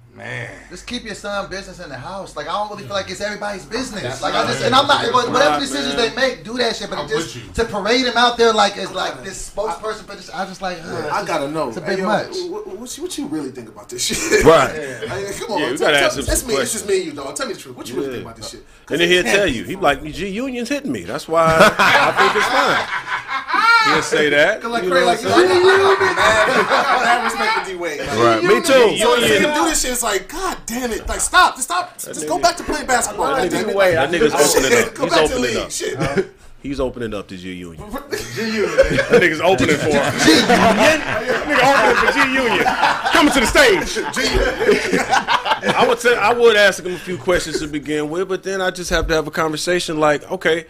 [0.70, 2.36] Just keep your son business in the house.
[2.36, 4.22] Like I don't really feel like it's everybody's business.
[4.22, 6.10] like I just and I'm not but whatever decisions man.
[6.10, 6.90] they make, do that shit.
[6.90, 7.54] But I'm just with you.
[7.54, 10.78] to parade him out there like it's like this spokesperson for this, I just like.
[10.84, 11.70] uh, I gotta know.
[11.70, 12.28] It's a Hey, bit yo, much.
[12.50, 14.44] What, what, you, what you really think about this shit?
[14.46, 14.70] Right.
[14.72, 16.56] I mean, come on, Yeah, we tell, gotta tell, ask him that's some me.
[16.56, 17.36] It's just me and you, dog.
[17.36, 17.76] Tell me the truth.
[17.76, 18.66] What you really think about this shit?
[18.90, 19.64] And then he'll tell you.
[19.64, 21.04] He be like, G Union's hitting me.
[21.04, 23.50] That's why I think it's fine.
[23.86, 24.64] He'll say that.
[24.64, 28.00] Like, You know like, you know, I got respect for D Wade.
[28.00, 28.44] Right.
[28.44, 28.64] Me too.
[28.64, 29.44] So Union.
[29.44, 31.08] him do this shit, it's like, God damn it!
[31.08, 33.36] Like, stop, just stop, just go back to playing basketball.
[33.36, 33.64] God D.
[33.74, 34.98] Wade, I That nigga's opening up.
[34.98, 35.72] He's opening up.
[35.72, 36.36] Shit.
[36.62, 37.92] He's opening up to G Union.
[38.36, 38.70] G Union.
[38.70, 40.02] That nigga's opening for him.
[41.44, 42.66] Nigga opening for G Union.
[43.12, 43.98] Coming to the stage.
[45.76, 48.62] I would say I would ask him a few questions to begin with, but then
[48.62, 50.66] I just have to have a conversation like, okay,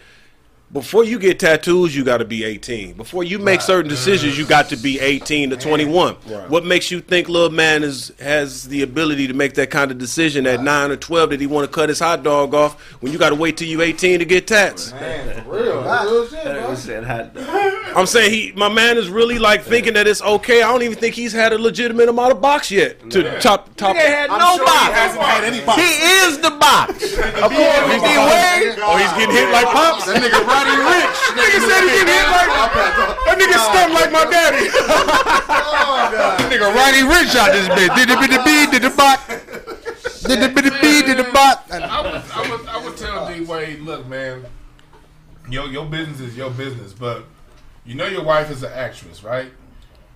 [0.74, 2.94] before you get tattoos, you got to be 18.
[2.94, 6.14] Before you make certain decisions, you got to be 18 to 21.
[6.48, 9.98] What makes you think little man is has the ability to make that kind of
[9.98, 13.12] decision at 9 or 12 that he want to cut his hot dog off when
[13.12, 14.90] you got to wait till you 18 to get tats?
[14.90, 17.74] He said hot dog.
[17.96, 20.62] I'm saying he, my man, is really like thinking that it's okay.
[20.62, 23.94] I don't even think he's had a legitimate amount of box yet to top top.
[23.94, 24.86] He had I'm no sure box.
[24.88, 25.80] he hasn't had any box.
[25.80, 25.88] He
[26.26, 27.14] is the box.
[27.14, 28.74] According to D Wade.
[28.82, 30.06] Oh, he's getting hit like pops.
[30.06, 31.24] That nigga Roddy Ricch.
[31.36, 33.36] nigga said he getting hit like that.
[33.38, 34.68] Nigga stunned like my daddy.
[36.14, 37.94] That nigga Roddy Ricch out this bitch.
[37.96, 39.20] Did the bit the bee, did the bot.
[39.28, 41.70] Did the bit the bee, did the bot.
[41.70, 44.44] I would, I would, I would tell D Wade, look, man,
[45.50, 47.24] your your business is your business, but
[47.84, 49.50] you know your wife is an actress, right?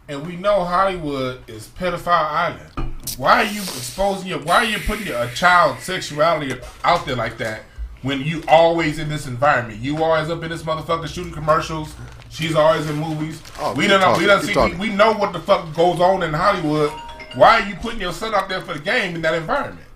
[0.09, 2.95] And we know Hollywood is pedophile island.
[3.17, 4.41] Why are you exposing your?
[4.41, 7.63] Why are you putting your a child sexuality out there like that
[8.03, 9.81] when you always in this environment?
[9.81, 11.95] You always up in this motherfucker shooting commercials.
[12.31, 13.43] She's always in movies.
[13.59, 14.07] Oh, we don't know.
[14.07, 14.55] talking, We don't see.
[14.55, 14.79] talking.
[14.79, 16.91] We, we know what the fuck goes on in Hollywood.
[17.35, 19.87] Why are you putting your son out there for the game in that environment?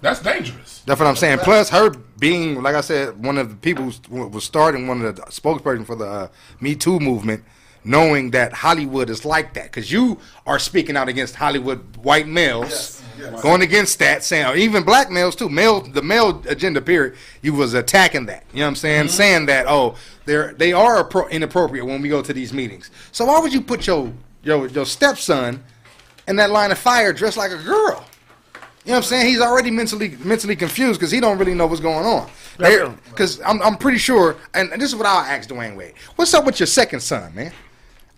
[0.00, 0.82] That's dangerous.
[0.84, 1.38] That's what I'm saying.
[1.38, 5.14] Plus, her being, like I said, one of the people who was starting one of
[5.16, 6.28] the spokesperson for the uh,
[6.60, 7.44] Me Too movement,
[7.84, 13.00] knowing that Hollywood is like that, because you are speaking out against Hollywood white males,
[13.42, 17.16] going against that, saying or even black males too, male the male agenda period.
[17.42, 18.44] You was attacking that.
[18.52, 19.08] You know what I'm saying?
[19.08, 22.90] Saying that oh, they're they are appro- inappropriate when we go to these meetings.
[23.12, 24.12] So why would you put your
[24.42, 25.62] your your stepson
[26.28, 28.04] in that line of fire dressed like a girl?
[28.84, 29.26] You know what I'm saying?
[29.28, 32.28] He's already mentally mentally confused because he don't really know what's going on.
[33.10, 35.94] Because I'm, I'm pretty sure, and, and this is what I'll ask Dwyane Wade.
[36.16, 37.52] What's up with your second son, man?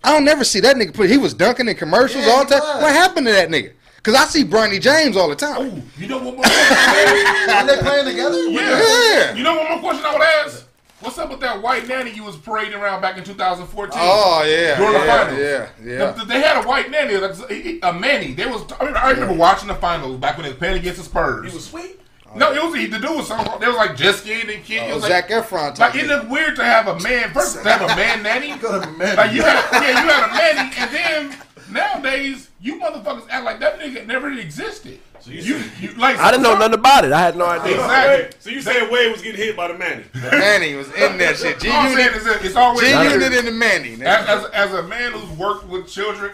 [0.03, 1.09] I don't never see that nigga put.
[1.09, 2.83] He was dunking in commercials Yeah, all the time.
[2.83, 3.73] What happened to that nigga?
[4.05, 5.63] Cause I see Bronny James all the time.
[5.67, 6.45] Ooh, you know what more?
[6.45, 7.51] question?
[7.51, 8.39] Are they playing together?
[8.49, 8.61] Yeah.
[8.61, 9.35] yeah.
[9.35, 9.71] You know what?
[9.71, 10.69] more question I would ask?
[11.01, 13.99] What's up with that white nanny you was parading around back in 2014?
[14.01, 15.39] Oh yeah, During the finals.
[15.39, 16.11] yeah, yeah.
[16.13, 18.33] The- the- they had a white nanny, that's a, a Manny.
[18.35, 18.65] They was.
[18.81, 21.51] I, mean, I remember watching the finals back when they was playing against the Spurs.
[21.51, 22.01] He was sweet.
[22.37, 23.45] no, it was the dude was some.
[23.61, 24.83] There was like just kid and kid.
[24.85, 25.79] it Oh, was Zac like, Efron.
[25.79, 28.57] like it looked weird to have a man first to have a man nanny.
[28.61, 29.17] Go to Manny.
[29.17, 30.91] Like you had, yeah, you had a Manny, and
[31.31, 31.39] then
[31.71, 34.99] nowadays you motherfuckers act like that nigga never existed.
[35.21, 37.13] So you, you, like I didn't know nothing about it.
[37.13, 37.75] I had no idea.
[37.77, 38.37] Exactly.
[38.41, 40.05] So you saying Wade was getting hit by the Manny?
[40.15, 41.61] Manny was in that shit.
[41.61, 43.95] G All I'm saying Unit, is it's always G better- Unit in the Manny.
[44.03, 46.33] As, as, as a man who's worked with children,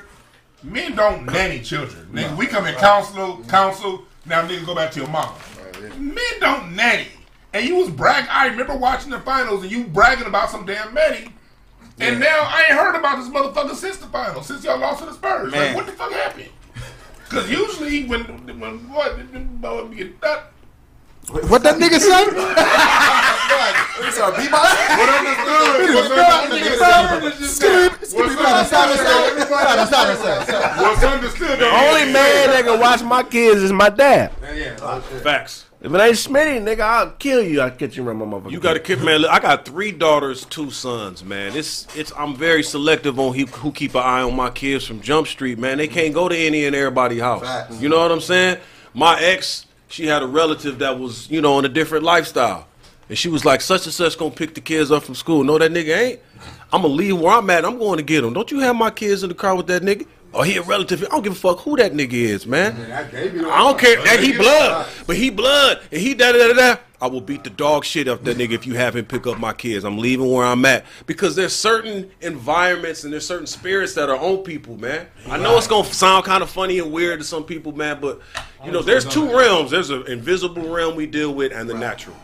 [0.65, 2.09] men don't nanny children.
[2.13, 4.05] Nigga, we come in counsel, counsel.
[4.27, 5.35] Now niggas go back to your mama.
[5.97, 7.09] Men don't nanny.
[7.53, 8.27] And you was brag.
[8.29, 11.33] I remember watching the finals and you bragging about some damn nanny.
[12.01, 15.07] And now I ain't heard about this motherfucker since the finals, since y'all lost to
[15.07, 15.53] the Spurs.
[15.53, 15.67] Man.
[15.67, 16.49] Like, what the fuck happened?
[17.29, 18.23] Because usually when
[18.59, 19.17] when what
[19.61, 20.53] boy get that.
[21.29, 22.09] What that nigga say?
[24.11, 24.65] Sorry, Bebop.
[30.81, 31.59] What's understood?
[31.61, 34.33] The only man that can watch my kids is my dad.
[35.23, 35.67] Facts.
[35.83, 37.63] If it ain't Smitty, nigga, I'll kill you.
[37.63, 38.51] I'll catch you around my motherfucker.
[38.51, 39.23] You got to keep man.
[39.23, 41.25] Look, I got three daughters, two sons.
[41.25, 42.13] Man, it's it's.
[42.19, 45.59] I'm very selective on who, who keep an eye on my kids from Jump Street.
[45.59, 47.43] Man, they can't go to any and everybody's house.
[47.43, 47.81] Facts.
[47.81, 48.59] You know what I'm saying?
[48.93, 52.69] My ex, she had a relative that was you know on a different lifestyle,
[53.09, 55.45] and she was like, such and such gonna pick the kids up from school.
[55.45, 56.21] No, that nigga ain't.
[56.73, 57.65] I'm gonna leave where I'm at.
[57.65, 58.35] I'm going to get them.
[58.35, 60.07] Don't you have my kids in the car with that nigga?
[60.33, 61.03] Or he a relative?
[61.05, 62.93] I don't give a fuck who that nigga is, man.
[62.93, 64.03] I don't care.
[64.05, 66.81] That he blood, but he blood, and he da da da da.
[67.03, 69.39] I will beat the dog shit up that nigga if you have him pick up
[69.39, 69.85] my kids.
[69.85, 74.19] I'm leaving where I'm at because there's certain environments and there's certain spirits that are
[74.19, 75.07] on people, man.
[75.27, 78.21] I know it's gonna sound kind of funny and weird to some people, man, but
[78.65, 79.71] you know, there's two realms.
[79.71, 82.17] There's an invisible realm we deal with and the natural.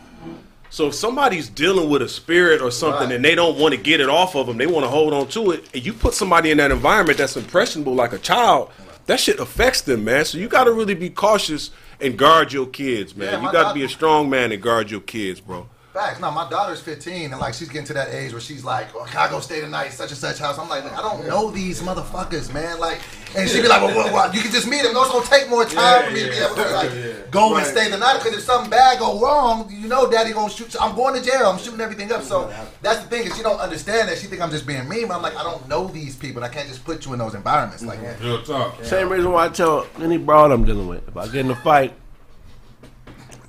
[0.69, 3.15] So if somebody's dealing with a spirit or something Right.
[3.15, 5.27] and they don't want to get it off of them, they want to hold on
[5.29, 8.69] to it, and you put somebody in that environment that's impressionable like a child,
[9.05, 10.25] that shit affects them, man.
[10.25, 11.71] So you got to really be cautious
[12.01, 13.33] and guard your kids, man.
[13.33, 15.67] Yeah, you got to be a strong man and guard your kids, bro.
[15.97, 16.19] Facts.
[16.19, 19.03] No, my daughter's 15, and like she's getting to that age where she's like, oh,
[19.05, 21.81] "Can I go stay tonight, such and such house?" I'm like, I don't know these
[21.81, 22.79] motherfuckers, man.
[22.79, 22.99] Like,
[23.35, 24.35] and she'd be like, "Well, what, what?
[24.35, 24.93] you can just meet them.
[24.93, 27.65] No, it's gonna take more time for me to be able to like go and
[27.65, 28.19] stay the night.
[28.19, 30.75] Because if something bad go wrong, you know, Daddy gonna shoot.
[30.79, 31.47] I'm going to jail.
[31.47, 32.21] I'm shooting everything up.
[32.21, 32.53] So
[32.83, 34.19] that's the thing is she don't understand that.
[34.19, 35.07] She think I'm just being mean.
[35.07, 36.43] But I'm like, I don't know these people.
[36.43, 37.83] and I can't just put you in those environments.
[37.83, 38.85] Like, Real talk.
[38.85, 41.07] Same reason why I tell any broad I'm dealing with.
[41.07, 41.95] If I get in a fight,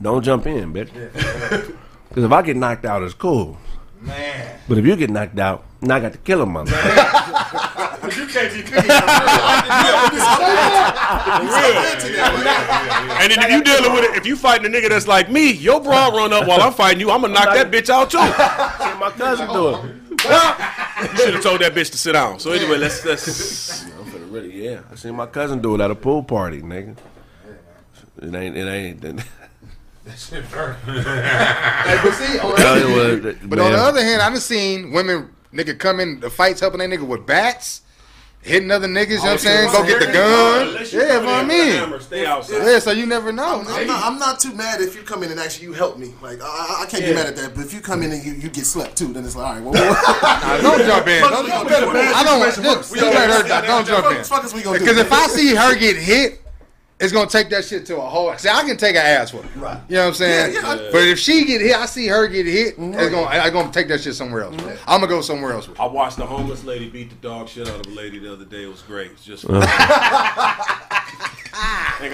[0.00, 1.76] don't jump in, bitch.
[2.18, 3.56] Because if I get knocked out, it's cool.
[4.00, 4.58] Man.
[4.68, 6.72] But if you get knocked out, now I got to kill him, mother.
[6.72, 8.74] You can't be picking
[13.20, 15.52] And then if you dealing with it, if you fighting a nigga that's like me,
[15.52, 18.18] your broad run up while I'm fighting you, I'm gonna knock that bitch out too.
[18.18, 19.84] See my cousin do it.
[20.10, 22.40] You should have told that bitch to sit down.
[22.40, 23.84] So anyway, let's let's.
[23.84, 24.80] I'm finna really, yeah.
[24.90, 26.96] I seen my cousin do it at a pool party, nigga.
[28.20, 29.22] It ain't, it ain't.
[30.10, 30.40] Hey,
[32.02, 34.92] but see, on the other- you what, But on the other hand, I done seen
[34.92, 37.82] women nigga come in the fights helping that nigga with bats,
[38.40, 39.08] hitting other niggas.
[39.10, 39.72] You know what I'm saying?
[39.72, 40.76] Go get the gun.
[40.92, 41.72] Yeah, come what I there with a mean.
[41.72, 42.64] hammer, Stay outside.
[42.66, 43.60] Yeah, so you never know.
[43.66, 46.12] I'm not, I'm not too mad if you come in and actually you help me.
[46.22, 47.54] Like I, I- I can't be mad at that.
[47.54, 49.52] But if you come in and you, you get slept too, then it's like all
[49.54, 49.62] right.
[49.62, 51.20] Well, what- Nah, don't jump in.
[51.22, 51.92] Don't we jump gonna in.
[51.94, 52.00] do?
[52.14, 52.40] I don't.
[52.40, 53.66] Just, just let her.
[53.66, 54.10] Don't jump in.
[54.12, 54.84] What the fuck is we gonna do?
[54.84, 56.40] Because if I see her get hit,
[57.00, 58.36] it's gonna take that shit to a whole.
[58.38, 59.60] See, I can take an ass with her.
[59.60, 59.80] Right.
[59.88, 60.54] You know what I'm saying?
[60.54, 60.88] Yeah, yeah.
[60.90, 62.76] But if she get hit, I see her get hit.
[62.76, 62.98] Mm-hmm.
[62.98, 63.26] It's gonna.
[63.26, 64.56] I, I'm gonna take that shit somewhere else.
[64.56, 64.90] Mm-hmm.
[64.90, 65.78] I'm gonna go somewhere else with.
[65.78, 68.44] I watched the homeless lady beat the dog shit out of a lady the other
[68.44, 68.64] day.
[68.64, 69.12] It was great.
[69.12, 69.60] It's just ain't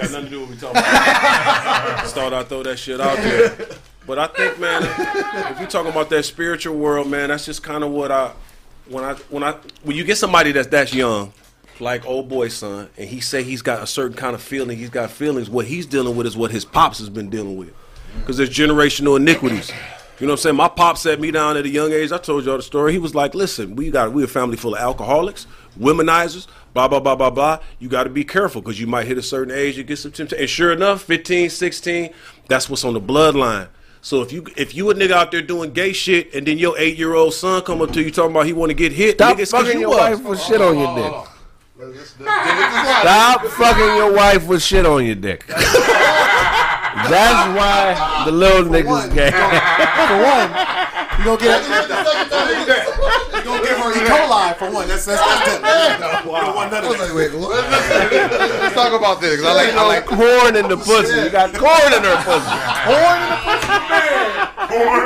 [0.01, 2.01] got nothing to do with what we talking about.
[2.01, 3.57] Just thought I'd throw that shit out there.
[4.05, 4.83] But I think, man,
[5.51, 8.33] if you're talking about that spiritual world, man, that's just kind of what I
[8.87, 9.53] when I when I
[9.83, 11.33] when you get somebody that's that's young,
[11.79, 14.89] like old boy son, and he say he's got a certain kind of feeling, he's
[14.89, 15.49] got feelings.
[15.49, 17.73] What he's dealing with is what his pops has been dealing with,
[18.19, 19.71] because there's generational iniquities.
[20.19, 20.55] You know what I'm saying?
[20.55, 22.13] My pop set me down at a young age.
[22.13, 22.93] I told y'all the story.
[22.93, 25.45] He was like, "Listen, we got we a family full of alcoholics,
[25.77, 27.59] womenizers, blah blah blah blah blah.
[27.79, 30.11] You got to be careful because you might hit a certain age, you get some
[30.11, 32.11] temptation." And sure enough, 15, 16,
[32.47, 33.67] that's what's on the bloodline.
[33.99, 36.77] So if you if you a nigga out there doing gay shit, and then your
[36.77, 39.15] eight year old son come up to you talking about he want to get hit,
[39.15, 39.97] Stop nigga, fucking you your was.
[39.97, 41.29] wife with shit on your dick.
[41.77, 45.45] Stop fucking your wife with shit on your dick.
[45.47, 45.59] That's
[47.51, 49.31] why the little niggas gay.
[49.31, 50.47] for one,
[51.19, 51.61] you gonna get
[53.35, 54.07] you gonna give her E.
[54.07, 56.55] coli for one, that's that's, that's definitely wow.
[56.55, 57.13] one none of that.
[57.13, 57.33] wait.
[57.33, 59.41] Let's talk about this.
[59.41, 61.13] 'cause I like, I like corn in the pussy.
[61.23, 62.55] You got corn in her pussy.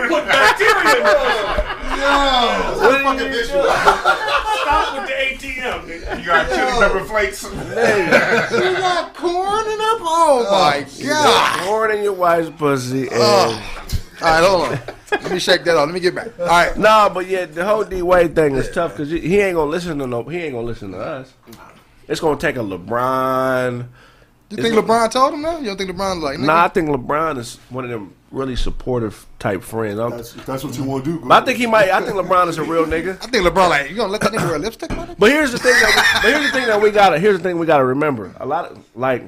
[0.08, 3.04] Put bacteria in there.
[3.04, 3.64] Fucking visual.
[3.64, 6.20] Stop with the ATM, nigga.
[6.20, 7.44] You got chili pepper flakes.
[7.44, 10.00] you got corn in up.
[10.02, 11.66] Oh my oh, god!
[11.66, 13.04] Corn in your wife's pussy.
[13.04, 13.52] And, Oh.
[13.52, 13.90] Eh.
[14.22, 15.22] All right, hold on.
[15.24, 15.86] Let me shake that off.
[15.86, 16.38] Let me get back.
[16.40, 16.78] All right.
[16.78, 19.98] Nah, but yeah, the whole D Wade thing is tough because he ain't gonna listen
[20.00, 20.24] to no.
[20.24, 21.34] He ain't gonna listen to us.
[22.08, 23.88] It's gonna take a LeBron.
[24.50, 25.62] You think LeBron told him that?
[25.62, 26.40] You don't think LeBron's like?
[26.40, 30.00] Nigga, Nah, I think LeBron is one of them really supportive type friends.
[30.00, 31.26] I'm- That's, that's what you want to do.
[31.26, 31.90] but I think he might.
[31.90, 33.14] I think LeBron is a real nigga.
[33.24, 35.16] I think LeBron like you gonna let that nigga wear a lipstick on?
[35.18, 35.74] But here's the thing.
[35.74, 37.20] That we, but here's the thing that we gotta.
[37.20, 38.34] Here's the thing we gotta remember.
[38.40, 39.24] A lot of like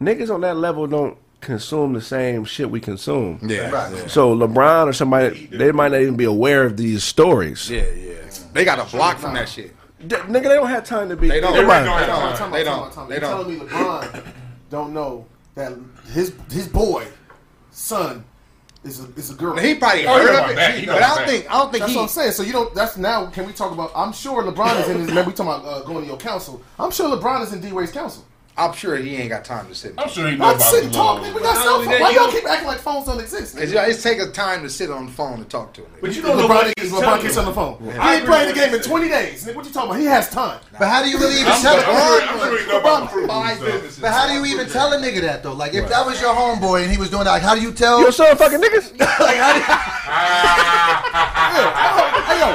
[0.00, 3.38] niggas on that level don't consume the same shit we consume.
[3.42, 4.10] Yeah, Right.
[4.10, 7.70] So LeBron or somebody, they might not even be aware of these stories.
[7.70, 8.14] yeah, yeah.
[8.54, 9.74] They got a block from that shit.
[10.06, 11.28] D- nigga, they don't have time to be.
[11.28, 11.54] They don't.
[11.54, 12.22] Everybody- They Hold don't.
[12.32, 12.74] on, time They out, don't.
[12.74, 13.08] time out, time out.
[13.08, 13.30] They You don't.
[13.30, 14.24] telling me LeBron
[14.70, 15.72] don't know that
[16.12, 17.06] his his boy
[17.74, 18.24] son
[18.84, 19.54] is a is a girl?
[19.54, 20.78] Now, He probably Oh, heard know of it, that.
[20.78, 21.28] He but I don't that.
[21.28, 21.96] think I don't think That's he.
[21.96, 22.32] what I'm saying.
[22.32, 22.74] So you don't.
[22.74, 23.26] That's now.
[23.30, 23.90] Can we talk about?
[23.94, 25.08] I'm sure LeBron is in his.
[25.08, 26.62] Remember we talking about uh, going to your council.
[26.78, 28.24] I'm sure LeBron is in D Wade's council.
[28.56, 29.94] I'm sure he ain't got time to sit.
[29.98, 31.20] I'm sure he know Let's about sit the and talk.
[31.20, 31.34] little- Man.
[31.34, 32.00] We got not cell only phones.
[32.00, 33.58] Why you y'all don't- keep acting like phones don't exist?
[33.58, 35.90] It's, it's take a time to sit on the phone and talk to him.
[36.00, 37.40] But you don't know LeBron what is he's LeBron telling gets you.
[37.40, 37.78] on the phone.
[37.82, 39.44] He I ain't agree playing the game in 20 days.
[39.44, 39.98] Nigga, what you talking about?
[40.00, 40.60] He has time.
[40.78, 43.08] But how do you really even tell sure- I'm a sure- he know about the
[43.08, 45.52] fruit Five But how do you even tell a nigga that though?
[45.54, 47.72] Like if that was your homeboy and he was doing that, like how do you
[47.72, 48.00] tell?
[48.00, 48.96] You're son fucking niggas?
[49.00, 49.64] like how do you,
[52.24, 52.46] Hey yo,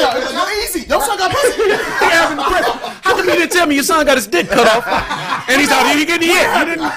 [0.00, 0.22] your son got pussy.
[0.22, 0.36] I'm just Hey yo, saying.
[0.36, 0.80] no easy.
[0.88, 2.62] Your son got pussy.
[3.02, 4.86] How come you didn't tell me your son got his dick cut off
[5.48, 6.46] and he's out here he getting hit?
[6.58, 6.90] You didn't.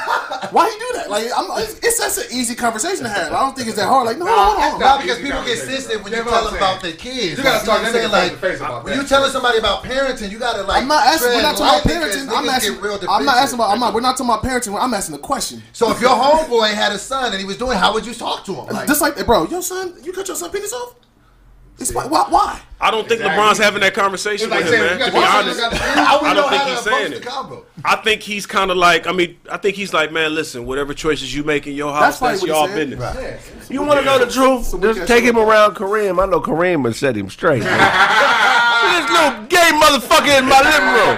[0.54, 1.10] Why you do that?
[1.10, 3.34] Like, I'm, it's, it's such an easy conversation to have.
[3.34, 4.06] I don't think it's that hard.
[4.06, 4.80] Like, no, hold on.
[4.80, 7.38] No, because people get sensitive when you That's tell them about their kids.
[7.38, 8.32] You gotta Like, talk know that what I'm nigga face saying?
[8.32, 9.02] like, face about when that.
[9.02, 10.82] you telling somebody about parenting, you gotta like.
[10.84, 11.30] I'm not asking.
[11.34, 12.30] We're not talking about parenting.
[12.30, 12.80] I'm asking.
[12.82, 13.72] real I'm not asking about.
[13.72, 13.94] I'm not.
[13.94, 14.80] We're not talking about parenting.
[14.80, 15.62] I'm asking a question.
[15.74, 18.46] So if your homeboy had a son and he was doing, how would you talk
[18.46, 18.68] to him?
[18.68, 20.96] Like, Just like, bro, your son, you cut your son penis off.
[21.78, 22.06] It's why?
[22.08, 22.26] Why?
[22.30, 22.62] why?
[22.80, 25.08] I don't think LeBron's having that conversation It's like with him, saying, man.
[25.08, 26.90] To be honest, son, you got I would I know don't think how he's to
[26.90, 27.66] approach saying it.
[27.86, 29.08] I think he's kind of like.
[29.08, 32.20] I mean, I think he's like, man, listen, whatever choices you make in your house,
[32.20, 33.00] That's that's, probably what he y'all said.
[33.16, 33.70] business.
[33.70, 34.82] You want to know the truth?
[34.82, 36.22] Just take him around Kareem.
[36.22, 37.60] I know Kareem would set him straight.
[37.64, 41.18] this little gay motherfucker in my living room.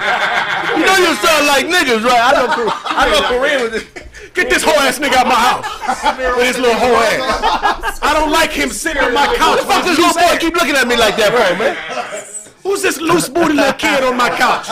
[0.78, 2.22] You know you sound like niggas, right?
[2.22, 2.48] I know.
[2.54, 3.84] Kareem- I know Kareem was.
[4.34, 7.98] Get this whole ass nigga out my house with his little whole ass.
[8.02, 9.60] I don't like him sitting on my couch.
[9.60, 12.24] Fuck this little boy keep looking at me like that, bro, man.
[12.62, 14.68] Who's this loose booty little kid on my couch?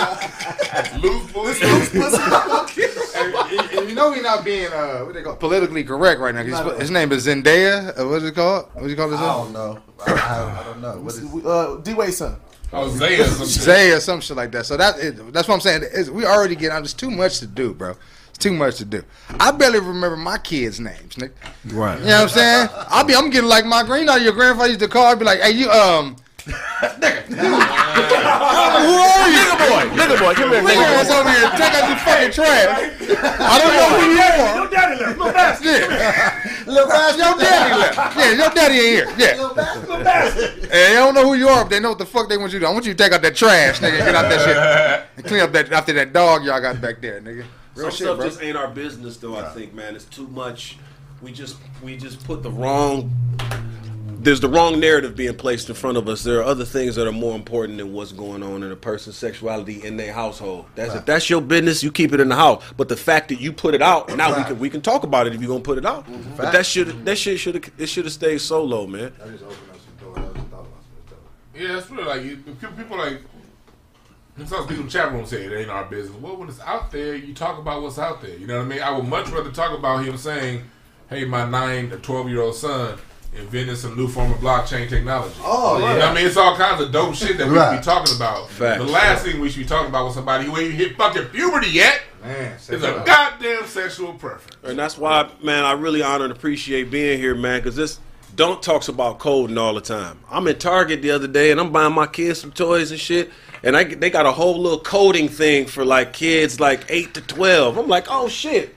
[1.02, 1.64] Loose pussy.
[1.64, 6.34] And, and- and you know he's not being uh, what they call politically correct right
[6.34, 6.42] now.
[6.44, 7.98] 'cause His, his name is Zendaya.
[7.98, 8.68] Uh, what's it called?
[8.74, 9.44] What do you call his I name?
[9.44, 9.78] don't know.
[10.06, 10.98] I, I, I don't know.
[11.00, 12.36] What is, Uh, D Wade's son.
[12.70, 13.62] Hosea or some shit.
[13.62, 14.66] Zay or some shit like that.
[14.66, 15.82] So that it, that's what I'm saying.
[15.92, 16.80] It's, we already get out.
[16.80, 17.94] There's too much to do, bro.
[18.36, 19.02] It's too much to do.
[19.40, 21.32] I barely remember my kids' names, nigga.
[21.72, 21.98] Right.
[22.00, 22.68] You know what I'm saying?
[22.90, 23.14] I'll be.
[23.14, 24.00] I'm getting like my green.
[24.00, 25.06] You know, your grandfather used to call.
[25.06, 29.40] I'd be like, "Hey, you um, nigga, Who are you?
[29.40, 29.96] Nigga boy.
[29.96, 31.48] Nigga boy, come here, nigga, nigga what's over here?
[31.56, 32.68] Take out your fucking trash.
[33.40, 34.56] I don't know who you are.
[34.60, 35.16] Your daddy left.
[35.16, 35.90] Little bastard.
[35.90, 37.18] Yeah, Little bastard.
[37.24, 38.16] your daddy left.
[38.18, 39.08] Yeah, your daddy ain't here.
[39.16, 39.88] Yeah, Little bastard.
[39.88, 40.50] Little bastard.
[40.60, 42.52] and they don't know who you are, but they know what the fuck they want
[42.52, 42.70] you to do.
[42.70, 43.96] I want you to take out that trash, nigga.
[43.96, 47.18] Get out that shit and clean up that after that dog y'all got back there,
[47.22, 47.46] nigga.
[47.76, 48.26] Real Some shit, stuff bro.
[48.26, 49.36] just ain't our business, though.
[49.36, 50.78] I think, man, it's too much.
[51.20, 53.14] We just we just put the wrong.
[54.18, 56.24] There's the wrong narrative being placed in front of us.
[56.24, 59.16] There are other things that are more important than what's going on in a person's
[59.16, 60.64] sexuality in their household.
[60.74, 62.64] That's if that's your business, you keep it in the house.
[62.78, 65.26] But the fact that you put it out, now we can we can talk about
[65.26, 66.06] it if you're gonna put it out.
[66.36, 69.12] But that should that shit should have it should have stayed solo, man.
[71.54, 72.06] Yeah, that's real.
[72.06, 73.22] Like you, people, people like
[74.44, 76.16] some people in the chat room say it ain't our business.
[76.20, 78.36] Well, when it's out there, you talk about what's out there.
[78.36, 78.82] You know what I mean?
[78.82, 80.62] I would much rather talk about him saying,
[81.08, 82.98] "Hey, my nine or twelve year old son
[83.34, 86.26] invented some new form of blockchain technology." Oh, You know what I mean?
[86.26, 87.74] It's all kinds of dope shit that we Right.
[87.74, 88.50] should be talking about.
[88.50, 88.78] Facts.
[88.84, 91.68] The last thing we should be talking about with somebody who ain't hit fucking puberty
[91.70, 94.56] yet Man, is a goddamn sexual preference.
[94.64, 98.00] And that's why, man, I really honor and appreciate being here, man, because this
[98.34, 100.18] don't talks about coding all the time.
[100.30, 103.30] I'm in Target the other day and I'm buying my kids some toys and shit,
[103.62, 107.20] and I they got a whole little coding thing for like kids like eight to
[107.20, 107.78] twelve.
[107.78, 108.74] I'm like, oh shit.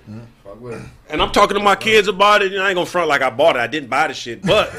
[1.09, 3.29] And I'm talking to my kids about it, and I ain't gonna front like I
[3.29, 3.59] bought it.
[3.59, 4.71] I didn't buy the shit, but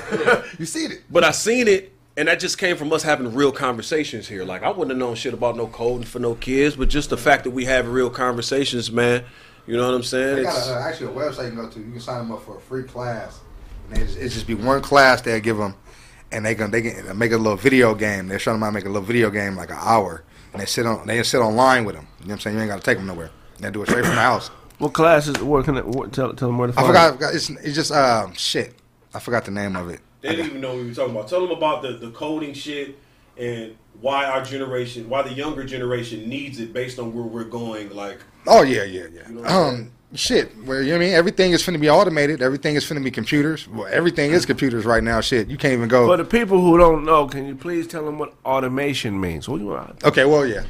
[0.59, 1.03] You seen it?
[1.11, 4.45] but I seen it, and that just came from us having real conversations here.
[4.45, 7.17] Like I wouldn't have known shit about no coding for no kids, but just the
[7.17, 9.25] fact that we have real conversations, man.
[9.67, 10.37] You know what I'm saying?
[10.37, 11.79] They got a, uh, actually a website you can go to.
[11.79, 13.41] You can sign them up for a free class.
[13.89, 15.75] And they just, it just be one class they'll give them,
[16.33, 18.29] and they gonna they can make a little video game.
[18.29, 20.67] They're showing them how to make a little video game like an hour, and they
[20.67, 22.07] sit on they sit online with them.
[22.21, 22.57] You know what I'm saying?
[22.57, 23.31] You ain't got to take them nowhere.
[23.59, 24.49] They do it straight from the house.
[24.79, 25.39] What classes?
[25.43, 27.05] What can it, what, tell, tell them where to I find forgot.
[27.05, 27.09] it.
[27.09, 28.75] I forgot- It's, it's just um shit.
[29.13, 30.01] I forgot the name of it.
[30.23, 31.29] They didn't even know what we were talking about.
[31.29, 32.97] Tell them about the, the coding shit
[33.37, 37.91] and why our generation, why the younger generation needs it based on where we're going.
[37.91, 39.29] Like, Oh yeah, yeah, yeah.
[39.29, 40.51] know what I'm um, shit.
[40.65, 41.15] Where you know what I mean?
[41.15, 42.43] Everything is finna be automated.
[42.43, 43.69] Everything is finna be computers.
[43.69, 45.21] Well, everything is computers right now.
[45.21, 46.07] Shit, you can't even go.
[46.07, 49.49] For the people who don't know, can you please tell them what automation means?
[49.49, 50.03] What do you want?
[50.05, 50.65] Okay, well, yeah.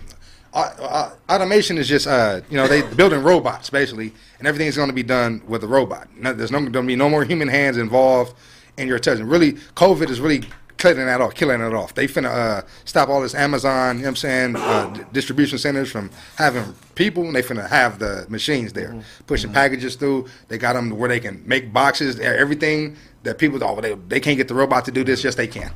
[0.52, 4.88] Uh, uh, automation is just, uh, you know, they building robots basically, and everything's going
[4.88, 6.08] to be done with a robot.
[6.16, 8.36] No, there's no going to be no more human hands involved
[8.76, 9.26] in your touching.
[9.26, 10.42] Really, COVID is really
[10.80, 11.94] cutting that off, killing it off.
[11.94, 15.58] They finna uh, stop all this Amazon, you know what I'm saying, uh, d- distribution
[15.58, 20.26] centers from having people, and they finna have the machines there pushing packages through.
[20.48, 24.38] They got them where they can make boxes, everything that people, oh, they, they can't
[24.38, 25.22] get the robot to do this.
[25.22, 25.70] Yes, they can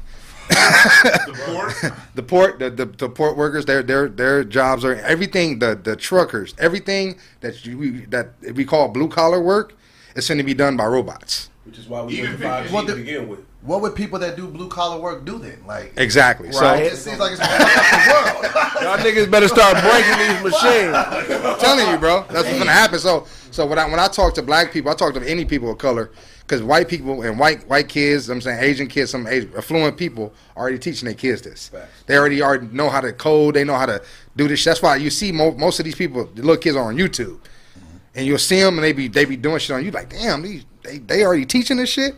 [0.48, 5.58] The port, the port the, the, the port workers their their their jobs are everything
[5.58, 9.74] the the truckers everything that you, we, that we call blue collar work
[10.14, 12.68] is going to be done by robots which is why we Even went to if-
[12.68, 13.40] 5G Well, to begin with.
[13.64, 15.58] What would people that do blue collar work do then?
[15.66, 16.48] Like, exactly.
[16.48, 17.46] it so just seems like it's the
[18.12, 18.44] world.
[18.82, 20.94] Y'all niggas better start breaking these machines.
[20.94, 22.98] I'm telling you bro that's what's to happen.
[22.98, 25.70] So so when I when I talk to black people I talk to any people
[25.70, 26.10] of color
[26.40, 30.34] because white people and white white kids I'm saying Asian kids some Asian, affluent people
[30.56, 31.70] are already teaching their kids this.
[32.04, 34.02] They already already know how to code they know how to
[34.36, 34.62] do this.
[34.62, 37.38] That's why you see mo- most of these people the little kids are on YouTube.
[37.38, 37.96] Mm-hmm.
[38.16, 40.42] And you'll see them and they be they be doing shit on you like damn
[40.42, 42.14] these they, they already teaching this shit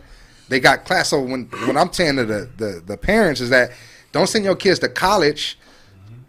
[0.49, 1.09] they got class.
[1.09, 3.71] So when when i'm saying to the, the the parents is that
[4.11, 5.57] don't send your kids to college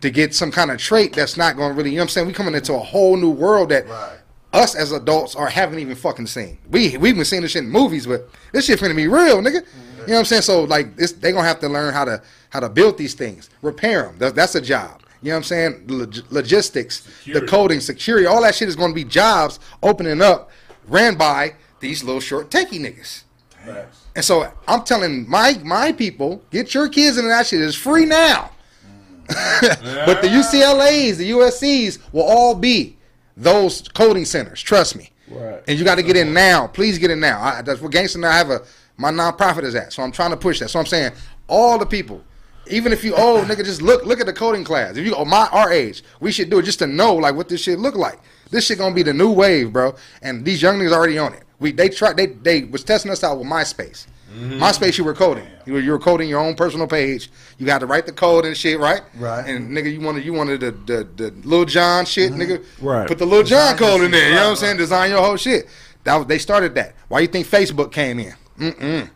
[0.01, 2.09] to get some kind of trait that's not going to really you know what i'm
[2.11, 2.27] saying?
[2.27, 4.19] We coming into a whole new world that Right.
[4.53, 6.59] us as adults are haven't even fucking seen.
[6.71, 9.63] We we've been seeing this shit in movies but this shit finna be real nigga.
[9.63, 10.01] Mm-hmm.
[10.03, 10.43] You know what i'm saying?
[10.43, 13.51] So like this they gonna have to learn how to how to build these things.
[13.63, 15.03] Repair them that, that's a job.
[15.21, 15.85] You know what I'm saying?
[15.89, 20.49] Log- logistics, the coding, security, all that shit is going to be jobs opening up,
[20.87, 23.25] ran by these little short techie niggas.
[23.67, 23.98] Facts.
[24.19, 27.61] And so I'm telling my my people, get your kids into that shit.
[27.61, 28.51] It's free now.
[29.29, 32.97] but the UCLA's, the USC's will all be
[33.37, 34.61] those coding centers.
[34.61, 35.11] Trust me.
[35.31, 35.63] Right.
[35.69, 36.67] And you got to get in now.
[36.67, 37.41] Please get in now.
[37.41, 38.63] I, that's what Gangsta now I have a
[38.97, 39.93] my nonprofit is at.
[39.93, 40.71] So I'm trying to push that.
[40.71, 41.13] So I'm saying
[41.47, 42.21] all the people,
[42.67, 44.97] even if you old nigga, just look look at the coding class.
[44.97, 47.49] If you oh, my our age, we should do it just to know like what
[47.49, 48.19] this shit look like.
[48.51, 49.95] This shit gonna be the new wave, bro.
[50.23, 51.45] And these young niggas already on it.
[51.59, 54.07] We they tried they they was testing us out with MySpace.
[54.33, 54.63] Mm-hmm.
[54.63, 55.47] MySpace, you were coding.
[55.65, 57.31] You were, you were coding your own personal page.
[57.57, 59.01] You had to write the code and shit, right?
[59.17, 59.49] Right.
[59.49, 62.41] And nigga, you wanted you wanted the the, the Lil Jon shit, mm-hmm.
[62.43, 62.65] nigga.
[62.81, 63.09] Right.
[63.09, 64.21] Put the Lil Jon Design code in there.
[64.21, 64.29] shit.
[64.29, 64.77] You know what I'm Right, saying?
[64.77, 65.67] Design your whole shit.
[66.05, 66.95] That was, they started that.
[67.09, 68.35] Why you think Facebook came in?
[68.59, 69.11] Mm-mm.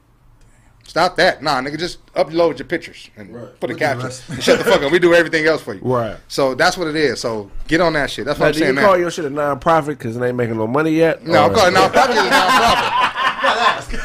[0.93, 1.43] Stop that.
[1.43, 3.59] Nah, nigga, just upload your pictures and Right.
[3.59, 4.10] put a caption.
[4.43, 4.93] shut the fuck up.
[4.93, 5.81] We do everything else for you.
[5.81, 6.19] Right.
[6.28, 7.19] So that's what it is.
[7.19, 8.27] So get on that shit.
[8.27, 9.01] That's what Now, I'm do you saying call now.
[9.01, 11.27] your shit a non-profit because it ain't making no money yet?
[11.27, 13.09] no, I'm calling nonprofit is a nonprofit.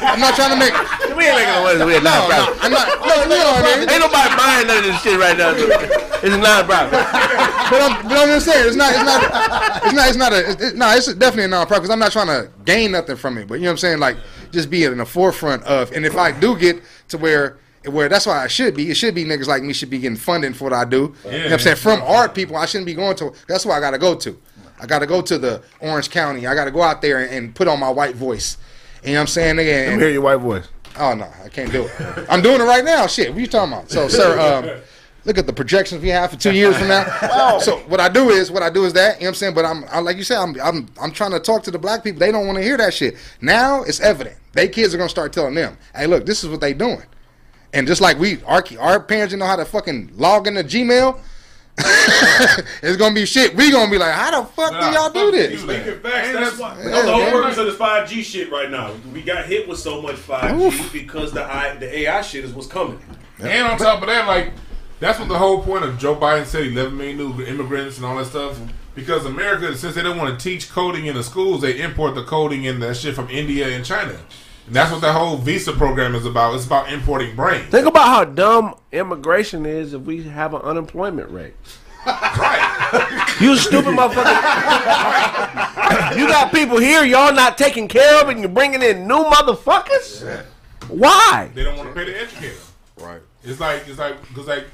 [0.00, 0.72] I'm not trying to make.
[1.18, 1.84] We ain't making no money.
[1.84, 2.64] We a No, no, non-profit.
[2.64, 2.88] I'm not.
[2.88, 3.92] No, you know what I.
[3.92, 5.52] Ain't nobody buying none of this shit right now.
[6.24, 6.92] It's a non-profit.
[7.68, 10.50] But I'm, but I'm just saying, it's not, it's not, it's not, it's not a,
[10.52, 13.36] it's, it, no, it's definitely a non-profit because I'm not trying to gain nothing from
[13.36, 13.46] it.
[13.46, 13.98] But you know what I'm saying?
[13.98, 14.16] Like,
[14.52, 18.26] just be in the forefront of, and if I do get to where, where that's
[18.26, 20.64] why I should be, it should be niggas like me should be getting funding for
[20.64, 21.14] what I do.
[21.24, 21.76] you know what I'm saying?
[21.76, 24.38] From art people, I shouldn't be going to, that's why I got to go to.
[24.80, 26.46] I got to go to the Orange County.
[26.46, 28.58] I got to go out there and, and put on my white voice.
[29.02, 29.56] You know what I'm saying?
[29.56, 30.68] Nigga, Let and- me hear your white voice.
[31.00, 32.26] Oh no, I can't do it.
[32.28, 33.06] I'm doing it right now.
[33.06, 33.88] Shit, what you talking about?
[33.88, 34.80] So, sir, um,
[35.24, 37.04] look at the projections we have for two years from now.
[37.30, 37.60] Oh.
[37.60, 39.16] So, what I do is, what I do is that.
[39.16, 39.54] You know what I'm saying?
[39.54, 42.02] But I'm, I, like you said, I'm, I'm, I'm trying to talk to the black
[42.02, 42.18] people.
[42.20, 43.16] They don't want to hear that shit.
[43.40, 44.36] Now it's evident.
[44.52, 47.02] They kids are gonna start telling them, "Hey, look, this is what they doing."
[47.72, 51.20] And just like we, our, our parents didn't know how to fucking log into Gmail.
[52.82, 53.54] it's gonna be shit.
[53.54, 55.52] We gonna be like, how the fuck do y'all do this?
[55.52, 55.58] you.
[55.58, 56.76] Speaking facts, that's why.
[56.76, 57.32] Yeah, That's the whole man.
[57.32, 58.94] purpose of this 5G shit right now.
[59.12, 62.66] We got hit with so much 5G because the I, the AI shit is what's
[62.66, 62.98] coming.
[63.38, 64.52] And on top of that, like
[65.00, 68.16] that's what the whole point of Joe Biden said 11 million new immigrants and all
[68.16, 68.58] that stuff.
[68.94, 72.24] Because America, since they don't want to teach coding in the schools, they import the
[72.24, 74.18] coding and that shit from India and China.
[74.66, 76.54] And that's what the whole visa program is about.
[76.56, 77.70] It's about importing brains.
[77.70, 81.54] Think about how dumb immigration is if we have an unemployment rate.
[82.06, 82.74] Right.
[83.40, 84.24] You stupid motherfucker.
[86.16, 90.44] you got people here y'all not taking care of and you're bringing in new motherfuckers?
[90.88, 91.50] Why?
[91.54, 92.56] They don't want to pay the educator.
[92.96, 93.20] Right.
[93.44, 94.64] It's like it's like because like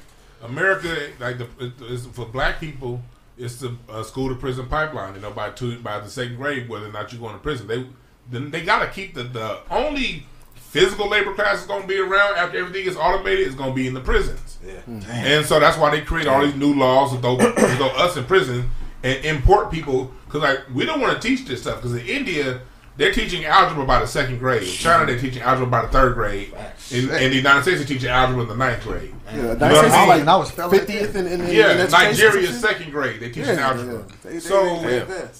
[0.43, 1.47] America, like the
[1.81, 3.01] it's, for black people,
[3.37, 5.15] it's the uh, school to prison pipeline.
[5.15, 7.67] You know, by two by the second grade, whether or not you're going to prison,
[7.67, 7.85] they
[8.29, 10.25] then they got to keep the the only
[10.55, 13.75] physical labor class is going to be around after everything is automated is going to
[13.75, 14.57] be in the prisons.
[14.65, 17.87] Yeah, And so that's why they create all these new laws to throw, to throw
[17.87, 18.69] us in prison
[19.01, 20.11] and import people.
[20.25, 21.77] Because like we don't want to teach this stuff.
[21.77, 22.59] Because in India
[22.97, 24.63] they're teaching algebra by the second grade.
[24.63, 26.53] In China they're teaching algebra by the third grade.
[26.91, 29.13] In, in the United States they're teaching algebra in the ninth grade.
[29.27, 30.19] Yeah, You know United States I mean?
[30.21, 32.91] And I was like felt like fiftieth in, in, in, Yeah, in education Nigeria's second
[32.91, 33.19] grade.
[33.19, 33.93] They teach Yeah, algebra.
[33.95, 34.01] yeah.
[34.23, 34.79] They- they- so,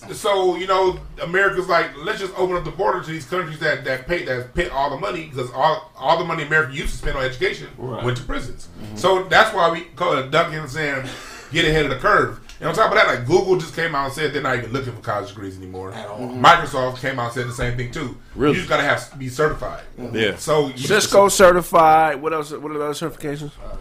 [0.08, 3.60] they so you know, America's like, let's just open up the border to these countries
[3.60, 6.92] that that pay that pay all the money because all all the money America used
[6.92, 8.68] to spend on education went to prisons.
[8.82, 8.98] Mm-hmm.
[8.98, 11.06] So that's why we call it ducking and saying,
[11.52, 12.40] get ahead of the curve.
[12.60, 14.72] And on top of that, like Google just came out and said they're not even
[14.72, 15.92] looking for college degrees anymore.
[15.92, 16.44] Mm-hmm.
[16.44, 18.18] Microsoft came out and said the same thing too.
[18.34, 18.54] Really?
[18.54, 19.84] You just gotta have be certified.
[20.00, 20.16] Mm-hmm.
[20.16, 20.36] Yeah.
[20.38, 22.22] So you- Cisco certified.
[22.22, 22.52] What else?
[22.52, 23.52] What are the other certifications?
[23.64, 23.76] Uh,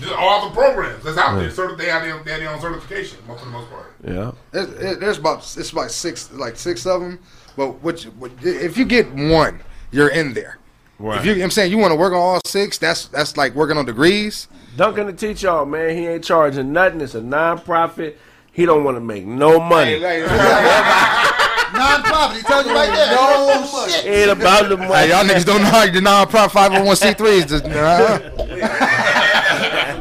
[0.00, 2.60] just all the programs that's out there, certi- they have their, they have their own
[2.60, 3.94] certification for the most part.
[4.06, 4.32] Yeah.
[4.52, 7.18] There's, there's about it's about six like six of them.
[7.56, 9.60] But what, you, what if you get one,
[9.90, 10.58] you're in there.
[11.00, 11.18] Right.
[11.18, 13.76] If you, I'm saying you want to work on all six, that's that's like working
[13.76, 14.46] on degrees.
[14.76, 15.96] Duncan to teach y'all, man.
[15.96, 17.00] He ain't charging nothing.
[17.00, 18.18] It's a non-profit.
[18.52, 19.98] He don't want to make no money.
[20.00, 22.36] non-profit.
[22.38, 23.14] He tells you right there.
[23.14, 24.06] No shit.
[24.06, 24.92] Ain't about the money.
[24.92, 27.46] Hey, y'all niggas don't know how the non-profit 501c3 is.
[27.46, 28.18] Just, uh,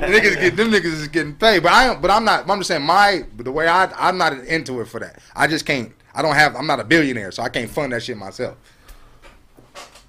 [0.08, 2.50] niggas get them niggas is getting paid, but I but I'm not.
[2.50, 5.20] I'm just saying my the way I I'm not into it for that.
[5.36, 5.92] I just can't.
[6.14, 6.56] I don't have.
[6.56, 8.58] I'm not a billionaire, so I can't fund that shit myself.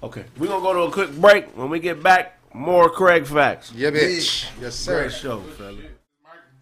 [0.01, 1.55] Okay, we're gonna go to a quick break.
[1.57, 3.71] When we get back, more Craig facts.
[3.73, 4.45] Yeah, bitch.
[4.61, 5.03] Yes, sir.
[5.03, 5.77] Great show, fella.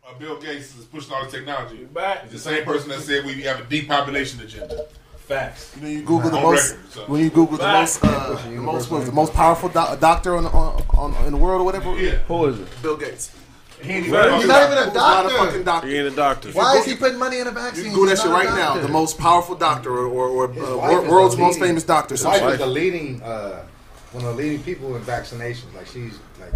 [0.07, 1.83] Uh, Bill Gates is pushing all the technology.
[1.85, 2.23] back.
[2.23, 4.85] He's the same person that said we have a depopulation agenda.
[5.17, 5.73] Facts.
[5.75, 7.01] You know, you Google the most record, so.
[7.07, 10.45] when you Google the most uh, the most was the most powerful doc- doctor on,
[10.45, 11.93] on, on in the world or whatever.
[11.99, 12.11] Yeah.
[12.29, 12.67] Who is it?
[12.81, 13.35] Bill Gates.
[13.81, 14.47] He ain't He's not even
[14.89, 15.63] a Not a fucking doctor.
[15.63, 15.87] doctor.
[15.89, 16.49] He ain't a doctor.
[16.51, 17.83] Why is he putting money in a vaccine?
[17.83, 18.77] can Google that shit right now.
[18.79, 21.83] The most powerful doctor or, or, or uh, wife wor- is world's most leading- famous
[21.83, 22.13] doctor.
[22.13, 23.65] His Some wife is the leading, uh,
[24.11, 25.73] one of the leading people in vaccinations.
[25.75, 26.53] Like she's like,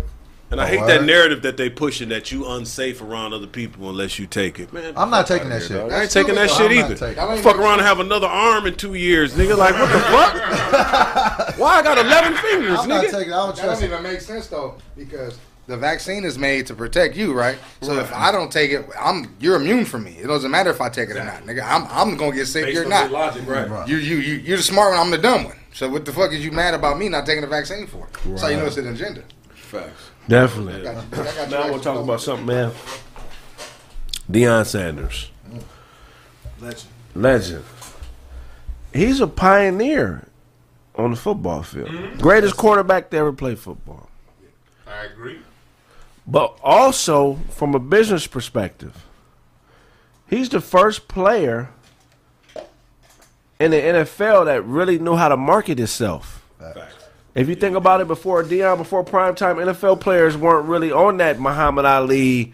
[0.51, 0.89] And I hate word?
[0.89, 4.71] that narrative that they pushing that you unsafe around other people unless you take it.
[4.73, 5.77] Man, I'm not taking that here, shit.
[5.77, 5.91] dog.
[5.91, 6.95] I ain't taking that I'm shit not either.
[6.95, 9.57] taking That ain't Fuck around and have another arm in two years, nigga.
[9.57, 11.57] Like what the fuck?
[11.57, 13.11] Why I got eleven fingers, I'm not nigga?
[13.11, 13.33] taking.
[13.33, 13.91] I don't that trust doesn't it.
[13.93, 15.37] even make sense though because
[15.71, 17.57] The vaccine is made to protect you, right?
[17.81, 20.17] So if I don't take it, I'm you're immune from me.
[20.17, 21.63] It doesn't matter if I take it or not, nigga.
[21.65, 22.73] I'm I'm gonna get sick.
[22.73, 23.09] You're not.
[23.09, 23.87] logic, right?
[23.87, 24.99] You you you you're the smart one.
[24.99, 25.55] I'm the dumb one.
[25.73, 28.09] So what the fuck is you mad about me not taking the vaccine for?
[28.25, 28.37] Right.
[28.37, 29.23] So you know it's an agenda.
[29.53, 30.09] Facts.
[30.27, 30.83] Definitely.
[30.83, 31.83] Got you- I got you Now we'll right.
[31.83, 32.73] talk about something, man.
[34.29, 35.63] Deion Sanders, mm.
[36.59, 36.89] Legend.
[37.15, 37.63] legend.
[38.93, 40.27] He's a pioneer
[40.95, 41.87] on the football field.
[41.87, 42.19] Mm-hmm.
[42.19, 44.09] Greatest quarterback to ever play football.
[44.85, 45.39] I agree.
[46.27, 49.05] But also, from a business perspective,
[50.29, 51.69] he's the first player
[53.59, 56.43] in the NFL that really knew how to market itself.
[56.59, 56.95] Facts.
[57.33, 61.39] If you think about it, before Deion, before primetime, NFL players weren't really on that
[61.39, 62.51] Muhammad Ali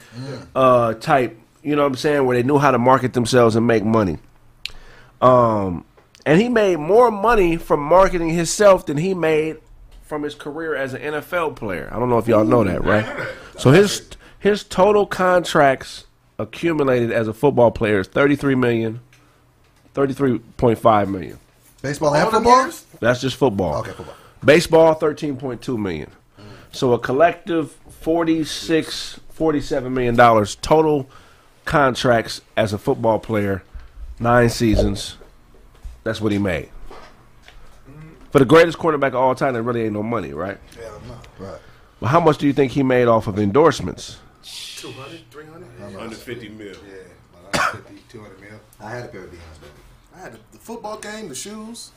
[0.55, 1.39] uh, type.
[1.63, 2.25] You know what I'm saying?
[2.25, 4.19] Where they knew how to market themselves and make money.
[5.19, 5.83] Um,
[6.25, 9.57] and he made more money from marketing himself than he made
[10.07, 11.89] from his career as an NFL player.
[11.91, 13.05] I don't know if y'all know that, right?
[13.57, 14.09] So his
[14.39, 16.05] his total contracts
[16.39, 19.01] accumulated as a football player is 33 million,
[19.93, 21.39] 33.5 million.
[21.81, 22.71] Baseball and All football.
[22.99, 23.79] That's just football.
[23.81, 24.15] Okay, football.
[24.43, 26.11] Baseball, 13.2 million.
[26.71, 27.71] So a collective
[28.01, 31.09] 46, 47 million dollars total
[31.65, 33.63] contracts as a football player,
[34.19, 35.17] nine seasons.
[36.03, 36.69] That's what he made.
[38.31, 40.57] For the greatest quarterback of all time, there really ain't no money, right?
[41.39, 41.59] Right.
[41.99, 44.17] But how much do you think he made off of endorsements?
[44.43, 45.99] 200, 300.
[45.99, 46.67] Under fifty mil.
[46.87, 46.97] yeah,
[47.53, 48.49] like 50, 200 mil.
[48.79, 49.59] I had a pair of Deion's.
[50.15, 51.91] I had the, the football game, the shoes.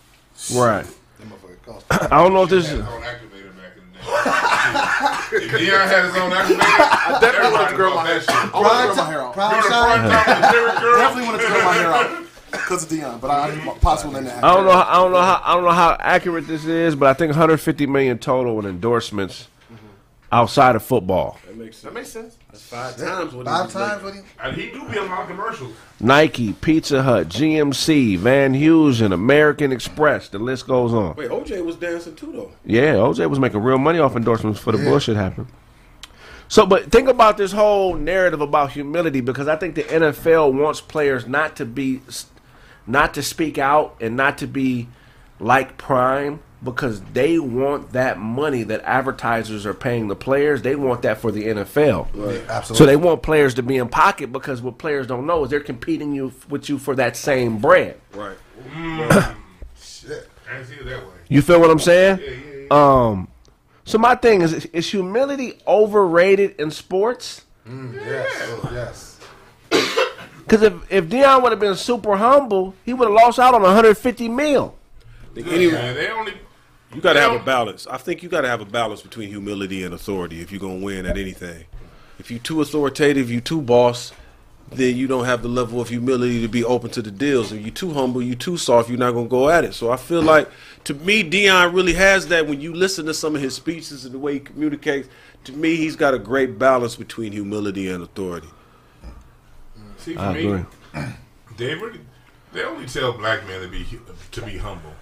[0.55, 0.85] Right.
[1.19, 1.87] Them motherfuckers cost.
[2.13, 2.85] I don't know if this Had is.
[2.85, 4.01] his own activator back in the day.
[5.45, 8.29] if Deion had his own activator, I definitely wanted to grow my that.
[8.55, 9.33] I want to grow my hair out.
[9.35, 10.09] Prime Remember the time.
[10.09, 10.97] prime time with the lyric girl?
[10.99, 14.25] Definitely wanted to grow my hair out because of Deion, but I didn't possible in
[14.25, 14.43] that.
[14.43, 14.71] I don't know.
[14.71, 15.43] I don't know how.
[15.45, 19.49] I don't know how accurate this is, but I think 150 million total in endorsements
[19.73, 19.87] mm-hmm.
[20.33, 21.39] outside of football.
[21.47, 21.83] That makes sense.
[21.85, 22.37] That makes sense.
[22.51, 24.05] That's five times what he Five was times making.
[24.05, 24.25] with him.
[24.43, 25.73] And he do be on my commercials.
[26.01, 30.29] Nike, Pizza Hut, GMC, Van Heusen, American Express.
[30.29, 31.15] The list goes on.
[31.17, 32.53] Wait, OJ was dancing too though.
[32.65, 35.47] Yeah, OJ was making real money off endorsements for the bullshit happened.
[36.51, 40.81] So, but think about this whole narrative about humility because I think the NFL wants
[40.81, 42.01] players not to be,
[42.87, 44.89] not to speak out and not to be
[45.39, 50.61] like Prime because they want that money that advertisers are paying the players.
[50.63, 52.09] They want that for the NFL.
[52.49, 52.77] Absolutely.
[52.77, 55.61] So they want players to be in pocket because what players don't know is they're
[55.61, 57.99] competing you with you for that same bread.
[58.15, 58.37] Right.
[59.81, 60.29] Shit.
[60.51, 61.15] I didn't see it that way.
[61.29, 62.21] You feel what I'm saying?
[62.21, 63.29] Yeah, Um,
[63.85, 67.45] so my thing is, is humility overrated in sports?
[67.67, 68.61] Yes.
[68.73, 69.10] Yes.
[70.51, 73.63] Because if if Deion would have been super humble, he would have lost out on
[73.63, 74.75] 150 mil.
[75.37, 76.33] Anyway, Man, they only
[76.93, 77.87] you got to have a balance.
[77.87, 80.85] I think you got to have a balance between humility and authority if you're gonna
[80.85, 81.67] win at anything.
[82.19, 84.13] If you're too authoritative, you too boss,
[84.73, 87.53] then you don't have the level of humility to be open to the deals.
[87.53, 89.73] If you're too humble, you too soft, you're not gonna go at it.
[89.73, 90.49] So I feel like
[90.83, 92.49] to me, Deion really has that.
[92.49, 95.09] When you listen to some of his speeches and the way he communicates,
[95.45, 98.49] to me, he's got a great balance between humility and authority.
[100.01, 100.47] See for I me.
[100.47, 100.65] agree.
[101.57, 102.01] They really,
[102.53, 103.87] they only tell black men to be
[104.33, 104.93] to be humble.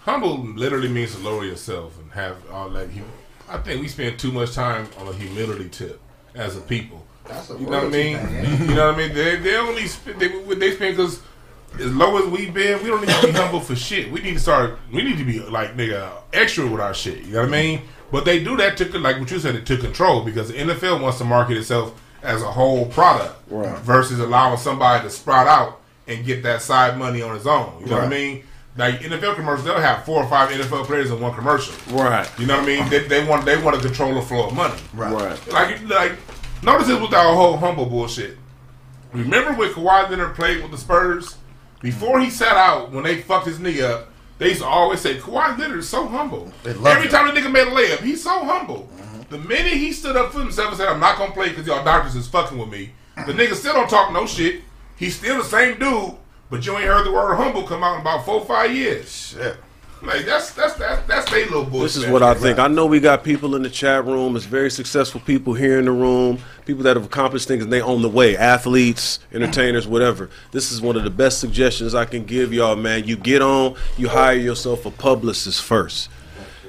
[0.00, 2.90] Humble literally means to lower yourself and have all that.
[2.90, 3.04] Hum-
[3.48, 6.00] I think we spend too much time on a humility tip
[6.34, 7.04] as a people.
[7.26, 8.18] That's a You know what I mean?
[8.18, 9.14] thing, You know what I mean?
[9.14, 11.20] They, they only spend, they, they spend because
[11.78, 14.10] as low as we've been, we don't need to be humble for shit.
[14.10, 14.78] We need to start.
[14.92, 17.24] We need to be like nigga extra with our shit.
[17.24, 17.82] You know what I mean?
[18.12, 21.00] But they do that to like what you said it to control because the NFL
[21.02, 26.24] wants to market itself as a whole product versus allowing somebody to sprout out and
[26.24, 27.80] get that side money on his own.
[27.80, 28.44] You know what I mean?
[28.76, 31.74] Like NFL commercials, they'll have four or five NFL players in one commercial.
[31.94, 32.28] Right.
[32.38, 32.88] You know what I mean?
[32.88, 34.74] They, they want they want to control the flow of money.
[34.92, 35.12] Right.
[35.52, 36.12] Like, like,
[36.62, 38.36] notice this with our whole humble bullshit.
[39.12, 41.36] Remember when Kawhi Leonard played with the Spurs?
[41.82, 45.18] Before he sat out, when they fucked his knee up, they used to always say,
[45.18, 46.50] Kawhi Leonard is so humble.
[46.64, 47.10] love Every him.
[47.12, 48.88] time the nigga made a layup, he's so humble.
[49.30, 51.66] The minute he stood up for himself and said, I'm not going to play because
[51.66, 54.62] y'all doctors is fucking with me, the nigga still don't talk no shit.
[54.96, 56.14] He's still the same dude,
[56.50, 59.10] but you ain't heard the word humble come out in about four or five years.
[59.10, 59.56] Shit.
[60.02, 61.82] Like, that's that's that's, that's they little bullshit.
[61.82, 62.58] This is what I think.
[62.58, 64.36] I know we got people in the chat room.
[64.36, 66.40] It's very successful people here in the room.
[66.66, 68.36] People that have accomplished things and they on the way.
[68.36, 70.28] Athletes, entertainers, whatever.
[70.52, 73.04] This is one of the best suggestions I can give y'all, man.
[73.04, 76.10] You get on, you hire yourself a publicist first.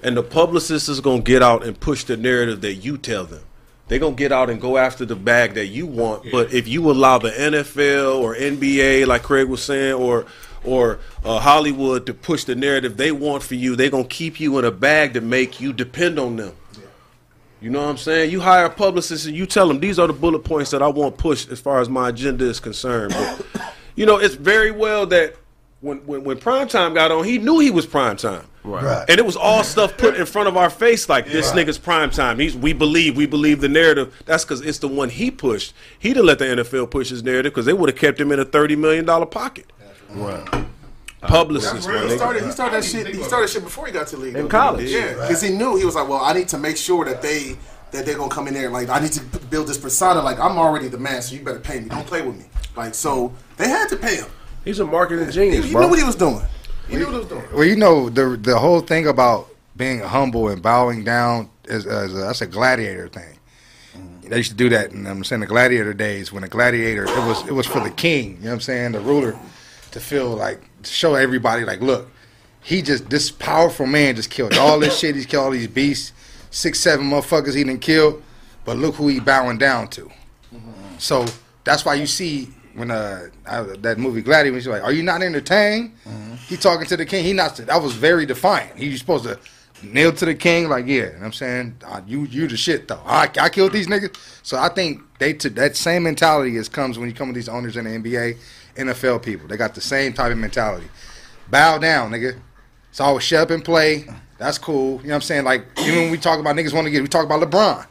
[0.06, 3.41] And the publicist is gonna get out and push the narrative that you tell them.
[3.88, 6.27] They're gonna get out and go after the bag that you want.
[6.32, 10.27] But if you allow the NFL or NBA, like Craig was saying, or
[10.64, 14.60] or uh, Hollywood to push the narrative they want for you, they're gonna keep you
[14.60, 16.56] in a bag to make you depend on them.
[17.60, 18.30] You know what I'm saying?
[18.30, 20.88] You hire a publicist and you tell them these are the bullet points that I
[20.88, 23.11] want pushed as far as my agenda is concerned.
[23.11, 25.36] But, you know, it's very well that
[25.86, 28.45] when when when primetime got on, he knew he was primetime.
[28.64, 29.06] Right.
[29.07, 32.10] And it was all stuff put in front of our face like this nigga's prime
[32.10, 32.40] time.
[32.40, 34.24] He's we believe we believe the narrative.
[34.26, 35.74] That's because it's the one he pushed.
[35.99, 38.40] He didn't let the NFL push his narrative because they would have kept him in
[38.40, 39.72] a thirty million dollar pocket.
[40.10, 40.66] Right.
[41.22, 42.10] Publicist, man.
[42.10, 42.44] He started.
[42.44, 43.07] He started that shit.
[43.07, 44.90] He started shit before he got to the league In college.
[44.90, 47.57] Yeah, because he knew he was like, well, I need to make sure that they
[47.91, 48.70] that they're gonna come in there.
[48.70, 50.22] Like, I need to build this persona.
[50.22, 51.90] Like, I'm already the man, so you better pay me.
[51.90, 52.45] Don't play with me.
[52.76, 54.28] Like, so they had to pay him.
[54.65, 55.83] He's a marketing He, genius, he bro.
[55.83, 56.41] knew what he was doing.
[56.89, 57.45] He knew what he was doing.
[57.53, 62.13] Well, you know the the whole thing about being humble and bowing down is, is
[62.13, 63.37] a, that's a gladiator thing.
[63.95, 64.29] Mm-hmm.
[64.29, 67.09] They used to do that, and I'm saying the gladiator days when a gladiator it
[67.09, 68.37] was it was for the king.
[68.37, 68.91] You know what I'm saying?
[68.93, 69.37] The ruler
[69.91, 72.09] to feel like to show everybody like, look,
[72.61, 75.15] he just this powerful man just killed all this shit.
[75.15, 76.11] He's killed all these beasts,
[76.49, 78.21] six seven motherfuckers he didn't kill,
[78.65, 80.01] but look who he bowing down to.
[80.53, 80.97] Mm-hmm.
[80.97, 81.25] So
[81.63, 85.22] that's why you see when uh I, that movie Gladiator, he's like, "Are you not
[85.23, 85.93] entertained?"
[86.47, 87.23] He talking to the king.
[87.23, 87.56] He not.
[87.57, 88.77] That was very defiant.
[88.77, 89.39] He was supposed to
[89.81, 92.57] nail to the king, like, "Yeah." You know what I'm saying, uh, "You you the
[92.57, 93.02] shit though.
[93.06, 96.99] I, I killed these niggas." So I think they took that same mentality as comes
[96.99, 98.38] when you come with these owners in the NBA,
[98.76, 99.47] NFL people.
[99.47, 100.88] They got the same type of mentality.
[101.49, 102.38] Bow down, nigga.
[102.89, 104.06] It's always shut up and play.
[104.38, 104.97] That's cool.
[105.02, 105.45] You know what I'm saying?
[105.45, 107.85] Like even when we talk about niggas want to get, we talk about LeBron.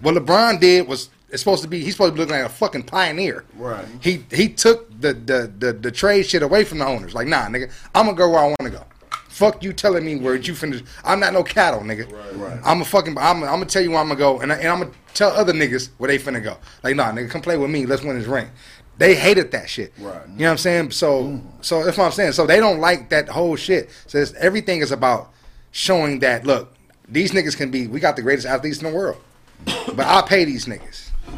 [0.00, 2.48] What LeBron did was it's supposed to be he's supposed to be looking like a
[2.48, 3.44] fucking pioneer.
[3.58, 3.84] Right.
[4.00, 7.12] He he took the the the, the trade shit away from the owners.
[7.12, 8.82] Like, nah, nigga, I'm gonna go where I want to go.
[9.28, 10.82] Fuck you telling me where you finna.
[11.04, 12.10] I'm not no cattle, nigga.
[12.10, 12.60] Right, right.
[12.64, 13.18] I'm a fucking.
[13.18, 15.28] I'm, I'm gonna tell you where I'm gonna go, and, I, and I'm gonna tell
[15.28, 16.56] other niggas where they finna go.
[16.82, 17.84] Like, nah, nigga, come play with me.
[17.84, 18.48] Let's win this ring.
[18.96, 19.92] They hated that shit.
[19.98, 20.22] Right.
[20.26, 20.92] You know what I'm saying?
[20.92, 22.32] So, so that's what I'm saying.
[22.32, 23.90] So they don't like that whole shit.
[24.06, 25.34] So it's, everything is about
[25.70, 26.74] showing that look,
[27.06, 27.88] these niggas can be.
[27.88, 29.20] We got the greatest athletes in the world,
[29.66, 31.05] but I pay these niggas.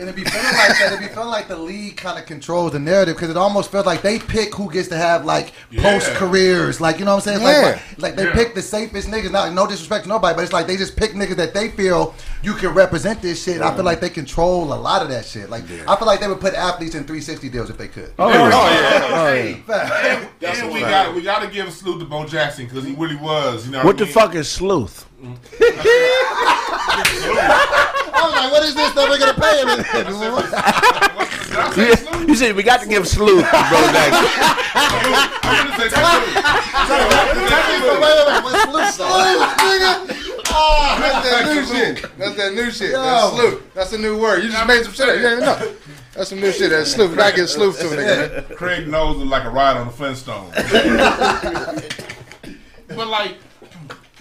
[0.00, 0.92] And it be feeling like that.
[0.92, 3.84] It be feeling like the league kind of controls the narrative because it almost feels
[3.84, 5.82] like they pick who gets to have like Yeah.
[5.82, 6.80] post careers.
[6.80, 7.46] Like you know what I'm saying?
[7.46, 7.80] Yeah.
[7.96, 8.32] Like, like they Yeah.
[8.32, 9.32] pick the safest niggas.
[9.32, 12.14] Not no disrespect to nobody, but it's like they just pick niggas that they feel
[12.42, 13.60] you can represent this shit.
[13.60, 15.50] I feel like they control a lot of that shit.
[15.50, 18.12] Like I feel like they would put athletes in 360 deals if they could.
[18.20, 18.50] Oh, oh yeah.
[19.10, 19.56] Oh, yeah.
[19.68, 22.84] Oh, and, and we got we got to give a salute to Bo Jackson because
[22.84, 23.66] he really was.
[23.66, 24.14] You know What what the I mean?
[24.14, 25.06] fuck is sleuth?
[26.80, 29.68] I was like, what is this that we're gonna pay him?
[29.92, 30.68] That's.
[32.28, 33.92] You see, we got to give salute to Luke, though?
[40.98, 42.18] That's that new shit.
[42.18, 42.92] That's that new shit.
[42.92, 43.74] That's sloop.
[43.74, 44.44] That's a new word.
[44.44, 45.14] You just made some shit up.
[45.16, 45.76] You didn't even know.
[46.14, 46.70] That's some new shit.
[46.70, 47.10] That's sloop.
[47.12, 48.48] You gotta get sloop to a nigga.
[48.48, 48.56] man.
[48.56, 50.54] Craig nose look like a ride on the Flintstones.
[52.88, 53.36] but like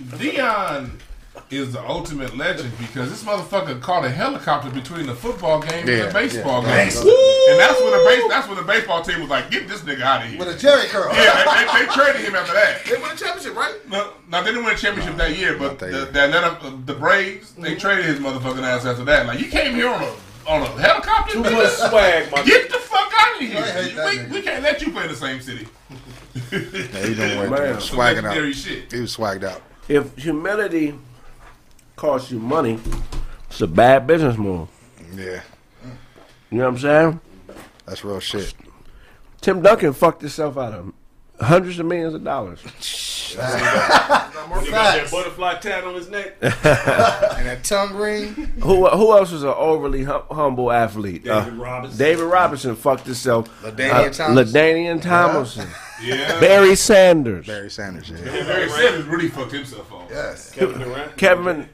[0.01, 0.91] Deion
[1.49, 6.09] is the ultimate legend because this motherfucker caught a helicopter between the football game and
[6.09, 6.89] the baseball yeah.
[6.89, 7.03] game.
[7.49, 10.01] And that's when the base that's when the baseball team was like, get this nigga
[10.01, 10.39] out of here.
[10.39, 11.13] With a Jheri curl.
[11.13, 12.83] yeah, they, they, they traded him after that.
[12.85, 13.75] They won a championship, right?
[13.89, 16.05] No, no, they didn't win a championship that year, but that the, year.
[16.05, 17.79] the Atlanta, the Braves, they mm-hmm.
[17.79, 19.25] traded his motherfucking ass after that.
[19.25, 20.13] Like, you came here on a
[20.47, 21.33] on a helicopter?
[21.33, 23.57] Too much swag, my Get the fuck out of here!
[23.57, 25.67] I hate that we, we can't let you play in the same city.
[26.51, 27.51] Yeah, he done Man.
[27.51, 28.55] went swagging Legendary out.
[28.55, 28.91] shit.
[28.91, 29.61] He was swagged out.
[29.89, 30.97] If humility
[31.97, 32.79] costs you money,
[33.49, 34.69] it's a bad business move.
[35.13, 35.41] Yeah,
[36.51, 37.19] You know what I'm saying?
[37.85, 38.53] that's real shit.
[39.41, 40.93] Tim Duncan fucked himself out of
[41.39, 42.59] hundreds of millions of dollars.
[43.31, 44.31] He got
[44.95, 46.35] that butterfly tat on his neck.
[46.41, 48.27] And that tongue ring.
[48.61, 51.23] Who who else was an overly hum- humble athlete?
[51.23, 51.97] David Uh, Robinson.
[51.99, 53.47] David Robinson fucked himself.
[53.63, 54.51] LaDainian Thomas.
[54.53, 55.67] LaDainian Tomlinson.
[56.03, 56.39] Yeah.
[56.39, 57.47] Barry Sanders.
[57.47, 58.09] Barry Sanders.
[58.09, 58.17] Yeah.
[58.17, 60.07] And Barry Sanders really fucked himself off.
[60.09, 60.51] Yes.
[60.51, 61.17] Kevin Durant.
[61.17, 61.69] Kevin.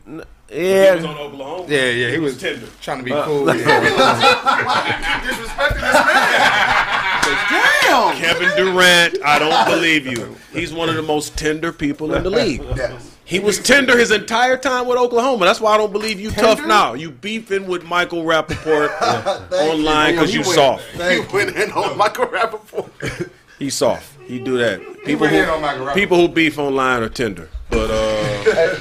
[0.50, 0.92] Yeah.
[0.92, 1.66] He was on Oklahoma.
[1.68, 2.68] Yeah, yeah, he was tender.
[2.82, 3.48] trying to be cool.
[3.56, 5.22] Yeah.
[5.24, 6.73] Disrespecting this man.
[8.16, 10.36] Kevin Durant, I don't believe you.
[10.52, 12.64] He's one of the most tender people in the league.
[12.76, 13.14] Yes.
[13.26, 15.46] He was tender his entire time with Oklahoma.
[15.46, 16.94] That's why I don't believe you tough now.
[16.94, 18.90] You beefing with Michael Rapaport
[19.52, 20.84] online because you soft.
[20.92, 23.30] He went in on Michael Rapaport.
[23.60, 24.20] He's soft.
[24.26, 24.82] He do that.
[25.06, 27.50] People went in on Michael who, people who beef online are tender.
[27.70, 28.80] But uh,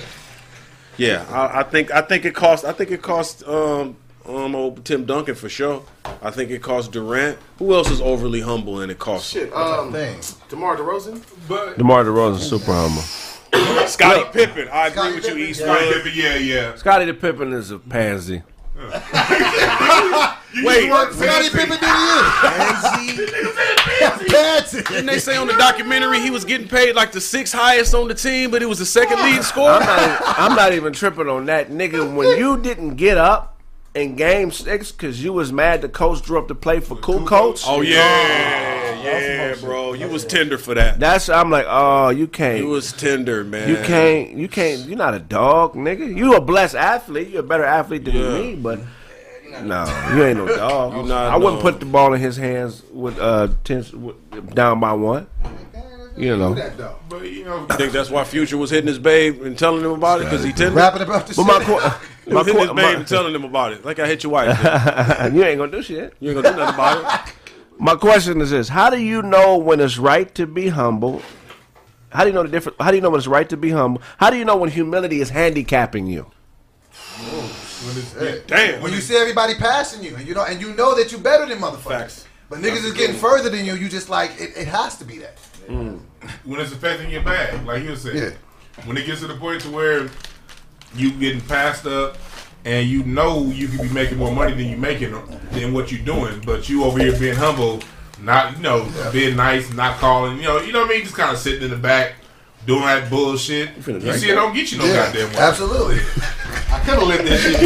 [0.96, 3.96] yeah, I, I think I think it cost I think it cost um,
[4.28, 5.82] um old Tim Duncan for sure.
[6.22, 7.38] I think it cost Durant.
[7.58, 10.20] Who else is overly humble and it cost Shit, um, Thing.
[10.48, 11.22] DeMar DeRozan.
[11.48, 13.02] But DeMar DeRozan, super humble.
[13.86, 14.68] Scottie Pippen.
[14.68, 15.60] I agree Scottie with you, Pippen, East.
[15.60, 15.66] yeah.
[15.66, 16.74] Scottie Pippen, yeah, yeah.
[16.76, 18.42] Scottie the Pippen is a pansy.
[20.64, 22.22] Wait, Scottie Pippen did you?
[24.28, 24.86] That's it.
[24.88, 28.08] didn't they say on the documentary he was getting paid like the sixth highest on
[28.08, 29.74] the team, but it was the second lead scorer?
[29.74, 32.14] I'm not, I'm not even tripping on that, nigga.
[32.14, 33.51] When you didn't get up
[33.94, 37.26] in game six because you was mad the coach drew up to play for cool
[37.26, 39.92] coach, Oh yeah, yeah, bro.
[39.92, 40.98] You was tender for that.
[40.98, 42.58] that's I'm like, oh, you can't.
[42.58, 43.68] You was tender, man.
[43.68, 44.30] You can't.
[44.32, 44.88] You can't.
[44.88, 46.16] You're not a dog, nigga.
[46.16, 47.28] You a blessed athlete.
[47.28, 48.38] You're a better athlete than Yeah.
[48.38, 48.80] me, but
[49.62, 50.94] no, you ain't no dog.
[50.96, 54.80] You not I wouldn't put the ball in his hands with uh ten, with, down
[54.80, 55.26] by one.
[56.16, 56.54] You know.
[56.54, 56.78] That.
[57.08, 59.92] But you know, I think that's why Future was hitting his babe and telling him
[59.92, 60.76] about it because he tender.
[60.76, 61.66] Rapping about the But my, shit.
[61.66, 63.84] qu- He my, was hitting his qu- babe my and telling him about it.
[63.84, 64.56] Like I hit your wife.
[64.56, 65.34] bitch.
[65.34, 66.14] you ain't gonna do shit.
[66.20, 67.34] You ain't gonna do nothing about it.
[67.78, 71.22] My question is this: How do you know when it's right to be humble?
[72.10, 72.76] How do you know the difference?
[72.78, 74.02] How do you know when it's right to be humble?
[74.18, 76.30] How do you know when humility is handicapping you?
[76.94, 77.40] Oh,
[77.86, 78.82] when it's, Damn.
[78.82, 81.46] When you see everybody passing you, and you know, and you know that you're better
[81.46, 81.82] than motherfuckers.
[81.88, 82.26] Facts.
[82.50, 83.74] But niggas is getting further than you.
[83.74, 84.56] You just like it.
[84.56, 85.38] It has to be that.
[85.68, 86.00] Mm.
[86.44, 88.14] when it's affecting your bag, like you said.
[88.14, 88.84] Yeah.
[88.84, 90.10] When it gets to the point to where
[90.94, 92.16] you getting passed up
[92.64, 95.12] and you know you could be making more money than you making
[95.50, 97.80] than what you're doing, but you over here being humble,
[98.20, 101.16] not you know, being nice, not calling, you know, you know what I mean, just
[101.16, 102.14] kind of sitting in the back
[102.66, 103.70] doing that bullshit.
[103.76, 105.38] You drink see, it don't get you no goddamn way.
[105.38, 105.98] absolutely.
[106.70, 107.56] I could have lived this shit.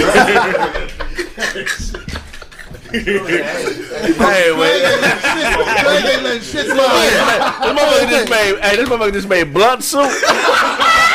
[2.87, 4.83] Hey, wait.
[5.83, 7.11] Craig ain't letting shit slide.
[7.61, 8.59] this motherfucker just made.
[8.61, 10.11] Hey, this motherfucker just made blood soup.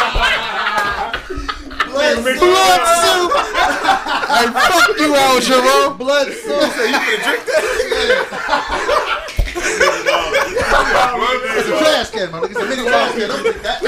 [2.11, 2.39] Blood soup.
[2.41, 3.31] Blood soup.
[4.31, 5.97] hey, fuck you, Al Jarreau.
[5.97, 6.61] Blood soup.
[6.61, 7.61] You can drink that?
[10.33, 12.43] It's a trash can, man.
[12.45, 13.27] It's a mini trash can.
[13.29, 13.81] Don't drink that.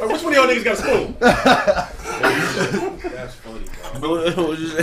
[0.00, 1.14] Which one of y'all niggas got a spoon?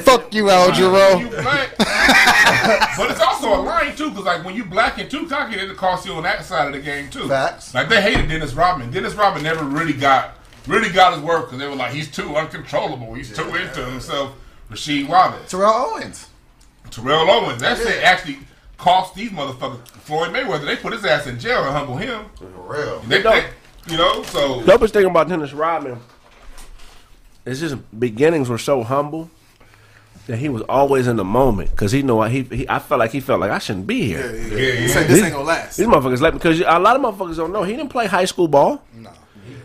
[0.02, 1.30] Fuck you, Al You Jarreau.
[1.44, 1.78] black.
[2.98, 5.76] but it's also a line too, because like when you black and too cocky, it'll
[5.76, 7.28] cost you on that side of the game too.
[7.28, 7.74] Facts.
[7.74, 8.90] Like they hated Dennis Rodman.
[8.92, 10.36] Dennis Rodman never really got
[10.68, 13.14] really got his work because they were like he's too uncontrollable.
[13.14, 14.36] He's too into himself.
[14.70, 16.30] Rasheed Wallace, Terrell Owens.
[16.90, 17.62] Terrell Owens.
[17.62, 18.40] That shit actually
[18.78, 19.86] cost these motherfuckers.
[19.88, 20.66] Floyd Mayweather.
[20.66, 22.26] They put his ass in jail and humble him.
[22.36, 23.00] For real.
[23.02, 23.48] They, they
[23.88, 26.00] you know, so Dopest thing about Dennis Rodman
[27.46, 29.30] is his beginnings were so humble
[30.28, 32.70] that he was always in the moment because he know he, he.
[32.70, 34.36] I felt like he felt like I shouldn't be here.
[34.36, 34.72] yeah, yeah.
[34.74, 35.78] He said this ain't gonna last.
[35.78, 38.26] These motherfuckers let me because a lot of motherfuckers don't know he didn't play high
[38.26, 38.84] school ball.
[38.94, 39.12] grew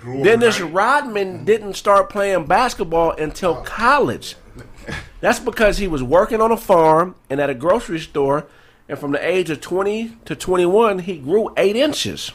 [0.08, 0.72] up Dennis right.
[0.72, 1.44] Rodman mm-hmm.
[1.44, 3.62] didn't start playing basketball until oh.
[3.62, 4.36] college.
[5.20, 8.46] That's because he was working on a farm and at a grocery store,
[8.88, 12.32] and from the age of 20 to 21, he grew eight inches.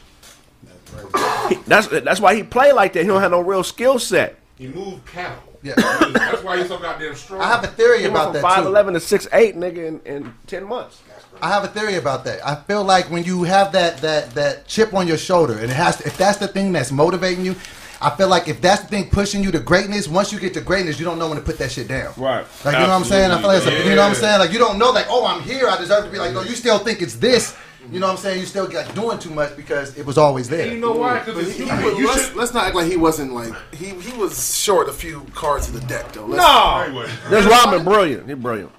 [1.48, 3.00] He- that's that's why he played like that.
[3.00, 4.38] He don't have no real skill set.
[4.58, 5.42] He moved cattle.
[5.62, 5.74] Yeah.
[6.12, 7.40] That's why he's so goddamn strong.
[7.40, 8.68] I have a theory He went about from that five too.
[8.68, 11.00] eleven to six eight, nigga, in, in ten months.
[11.42, 12.46] I have a theory about that.
[12.46, 15.74] I feel like when you have that that that chip on your shoulder, and it
[15.74, 17.56] has to, if that's the thing that's motivating you,
[18.00, 20.60] I feel like if that's the thing pushing you to greatness, once you get to
[20.60, 22.12] greatness, you don't know when to put that shit down.
[22.16, 22.46] Right.
[22.64, 23.32] Like you know what I'm saying?
[23.32, 23.90] I feel like it's a, Absolutely.
[23.90, 24.38] you know what I'm saying?
[24.38, 26.54] Like you don't know like oh I'm here, I deserve to be like no, you
[26.54, 27.56] still think it's this.
[27.90, 28.38] You know what I'm saying?
[28.38, 31.18] You still got doing too much because it was always And you know why?
[31.18, 31.96] Because But it's he, human.
[31.96, 32.36] You let's, should.
[32.36, 35.74] let's not act like he wasn't like he he was short a few cards in
[35.74, 36.26] the deck though.
[36.26, 38.28] Let's, No, there's Rodman brilliant.
[38.28, 38.70] He's brilliant.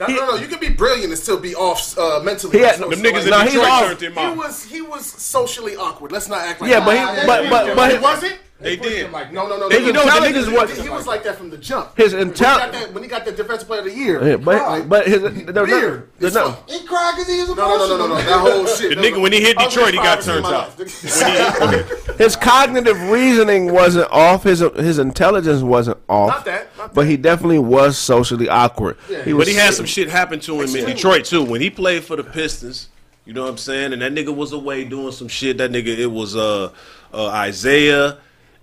[0.00, 2.58] No, no, no, you can be brilliant and still be off uh, mentally.
[2.58, 3.82] He had- So- Them so, niggas in No, he's Detroit off.
[3.86, 6.12] turned him He was he was socially awkward.
[6.12, 8.38] Let's not act like Yeah, but he, Nah, but but but he wasn't.
[8.60, 9.12] They did.
[9.12, 9.68] Like, No, no, no.
[9.68, 10.02] His no, no.
[10.02, 11.96] intelligence He- was- he was like that from the jump.
[11.96, 12.72] his When he got intel.
[12.72, 15.46] that, when he got that defensive player of the year, Yeah, but but his there's
[15.54, 16.08] no, Weird.
[16.18, 18.16] there's It's no, fuck- He cried because he was No, no, no, no, no, no.
[18.16, 18.88] That whole shit.
[18.90, 20.72] The that nigga, was- when he hit Detroit, he got turned my out.
[22.18, 24.42] his cognitive reasoning wasn't off.
[24.42, 26.28] His his intelligence wasn't off.
[26.30, 28.96] Not that, not But he definitely was socially awkward.
[29.24, 31.44] he was But he had some shit happen to him in Detroit too.
[31.44, 32.88] When he played for the Pistons,
[33.24, 33.92] you know what I'm saying?
[33.92, 35.58] And that nigga was away doing some shit.
[35.58, 36.70] That nigga, it was uh,
[37.12, 38.16] uh Isiah,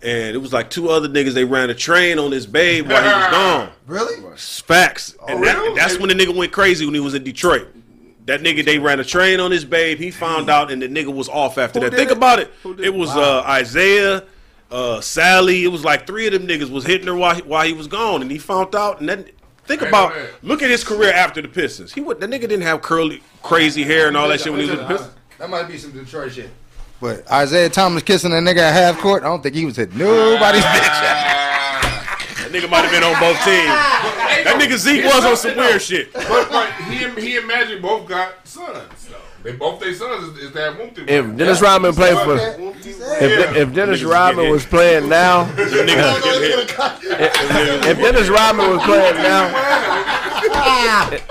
[0.05, 1.33] and it was like two other niggas.
[1.33, 3.69] They ran a train on his babe while he was gone.
[3.87, 4.15] Really?
[4.37, 5.15] Facts.
[5.27, 5.75] and that, really?
[5.75, 7.67] that's when the nigga went crazy when he was in Detroit.
[8.25, 9.99] That nigga, they ran a train on his babe.
[9.99, 11.91] He found out, and the nigga was off after that.
[11.91, 12.17] did Think it?
[12.17, 12.51] about it.
[12.79, 14.23] It was uh, Isiah,
[14.71, 15.61] uh, Salley.
[15.63, 18.23] It was like three of them niggas was hitting her while, while he was gone,
[18.23, 18.99] and he found out.
[18.99, 19.25] And then
[19.65, 20.27] think about, man.
[20.41, 21.93] look at his career after the Pistons.
[21.93, 24.67] He would, the nigga didn't have curly, crazy hair and all that shit when he
[24.69, 25.15] was with the Pistons.
[25.37, 26.49] That might be some Detroit shit.
[27.01, 29.97] But Isiah Thomas kissing a nigga at half court, I don't think he was hitting
[29.97, 30.73] nobody's ah.
[30.73, 32.45] bitch.
[32.45, 34.05] That nigga might have been on both teams.
[34.45, 36.13] That nigga Zeke was on some weird shit.
[36.13, 38.87] But like he and he and Magic both got sons.
[38.97, 41.03] So they both their sons is, is that Woompty.
[41.03, 46.23] If Dennis Rodman played for, if, if Dennis Niggas Rodman was playing now, Them niggas
[46.23, 47.85] get hit.
[47.85, 49.51] if Dennis Rodman was playing now,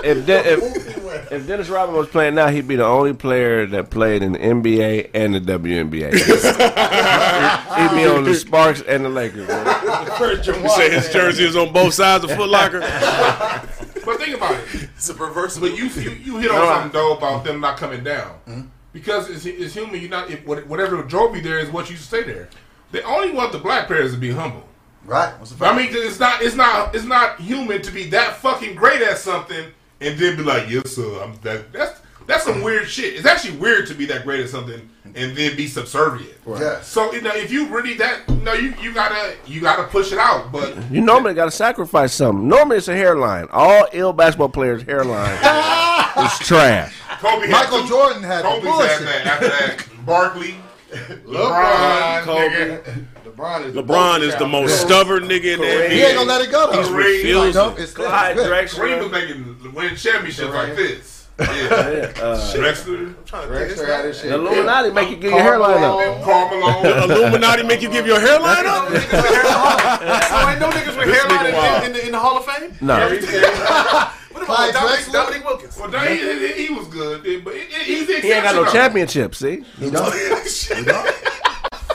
[0.01, 0.95] if, if
[1.31, 4.39] if Dennis Rodman was playing now, he'd be the only player that played in the
[4.39, 6.13] NBA and the WNBA.
[7.89, 9.47] he'd be on the Sparks and the Lakers.
[9.47, 9.65] man.
[10.63, 12.79] You say his jersey is on both sides of Foot Locker.
[14.05, 14.89] But think about it.
[14.95, 15.57] It's a perverse.
[15.57, 18.61] But you you, you hit on something though about them not coming down hmm?
[18.93, 19.99] because it's, it's human.
[19.99, 22.49] You not if, whatever drove you there is what you stay there.
[22.91, 24.67] They only want the black players to be humble.
[25.05, 25.37] Right.
[25.37, 28.75] What's the I mean, it's not it's not it's not human to be that fucking
[28.75, 29.65] great at something
[30.01, 31.71] and then be like, yes sir, I'm that.
[31.71, 33.13] That's that's some weird shit.
[33.15, 36.33] It's actually weird to be that great at something and then be subservient.
[36.47, 36.87] Yes.
[36.87, 40.11] So you know, if you really that, you know, you you gotta you gotta push
[40.11, 40.51] it out.
[40.51, 42.47] But You normally got to sacrifice something.
[42.47, 43.47] Normally it's a hairline.
[43.51, 45.31] All ill basketball players' hairline
[46.25, 46.93] is trash.
[47.19, 49.25] Kobe, Michael two- Jordan had the Kobe's had that.
[49.25, 50.55] After that, Barkley,
[50.91, 52.49] LeBron, LeBron, Kobe.
[52.49, 53.05] nigga.
[53.25, 53.87] LeBron is the LeBron
[54.17, 55.89] poster is the most stubborn nigga in the NBA.
[55.91, 56.81] He ain't gonna let it go though.
[56.81, 57.61] He's Ray- He's like, refusing.
[57.69, 58.67] nope, it's Clyde good.
[58.69, 61.14] Kareem was making winning championships like this.
[61.37, 64.29] Yeah, uh, Drexler, I'm trying to Drexler had his shit.
[64.29, 66.23] The Illuminati make you get your hairline up.
[66.23, 67.11] Karl Malone.
[67.11, 68.87] Illuminati make you give your hairline up?
[68.87, 72.73] So ain't no niggas with hairline in, in, the, in the Hall of Fame.
[72.81, 72.95] No.
[74.35, 75.77] What about Clyde Dominique, Dominique Wilkins?
[75.77, 78.65] Well, he, he, he was good, but he, he's the He ain't got no exception,
[78.65, 78.71] though.
[78.71, 79.63] championship, see?
[79.79, 80.13] He don't.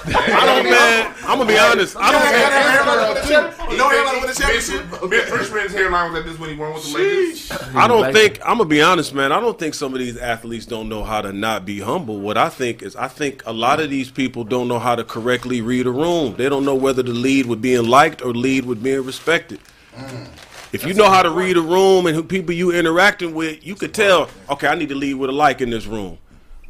[0.07, 1.15] I don't, man.
[1.25, 1.97] I'm gonna be honest.
[1.97, 2.21] I don't.
[2.23, 5.11] Got a hairline with a champ- No hairline with a Mitch- championship.
[5.11, 7.53] Mitch Richmond's hairline was like this when he won with the Lakers.
[7.77, 9.31] I don't think I'm gonna be honest, man.
[9.33, 12.19] I don't think some of these athletes don't know how to not be humble.
[12.19, 15.05] What I think is, I think a lot of these people don't know how to
[15.05, 16.35] correctly read a room.
[16.37, 19.61] They don't know whether to lead with being liked or lead with being respected.
[19.97, 20.27] Mm.
[20.73, 23.75] If you know how to read a room and who people you interacting with, you
[23.75, 24.29] could tell.
[24.49, 26.17] Okay, I need to lead with a like in this room.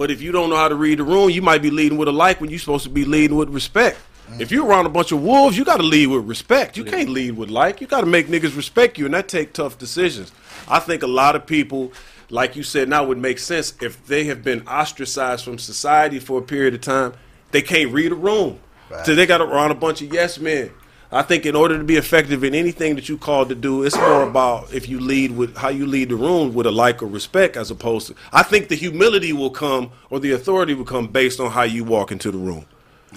[0.01, 2.09] But if you don't know how to read the room, you might be leading with
[2.09, 3.99] a like when you're supposed to be leading with respect.
[4.39, 6.79] If you're around a bunch of wolves, you got to lead with respect.
[6.79, 7.83] You can't lead with like.
[7.83, 10.33] You got to make niggas respect you, and that take tough decisions.
[10.67, 11.93] I think a lot of people,
[12.31, 16.39] like you said, now would make sense if they have been ostracized from society for
[16.39, 17.13] a period of time.
[17.51, 18.59] They can't read a room,
[19.05, 20.71] so they got around a bunch of yes men.
[21.13, 23.97] I think in order to be effective in anything that you called to do, it's
[23.97, 27.07] more about if you lead with how you lead the room with a like or
[27.07, 28.15] respect, as opposed to.
[28.33, 31.83] I think the humility will come or the authority will come based on how you
[31.83, 32.65] walk into the room.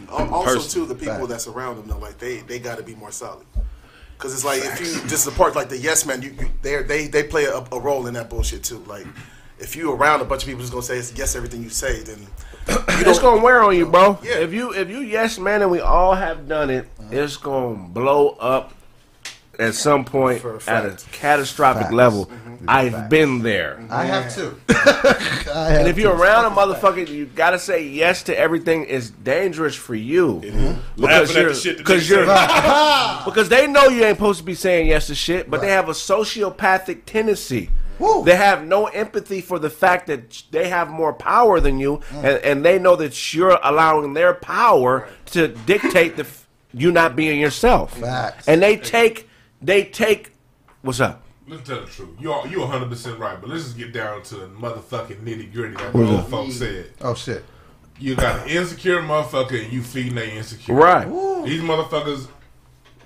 [0.09, 0.71] Also, Person.
[0.71, 3.45] too, the people that surround them, though, like they they got to be more solid.
[4.17, 7.07] Because it's like if you just support like the yes man, you, you they they
[7.07, 8.79] they play a, a role in that bullshit too.
[8.87, 9.05] Like
[9.59, 12.01] if you around a bunch of people who's gonna say it's yes everything you say,
[12.01, 12.19] then
[12.67, 14.17] you It's gonna wear on you, bro.
[14.23, 14.39] Yeah.
[14.39, 18.29] If you if you yes man and we all have done it, it's gonna blow
[18.29, 18.73] up
[19.59, 21.11] at some point For a at a fact.
[21.11, 21.93] catastrophic Facts.
[21.93, 22.31] level.
[22.67, 23.83] I've been there.
[23.89, 24.59] I have too.
[25.53, 28.87] And if you're around a motherfucker, you gotta say yes to everything.
[28.89, 30.79] It's dangerous for you mm-hmm.
[30.99, 32.25] because Laughing at you're the shit that because they you're
[33.25, 35.89] because they know you ain't supposed to be saying yes to shit, but they have
[35.89, 37.69] a sociopathic tendency.
[37.99, 38.23] Woo.
[38.23, 42.25] They have no empathy for the fact that they have more power than you, and,
[42.25, 46.42] and they know that you're allowing their power to dictate the f-
[46.73, 47.97] you not being yourself.
[47.97, 48.47] Facts.
[48.47, 49.29] And they take
[49.61, 50.33] they take
[50.81, 51.23] what's up.
[51.47, 52.09] Let's tell the truth.
[52.19, 55.53] You are you 100 percent right, but let's just get down to the motherfucking nitty
[55.53, 56.91] gritty that the old folks said.
[57.01, 57.43] Oh shit.
[57.99, 60.73] You got an insecure motherfucker and you feeding their insecure.
[60.73, 61.05] Right.
[61.45, 62.27] These motherfuckers,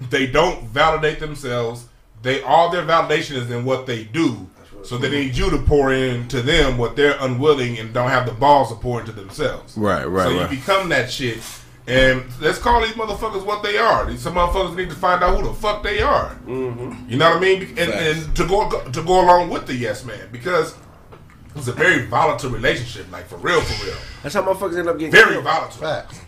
[0.10, 1.88] they don't validate themselves.
[2.22, 4.48] They all their validation is in what they do.
[4.84, 8.32] So they need you to pour into them what they're unwilling and don't have the
[8.32, 9.78] balls to pour into themselves.
[9.78, 10.50] Right, right, So right.
[10.50, 11.40] you become that shit.
[11.88, 14.06] And let's call these motherfuckers what they are.
[14.06, 16.36] These some motherfuckers need to find out who the fuck they are.
[16.46, 17.10] Mm-hmm.
[17.10, 17.62] You know what I mean?
[17.78, 20.76] And, and to go to go along with the yes man because
[21.56, 25.00] it's a very volatile relationship, like for real, for real, That's how motherfuckers end up
[25.00, 25.46] getting very killed.
[25.46, 25.80] volatile.
[25.82, 26.20] Facts.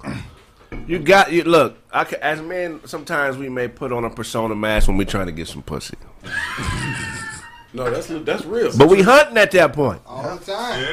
[0.88, 1.78] You got you look.
[1.92, 5.26] I ca as men, sometimes we may put on a persona mask when we're trying
[5.26, 5.98] to get some pussy,
[7.74, 8.72] No, that's that's real.
[8.78, 10.02] but we hunting at that point.
[10.08, 10.84] All the time.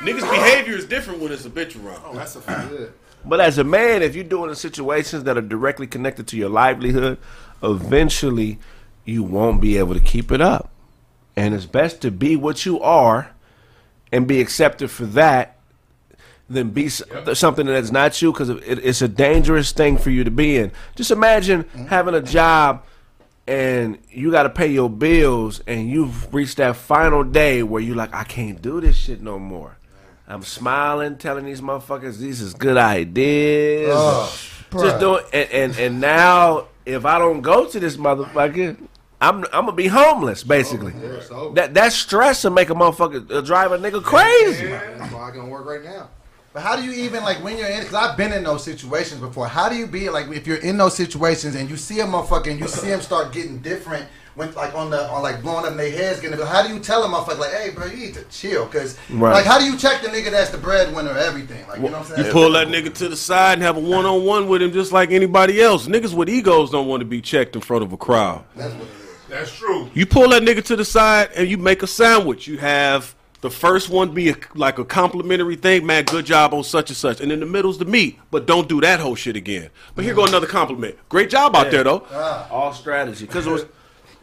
[0.00, 2.02] Niggas' behavior is different when it's a bitch around.
[2.04, 2.72] Oh, that's a fact.
[3.26, 6.48] But as a man, if you're doing the situations that are directly connected to your
[6.48, 7.18] livelihood,
[7.62, 8.58] eventually
[9.04, 10.70] you won't be able to keep it up.
[11.34, 13.30] And it's best to be what you are
[14.12, 15.58] and be accepted for that
[16.48, 17.02] than be s-
[17.34, 20.70] something that's not you because it, it's a dangerous thing for you to be in.
[20.94, 21.86] Just imagine mm-hmm.
[21.86, 22.84] having a job
[23.46, 27.96] and you got to pay your bills and you've reached that final day where you're
[27.96, 29.75] like, I can't do this shit no more.
[30.28, 33.88] I'm smiling, telling these motherfuckers these is good ideas.
[33.88, 35.00] Just bruh.
[35.00, 38.76] doing, and, and and now if I don't go to this motherfucker,
[39.20, 40.92] I'm I'm gonna be homeless basically.
[41.22, 44.66] So, That that stress will make a motherfucker uh, drive a nigga crazy.
[44.66, 46.10] that's why I can work right now.
[46.52, 47.80] But how do you even like when you're in?
[47.80, 49.46] Because I've been in those situations before.
[49.46, 52.50] How do you be like if you're in those situations and you see a motherfucker
[52.50, 55.76] and you see him start getting different when like on the on like blowing up
[55.76, 56.36] their heads getting.
[56.36, 56.46] To go.
[56.46, 58.66] how do you tell a motherfucker like, hey, bro, you need to chill?
[58.66, 59.32] Because Right.
[59.32, 61.66] like, how do you check the nigga that's the breadwinner of everything?
[61.66, 62.18] Like, you know what I'm saying?
[62.18, 62.32] You saying?
[62.32, 64.92] pull that nigga to the side and have a one on one with him just
[64.92, 65.88] like anybody else.
[65.88, 68.44] Niggas with egos don't want to be checked in front of a crowd.
[68.54, 68.82] That's what.
[68.82, 69.06] It is.
[69.28, 69.90] That's true.
[69.94, 72.46] You pull that nigga to the side and you make a sandwich.
[72.46, 76.04] You have the first one be a, like a complimentary thing, man.
[76.04, 78.18] Good job on such and such, and in the middle's the meat.
[78.30, 79.70] But don't do that whole shit again.
[79.94, 80.96] But here go another compliment.
[81.08, 82.06] Great job out there though.
[82.12, 82.48] Ah.
[82.50, 83.26] All strategy.
[83.26, 83.64] Because what's,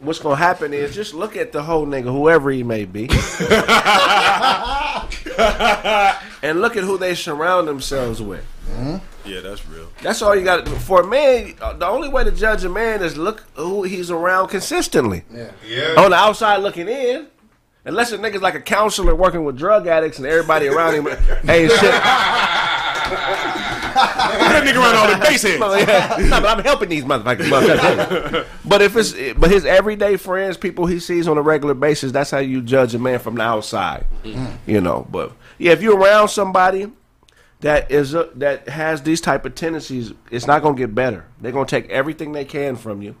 [0.04, 3.02] what's gonna happen is just look at the whole nigga, whoever he may be,
[6.42, 8.44] and look at who they surround themselves with.
[9.24, 9.88] Yeah, that's real.
[10.02, 10.68] That's all you got.
[10.68, 14.10] For a man, uh, the only way to judge a man is look who he's
[14.10, 15.24] around consistently.
[15.32, 15.50] Yeah.
[15.66, 15.94] yeah.
[15.96, 17.28] On the outside looking in,
[17.86, 21.06] unless a nigga's like a counselor working with drug addicts and everybody around him
[21.48, 21.94] ain't shit.
[24.06, 25.60] that nigga around all the base heads.
[25.60, 26.16] No, yeah.
[26.18, 27.48] No, but I'm helping these motherfuckers.
[27.48, 28.46] motherfuckers.
[28.64, 32.30] but if it's but his everyday friends, people he sees on a regular basis, that's
[32.30, 34.06] how you judge a man from the outside.
[34.22, 34.70] Mm-hmm.
[34.70, 35.06] You know.
[35.10, 36.90] But yeah, if you're around somebody
[37.60, 41.26] that is a, that has these type of tendencies, it's not gonna get better.
[41.40, 43.16] They're gonna take everything they can from you.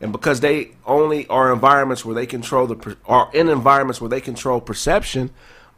[0.00, 4.10] And because they only are environments where they control the per- are in environments where
[4.10, 5.30] they control perception,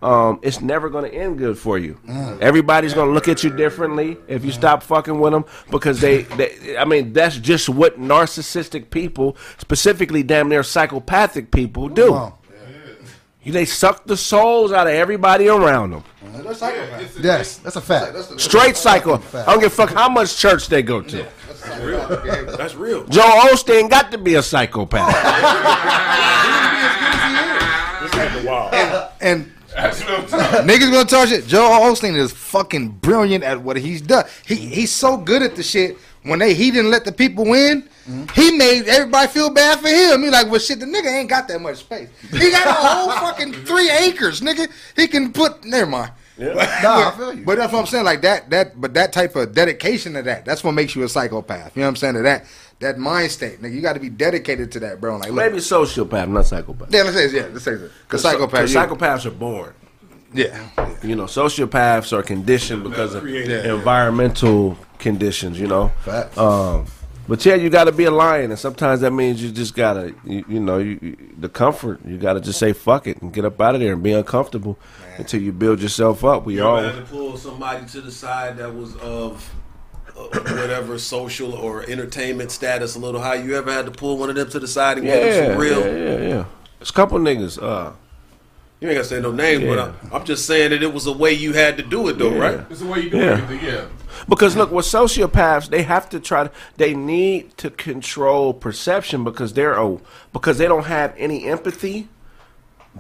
[0.03, 1.99] um, it's never going to end good for you.
[2.41, 6.23] Everybody's going to look at you differently if you stop fucking with them because they,
[6.23, 6.77] they.
[6.77, 12.15] I mean, that's just what narcissistic people, specifically damn near psychopathic people, do.
[12.15, 12.33] on.
[13.43, 16.03] You they suck the souls out of everybody around them.
[16.33, 17.23] They're psychopaths.
[17.23, 18.13] Yes, that's a fact.
[18.13, 19.23] That's the, Straight psycho.
[19.33, 21.17] I don't give a fuck how much church they go to.
[21.17, 22.47] That's the psychopath game.
[22.57, 23.07] That's real.
[23.07, 25.15] Joe Osteen got to be a psychopath.
[28.07, 31.47] And That's what I'm talking niggas gonna talk shit.
[31.47, 34.25] Joe Osteen is fucking brilliant at what he's done.
[34.47, 34.69] He mm-hmm.
[34.71, 35.99] he's so good at the shit.
[36.23, 38.25] When they he didn't let the people win, mm-hmm.
[38.35, 40.23] he made everybody feel bad for him.
[40.23, 42.09] He like, well, shit, the nigga ain't got that much space.
[42.33, 44.71] He got a whole fucking three acres, nigga.
[44.97, 45.65] He can put.
[45.65, 46.13] Never mind.
[46.39, 47.45] Nah, I feel you.
[47.45, 48.05] But that's what I'm saying.
[48.05, 51.09] Like that, that, but that type of dedication to that, that's what makes you a
[51.09, 51.77] psychopath.
[51.77, 52.15] You know what I'm saying?
[52.15, 52.47] To that,
[52.81, 53.73] that mind state, nigga.
[53.75, 55.17] You got to be dedicated to that, bro.
[55.17, 56.93] Like, look, Maybe sociopath, not psychopath.
[56.93, 57.91] yeah, let's say, yeah, let's say that.
[58.03, 59.73] Because psychopath, Because you- psychopaths are born.
[60.35, 60.69] yeah,
[61.03, 63.65] You know, sociopaths are conditioned because of created.
[63.67, 65.59] environmental conditions.
[65.59, 66.37] You know, Facts.
[66.37, 66.87] um,
[67.29, 70.15] but yeah, you got to be a lion, and sometimes that means you just gotta,
[70.25, 72.01] you, you know, you, you- the comfort.
[72.05, 74.13] You got to just say fuck it and get up out of there and be
[74.13, 74.79] uncomfortable
[75.17, 76.45] until you build yourself up.
[76.45, 79.66] We You all ever had to pull somebody to the side that was of uh,
[80.17, 84.37] whatever social or entertainment status a little high, you ever had to pull one of
[84.37, 85.81] them to the side and Yeah, give them some real?
[85.81, 86.45] yeah, yeah, yeah.
[86.79, 87.63] There's a couple niggas.
[87.63, 87.93] Uh,
[88.81, 89.93] You ain't gotta say no names, but Yeah.
[90.13, 92.33] I, I'm just saying that it was a way you had to do it, though,
[92.35, 92.39] Yeah.
[92.39, 92.61] right?
[92.71, 93.25] It's the way you do Yeah.
[93.43, 93.67] everything.
[93.67, 93.85] Yeah.
[94.29, 96.51] Because look, with sociopaths, they have to try to.
[96.77, 100.01] They need to control perception because they're oh,
[100.33, 102.09] because they don't have any empathy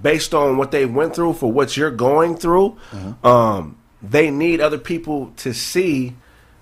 [0.01, 2.76] based on what they went through for what you're going through.
[3.24, 6.14] Um, they need other people to see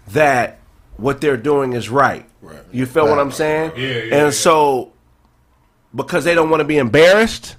[0.09, 0.59] that
[0.97, 2.27] what they're doing is right.
[2.41, 2.63] Right.
[2.73, 3.73] You feel what I'm saying?
[3.77, 4.31] Yeah, yeah, and yeah.
[4.31, 4.93] so
[5.95, 7.57] because they don't want to be embarrassed,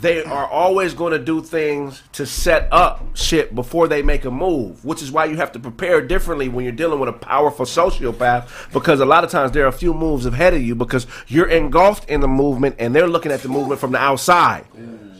[0.00, 4.30] they are always going to do things to set up shit before they make a
[4.30, 7.66] move, which is why you have to prepare differently when you're dealing with a powerful
[7.66, 11.06] sociopath because a lot of times there are a few moves ahead of you because
[11.28, 14.64] you're engulfed in the movement and they're looking at the movement from the outside.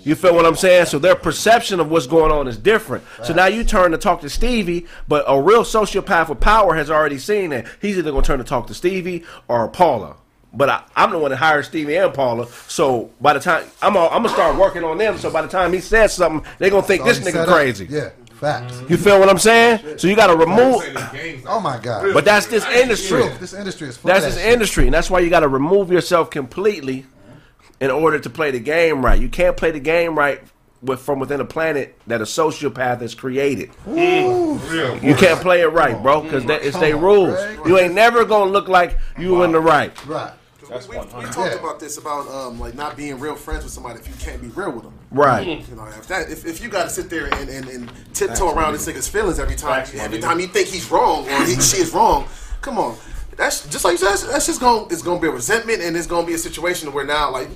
[0.04, 0.86] You feel what I'm saying?
[0.86, 3.04] So their perception of what's going on is different.
[3.22, 6.90] So now you turn to talk to Stevie, but a real sociopath with power has
[6.90, 7.66] already seen that.
[7.82, 10.16] He's either going to turn to talk to Stevie or Paula.
[10.52, 12.48] But I, I'm the one that hired Stevie and Paula.
[12.66, 15.16] So by the time I'm, all, I'm gonna start working on them.
[15.16, 17.54] So by the time he says something, they're gonna think this nigga set up.
[17.54, 17.86] crazy.
[17.88, 18.82] Yeah, facts.
[18.88, 19.98] You feel what I'm saying?
[19.98, 20.82] So you got to remove.
[20.82, 22.12] Say this game's like- Oh my god.
[22.12, 23.20] But that's this industry.
[23.22, 23.30] True.
[23.38, 24.52] This industry is That's of his shit.
[24.52, 27.06] industry, and that's why you got to remove yourself completely
[27.80, 29.20] in order to play the game right.
[29.20, 30.42] You can't play the game right
[30.82, 33.70] with from within a planet that a sociopath has created.
[33.86, 34.98] Real.
[35.02, 37.34] You can't play it right, bro, because it's their rules.
[37.36, 37.58] Greg.
[37.66, 39.92] You ain't never gonna look like you in the right.
[40.06, 40.32] Right.
[40.70, 41.54] we, we talked Yeah.
[41.60, 44.48] about this about um, like not being real friends with somebody if you can't be
[44.48, 44.94] real with them.
[45.10, 45.46] Right.
[45.68, 48.54] You know, if that if, if you got to sit there and, and, and tiptoe
[48.54, 51.78] around this nigga's feelings every time every time you think he's wrong or he, she
[51.78, 52.26] is wrong,
[52.60, 52.96] come on.
[53.36, 54.08] That's just like you said.
[54.10, 54.86] That's, that's just gonna.
[54.90, 57.30] It's going to be a resentment, and it's going to be a situation where now,
[57.30, 57.48] like,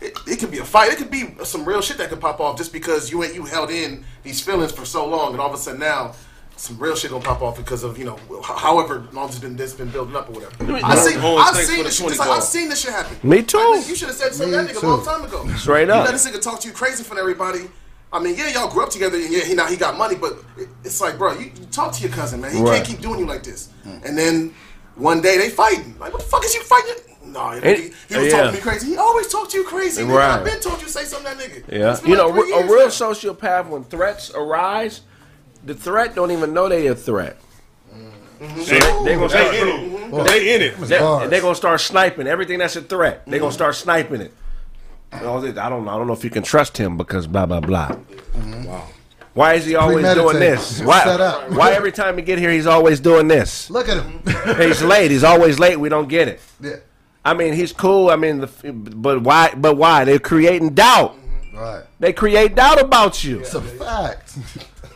[0.00, 0.92] it, it could be a fight.
[0.92, 3.44] It could be some real shit that could pop off just because you ain't you
[3.44, 6.14] held in these feelings for so long, and all of a sudden now,
[6.56, 9.72] some real shit gonna pop off because of you know, however long it's been this
[9.74, 10.84] been building up or whatever.
[10.84, 12.18] I seen, Owens, I've seen this shit.
[12.18, 13.16] Like, I've seen this shit happen.
[13.28, 13.58] Me too.
[13.58, 14.86] Like, you should have said something that nigga a too.
[14.86, 15.46] long time ago.
[15.56, 15.98] Straight You up.
[16.06, 17.70] You let this nigga talk to you crazy in front of everybody.
[18.12, 20.34] I mean, yeah, y'all grew up together, and yeah, he now he got money, but
[20.58, 22.52] it, it's like, bro, you, you talk to your cousin, man.
[22.52, 22.74] He Right.
[22.76, 23.70] can't keep doing you like this.
[24.04, 24.54] And then
[24.96, 25.98] one day they fighting.
[25.98, 27.04] Like, what the fuck is you fighting?
[27.24, 28.30] No, he, he was yeah.
[28.30, 28.86] talking to me crazy.
[28.88, 30.02] He always talk to you crazy.
[30.02, 30.16] Nigga.
[30.16, 30.38] Right.
[30.38, 31.72] I've been told you say something to that nigga.
[31.72, 31.98] Yeah.
[32.06, 32.88] You like know, a real now.
[32.88, 35.00] sociopath when threats arise,
[35.64, 37.38] the threat don't even know they a threat.
[38.38, 40.24] So they, they gonna start, mm-hmm.
[40.24, 40.76] They in it.
[40.78, 41.20] They in it.
[41.20, 43.24] they, they gonna start sniping everything that's a threat.
[43.24, 43.54] They gonna mm-hmm.
[43.54, 44.34] start sniping it.
[45.12, 45.92] And all this- I don't know.
[45.92, 47.96] I don't know if you can trust him because blah blah blah.
[48.34, 48.88] Wow.
[49.34, 50.80] Why is he always doing this?
[50.82, 51.46] Why?
[51.48, 53.70] Why every time he get here he's always doing this?
[53.70, 54.20] Look at him.
[54.58, 55.10] He's late.
[55.10, 55.78] He's always late.
[55.80, 56.40] We don't get it.
[56.60, 56.76] yeah.
[57.24, 58.10] I mean, he's cool.
[58.10, 59.54] I mean, the, but why?
[59.56, 60.04] But why?
[60.04, 61.16] They're creating doubt.
[61.54, 61.84] Right.
[62.00, 63.40] They create doubt about you.
[63.40, 64.36] It's a fact.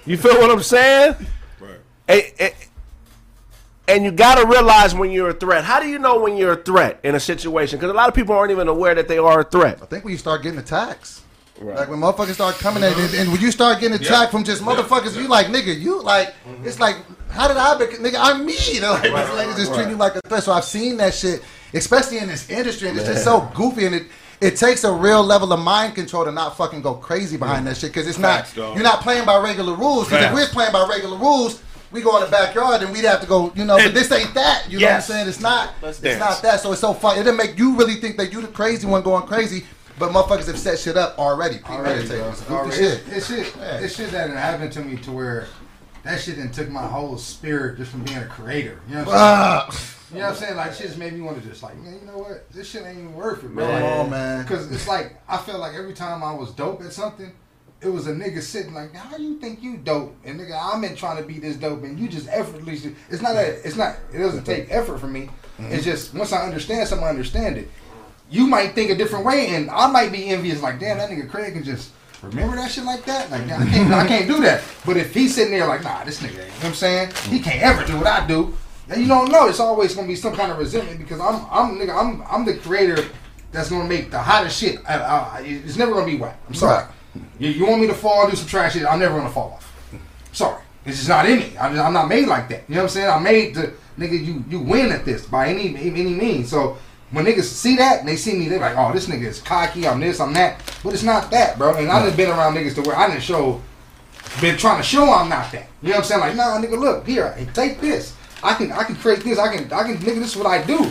[0.06, 1.16] You feel what I'm saying?
[1.60, 1.78] Right.
[2.06, 2.54] And, and,
[3.88, 5.64] and you got to realize when you're a threat.
[5.64, 7.78] How do you know when you're a threat in a situation?
[7.78, 9.80] Because a lot of people aren't even aware that they are a threat.
[9.82, 11.22] I think when you start getting attacks.
[11.60, 14.44] Like when motherfuckers start coming at you, and, and when you start getting attacked from
[14.44, 16.66] just motherfuckers, you like nigga, you like mm-hmm.
[16.66, 16.96] it's like
[17.30, 18.16] how did I be nigga?
[18.18, 18.56] I'm me.
[18.72, 20.42] You know, like this lady just treat you like a threat.
[20.42, 21.42] So I've seen that shit,
[21.74, 24.06] especially in this industry, and it's just so goofy, and it
[24.40, 27.70] it takes a real level of mind control to not fucking go crazy behind mm.
[27.70, 28.74] that shit because it's not Facts, dog.
[28.74, 30.08] you're not playing by regular rules.
[30.08, 31.62] Because if we're playing by regular rules.
[31.92, 34.34] We go in the backyard and we'd have to go, you know, but this ain't
[34.34, 34.66] that.
[34.68, 35.28] You know what I'm saying?
[35.28, 35.72] It's not.
[35.80, 36.18] Let's it's dance.
[36.18, 36.60] not that.
[36.60, 37.14] So it's so fun.
[37.14, 39.64] It didn't make you really think that you the crazy one going crazy,
[39.98, 41.59] but motherfuckers have set shit up already.
[41.64, 42.18] Already, Premeditated.
[42.20, 42.31] bro.
[42.31, 42.77] It's Already.
[42.77, 43.02] shit.
[43.09, 43.56] It's, it's shit.
[43.56, 43.78] Yeah.
[43.78, 45.47] It's shit that had happened to me to where
[46.05, 48.81] that shit done took my whole spirit just from being a creator.
[48.89, 49.93] You know what I'm saying?
[50.12, 50.56] You know what I'm saying?
[50.56, 52.48] Like shit just made me want to just like, man, you know what?
[52.52, 53.64] This shit ain't even worth it, bro.
[53.66, 54.43] Come Like, on, man.
[54.43, 57.32] Because it's like I felt like every time I was dope at something,
[57.81, 60.14] it was a nigga sitting like, how you think you dope?
[60.24, 62.94] And nigga, I'm in trying to be this dope, and you just effortlessly.
[63.10, 63.66] It's not a.
[63.66, 63.97] It's not.
[64.14, 65.23] It doesn't take effort for me.
[65.60, 65.73] Mm-hmm.
[65.73, 67.68] It's just once I understand something, I understand it.
[68.31, 70.62] You might think a different way, and I might be envious.
[70.62, 71.93] Like, damn, that nigga Craig can just
[72.23, 73.31] remember that shit like that.
[73.31, 73.93] Like, I can't.
[73.93, 74.62] I can't do that.
[74.85, 77.11] But if he's sitting there like, nah, this nigga, you know what I'm saying?
[77.28, 78.55] He can't ever do what I do.
[78.89, 79.48] And you don't know.
[79.48, 82.57] It's always gonna be some kind of resentment because I'm, I'm, nigga, I'm, I'm the
[82.57, 83.05] creator
[83.53, 84.78] that's gonna make the hottest shit.
[84.89, 86.39] I, I, it's never gonna be whack.
[86.47, 86.85] I'm sorry.
[86.85, 86.93] Right.
[87.39, 88.85] You, you want me to fall, do some trash shit?
[88.85, 89.73] I'm never gonna fall off.
[90.32, 91.57] Sorry, it's just not in me.
[91.59, 92.65] I'm, I'm not made like that.
[92.69, 93.11] You know what I'm saying?
[93.11, 94.24] I'm made to nigga.
[94.24, 96.51] You you win at this by any any means.
[96.51, 96.77] So
[97.10, 99.86] when niggas see that and they see me, they're like, oh, this nigga is cocky.
[99.86, 100.20] I'm this.
[100.20, 100.60] I'm that.
[100.82, 101.76] But it's not that, bro.
[101.76, 103.62] And I done been around niggas to where I didn't show.
[104.40, 105.68] Been trying to show I'm not that.
[105.82, 106.20] You know what I'm saying?
[106.20, 107.32] Like, nah, nigga, look here.
[107.32, 108.14] hey, Take this.
[108.42, 109.38] I can I can create this.
[109.38, 110.16] I can I can nigga.
[110.16, 110.90] This is what I do.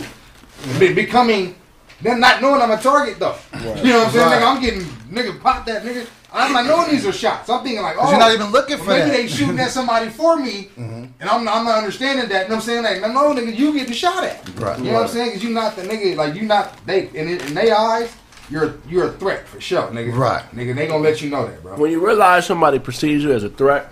[0.78, 1.54] Be, becoming.
[2.02, 3.36] Then not knowing I'm a target though.
[3.54, 4.26] You know what I'm saying?
[4.26, 4.42] Right.
[4.42, 4.80] Nigga, I'm getting
[5.10, 6.06] nigga pop that nigga.
[6.36, 7.48] I'm not oh, knowing these are shots.
[7.48, 9.16] I'm thinking like, oh, you're not oh, even looking for maybe that.
[9.16, 11.04] they shooting at somebody for me, mm-hmm.
[11.18, 12.42] and I'm, I'm not understanding that.
[12.42, 12.82] You know what I'm saying?
[12.84, 14.46] Like, no, no, nigga, you getting shot at.
[14.58, 14.78] Right.
[14.78, 15.28] You know what I'm saying?
[15.28, 16.14] Because you not the nigga.
[16.14, 18.14] Like, you not they in in their eyes.
[18.50, 20.14] You're you're a threat for sure, nigga.
[20.14, 20.44] Right.
[20.52, 21.76] Nigga, they gonna let you know that, bro.
[21.76, 23.90] When you realize somebody perceives you as a threat,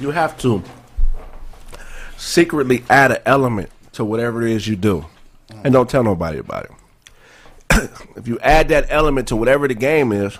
[0.00, 0.62] you have to
[2.16, 5.06] secretly add an element to whatever it is you do.
[5.64, 7.90] And don't tell nobody about it.
[8.16, 10.38] if you add that element to whatever the game is,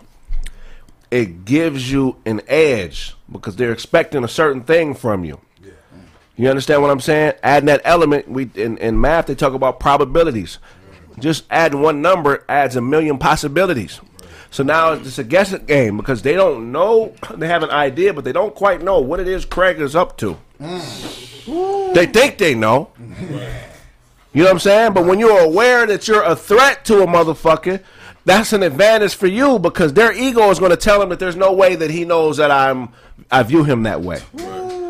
[1.11, 5.41] it gives you an edge because they're expecting a certain thing from you.
[6.37, 7.33] You understand what I'm saying?
[7.43, 10.59] Adding that element, we in, in math they talk about probabilities.
[11.19, 14.01] Just adding one number adds a million possibilities.
[14.51, 17.15] So now it's a guessing game because they don't know.
[17.37, 20.17] They have an idea, but they don't quite know what it is Craig is up
[20.19, 20.39] to.
[20.61, 21.95] Mm.
[21.95, 22.91] They think they know.
[22.99, 24.93] You know what I'm saying?
[24.93, 27.83] But when you're aware that you're a threat to a motherfucker,
[28.29, 31.37] that's an advantage for you because their ego is going to tell him that there's
[31.37, 32.91] no way that he knows that I'm
[33.31, 34.21] I view him that way.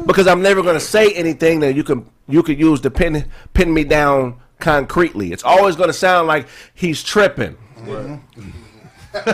[0.07, 3.29] Because I'm never going to say anything that you can you could use to pin
[3.55, 5.33] pin me down concretely.
[5.33, 7.57] It's always going to sound like he's tripping.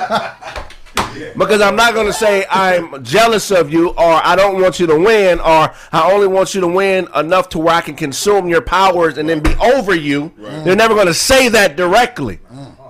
[1.37, 4.87] Because I'm not going to say I'm jealous of you or I don't want you
[4.89, 8.49] to win or I only want you to win enough to where I can consume
[8.49, 10.33] your powers and then be over you.
[10.37, 12.39] They're never going to say that directly.
[12.53, 12.84] Mm.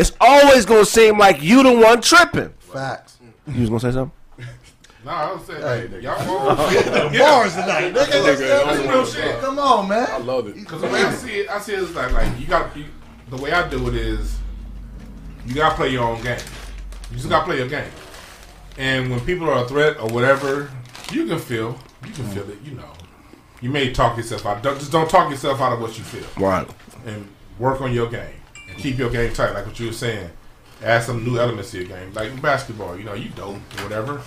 [0.00, 2.48] It's always going to seem like you the one tripping.
[2.58, 3.18] Facts.
[3.46, 4.16] You was going to say something?
[5.02, 7.94] Nah, I was saying, hey, y'all Bars tonight, nigga.
[7.94, 9.40] That's real shit.
[9.40, 10.06] Come on, man.
[10.10, 10.56] I love it.
[10.56, 12.84] Because the way I see it, I see it is like, like you got you,
[13.30, 14.38] the way I do it is
[15.46, 16.38] you gotta play your own game.
[17.10, 17.90] You just gotta play your game.
[18.76, 20.70] And when people are a threat or whatever,
[21.12, 22.58] you can feel, you can feel it.
[22.62, 22.92] You know,
[23.62, 24.62] you may talk yourself out.
[24.62, 26.68] Don't, just don't talk yourself out of what you feel, Right.
[27.06, 27.26] and
[27.58, 28.39] work on your game and
[28.80, 30.30] keep your game tight, like what you were saying.
[30.82, 32.96] Add some new elements to your game, like basketball.
[32.96, 34.22] You know, you dope or whatever.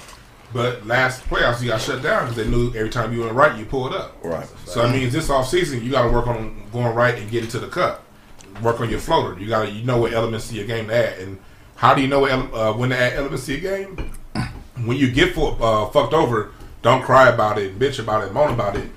[0.53, 3.57] But last playoffs, you got shut down because they knew every time you went right,
[3.57, 4.15] you pulled up.
[4.23, 4.47] Right.
[4.65, 7.49] So that means this off season, you got to work on going right and getting
[7.49, 8.03] to the cup.
[8.61, 9.39] Work on your floater.
[9.39, 11.39] You got to you know what elements to your game to add, and
[11.75, 14.11] how do you know what ele- uh, when to add elements to your game?
[14.85, 16.51] When you get uh, fucked over,
[16.81, 18.89] don't cry about it, bitch about it, moan about it.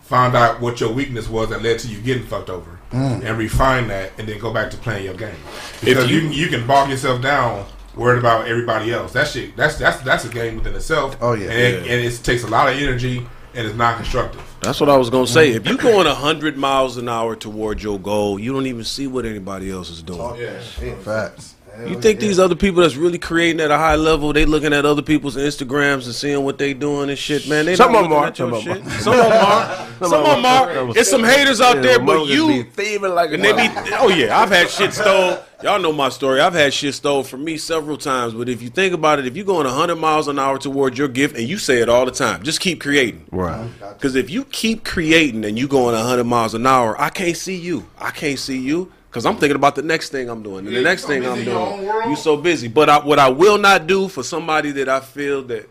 [0.00, 3.88] Find out what your weakness was that led to you getting fucked over, and refine
[3.88, 5.34] that, and then go back to playing your game.
[5.80, 9.12] Because you, can you can bog yourself down worried about everybody else.
[9.12, 11.16] That shit, that's that's that's a game within itself.
[11.20, 11.50] Oh, yeah.
[11.50, 14.42] and, it, and it takes a lot of energy and it's not constructive.
[14.60, 15.50] That's what I was gonna say.
[15.50, 19.24] If you're going hundred miles an hour toward your goal, you don't even see what
[19.24, 20.20] anybody else is doing.
[20.20, 20.94] Oh, yeah.
[20.96, 21.56] Facts.
[21.86, 24.84] You think these other people that's really creating at a high level, they looking at
[24.84, 27.66] other people's Instagrams and seeing what they doing and shit, man.
[27.66, 28.26] They Some not of 'em looking are.
[28.26, 29.02] at your Some of 'em shit.
[29.02, 29.86] Some of them are.
[30.00, 30.96] Some of them are.
[30.96, 33.68] It's some haters out there, but you thieving like and they be.
[33.98, 35.38] Oh yeah, I've had shit stole.
[35.62, 36.40] Y'all know my story.
[36.40, 38.32] I've had shit stole from me several times.
[38.32, 41.08] But if you think about it, if you're going 100 miles an hour towards your
[41.08, 43.26] gift, and you say it all the time, just keep creating.
[43.30, 43.68] Right.
[43.92, 47.56] Because if you keep creating and you going 100 miles an hour, I can't see
[47.56, 47.86] you.
[47.98, 50.82] I can't see you because I'm thinking about the next thing I'm doing and the
[50.82, 51.88] next thing I'm in your own doing.
[51.88, 52.10] world.
[52.10, 52.68] You so busy.
[52.68, 55.68] But I, what I will not do for somebody that I feel that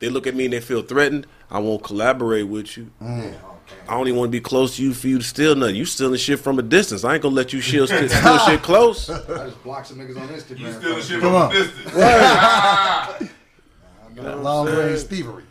[0.00, 2.90] they look at me and they feel threatened, I won't collaborate with you.
[3.02, 3.34] Mm.
[3.88, 5.76] I don't even want to be close to you for you to steal nothing.
[5.76, 7.04] You stealing shit from a distance.
[7.04, 8.06] I ain't gonna let you steal, steal
[8.40, 9.08] shit close.
[9.10, 9.16] I
[9.46, 10.58] just block some niggas on Instagram.
[10.58, 11.50] You stealing shit Come from on.
[11.50, 11.54] a
[13.18, 13.32] distance.
[14.44, 15.44] Long range thievery.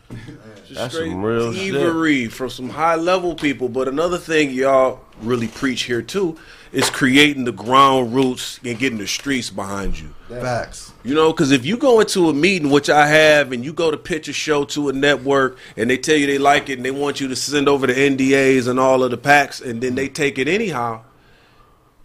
[0.72, 1.74] That's straight some real shit.
[1.74, 3.70] thievery from some high level people.
[3.70, 6.38] But another thing y'all really preach here too
[6.72, 10.14] is creating the ground roots and getting the streets behind you.
[10.30, 10.94] Facts.
[11.04, 13.92] You know, because if you go into a meeting, which I have, and you go
[13.92, 16.86] to pitch a show to a network, and they tell you they like it, and
[16.86, 19.96] they want you to send over the NDAs and all of the packs, and then
[19.96, 21.04] they take it anyhow.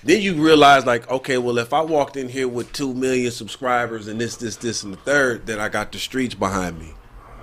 [0.04, 4.08] Then you realize, like, okay, well, if I walked in here with two million subscribers
[4.08, 6.92] and this, this, this, and the third, then I got the streets behind me.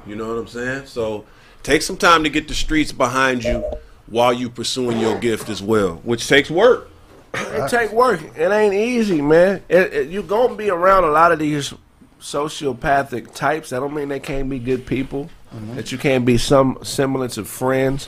[0.06, 0.86] You know what I'm saying?
[0.88, 1.26] So
[1.64, 3.64] take some time to get the streets behind you
[4.08, 6.89] while you pursuing your gift as well, which takes work.
[7.34, 8.22] It take work.
[8.38, 9.64] It ain't easy, man.
[9.70, 11.74] It, it, you gonna be around a lot of these
[12.20, 13.70] sociopathic types.
[13.70, 15.30] That don't mean they can't be good people.
[15.54, 15.76] Mm-hmm.
[15.76, 18.08] That you can't be some semblance of friends.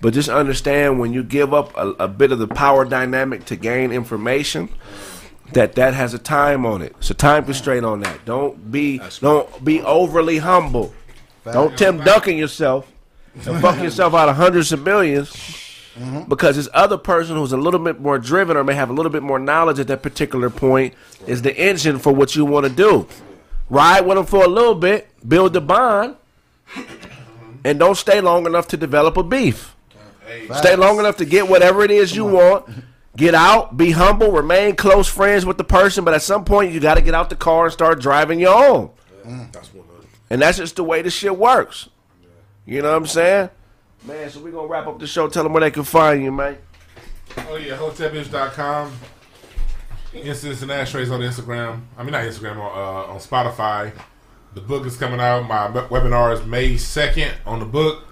[0.00, 3.56] But just understand when you give up a, a bit of the power dynamic to
[3.56, 4.68] gain information,
[5.52, 6.94] that that has a time on it.
[6.98, 8.24] It's a time constraint on that.
[8.24, 10.92] Don't be don't be overly humble.
[11.44, 12.90] Don't Tim Duncan yourself
[13.34, 14.80] and fuck yourself out of hundreds of
[15.98, 18.92] 1000000s because this other person who's a little bit more driven or may have a
[18.92, 20.94] little bit more knowledge at that particular point
[21.26, 23.06] is the engine for what you want to do.
[23.68, 26.16] Ride with them for a little bit, build the bond,
[27.64, 29.74] and don't stay long enough to develop a beef.
[30.54, 32.68] Stay long enough to get whatever it is you want.
[33.16, 36.80] Get out, be humble, remain close friends with the person, but at some point you
[36.80, 38.90] got to get out the car and start driving your own.
[40.28, 41.88] And that's just the way the shit works.
[42.66, 43.50] You know what I'm saying?
[44.06, 45.28] Man, so we're gonna wrap up the show.
[45.28, 46.58] Tell them where they can find you, man.
[47.48, 48.92] Oh yeah, hotepbitch.com.
[50.14, 51.82] Incidents and ashtrays on Instagram.
[51.98, 53.92] I mean not Instagram on uh, on Spotify.
[54.54, 55.46] The book is coming out.
[55.46, 58.04] My webinar is May second on the book.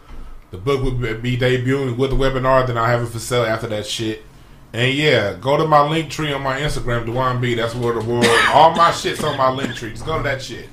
[0.51, 2.67] The book will be debuting with the webinar.
[2.67, 4.25] Then I'll have it for sale after that shit.
[4.73, 7.55] And yeah, go to my link tree on my Instagram, Dewan B.
[7.55, 8.27] That's where the world.
[8.53, 9.91] All my shit's on my link tree.
[9.91, 10.69] Just go to that shit.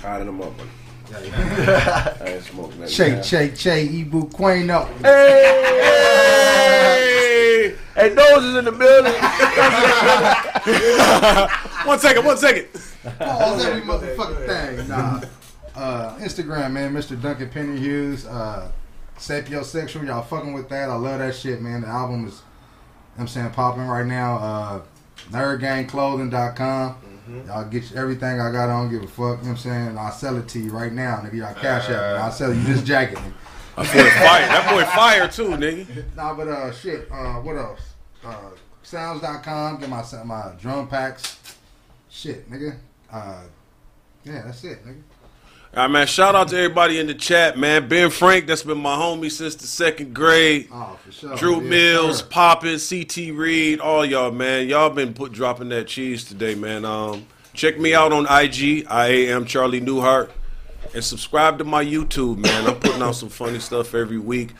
[0.00, 0.56] Hiding them up.
[0.56, 0.68] man.
[1.12, 2.88] I ain't smoking that.
[2.88, 4.88] Che, che, che, Ibu Queno.
[6.64, 9.12] Hey, hey, those is in the building.
[11.86, 12.66] One second, one second.
[13.18, 14.88] Pause every motherfucking thing.
[14.88, 15.20] Nah.
[15.76, 17.20] Uh, Instagram, man, Mr.
[17.20, 18.24] Duncan Penny Hughes.
[18.24, 18.70] Uh,
[19.18, 20.88] Sapiosexual, y'all fucking with that.
[20.88, 21.82] I love that shit, man.
[21.82, 22.40] The album is,
[23.18, 24.36] I'm saying, popping right now.
[24.36, 24.80] Uh,
[25.30, 26.96] NerdGangClothing.com.
[27.46, 29.16] Y'all get you everything I got on, give a fuck.
[29.16, 29.98] You know what I'm saying?
[29.98, 31.34] I'll sell it to you right now, nigga.
[31.34, 32.16] Y'all cash out.
[32.16, 33.18] I'll sell you this jacket.
[33.18, 33.32] Nigga.
[33.76, 34.46] That boy fire.
[34.46, 36.14] That boy fire too, nigga.
[36.14, 37.08] Nah, but uh, shit.
[37.10, 37.80] Uh, what else?
[38.24, 38.50] Uh,
[38.84, 39.80] sounds.com.
[39.80, 41.56] Get my my drum packs.
[42.08, 42.76] Shit, nigga.
[43.10, 43.42] Uh,
[44.22, 45.02] yeah, that's it, nigga.
[45.76, 46.06] All right, man.
[46.06, 47.88] Shout out to everybody in the chat, man.
[47.88, 50.68] Ben Frank, that's been my homie since the second grade.
[50.70, 51.36] Oh, for sure.
[51.36, 52.26] Drew Yes, Mills, sir.
[52.26, 54.68] Poppin, CT Reed, all y'all, man.
[54.68, 56.84] Y'all been put dropping that cheese today, man.
[56.84, 58.86] Um, check me out on IG.
[58.88, 60.30] I am Charlie Newhart,
[60.94, 62.68] and subscribe to my YouTube, man.
[62.68, 64.50] I'm putting out some funny stuff every week.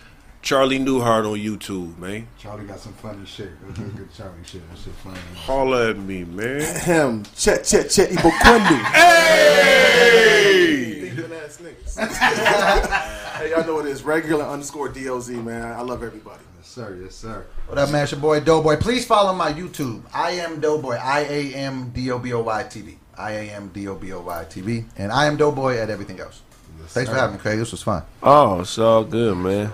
[0.45, 2.29] Charlie Newhart on YouTube, man.
[2.39, 3.49] Charlie got some funny shit.
[3.65, 4.61] Good, good, good Charlie shit.
[4.69, 5.19] That shit funny.
[5.35, 6.61] Holla at me, man.
[6.81, 8.79] Him, Chet, Chet, Chet, Ibo Kwendu.
[8.93, 11.09] Hey!
[11.09, 11.97] Thieving ass niggas.
[13.39, 14.03] hey, y'all know what it is.
[14.03, 15.73] Regular underscore DOZ, man.
[15.73, 16.43] I love everybody.
[16.59, 16.99] Yes, sir.
[17.03, 17.47] Yes, sir.
[17.67, 18.03] What up, man?
[18.03, 18.77] It's your boy Doughboy.
[18.77, 20.03] Please follow my YouTube.
[20.13, 20.97] I am Doughboy.
[20.97, 22.99] I A M D O B O Y T V.
[23.17, 24.85] I A M D O B O Y T V.
[24.99, 26.43] And I am Doughboy at everything else.
[26.89, 27.59] Thanks for having me, Craig.
[27.59, 28.03] This was fun.
[28.23, 29.73] Oh, it's all good, man.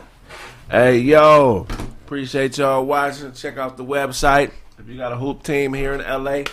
[0.70, 1.66] Hey, yo,
[2.06, 3.32] appreciate y'all watching.
[3.32, 4.52] Check out the website.
[4.78, 6.44] If you got a hoop team here in LA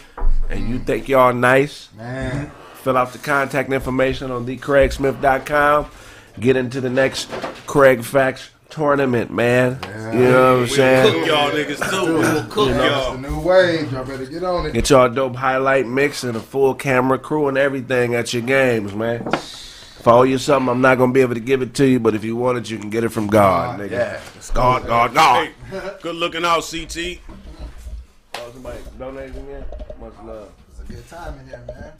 [0.49, 2.49] and you think y'all nice, Man.
[2.73, 5.91] fill out the contact information on thecraigsmith.com.
[6.39, 7.29] Get into the next
[7.67, 9.77] Craig Facts tournament, man.
[10.11, 11.13] You know what I'm Cook saying?
[11.13, 12.05] Cook y'all niggas too.
[12.07, 13.13] We will cook It's the y'all.
[13.13, 13.91] It's The new wave.
[13.91, 14.73] Y'all better get on it.
[14.73, 18.41] Get y'all a dope highlight mix and a full camera crew and everything at your
[18.41, 19.29] games, man.
[19.99, 21.99] If I owe you something, I'm not gonna be able to give it to you,
[21.99, 23.91] but if you want it, you can get it from God, nigga.
[23.91, 24.19] Yeah.
[24.53, 25.49] God, God, God.
[25.69, 27.19] Hey, good looking out, CT.
[28.35, 29.65] Oh, somebody donating again?
[29.99, 30.51] Much love.
[30.71, 31.91] It's a good time in here, man.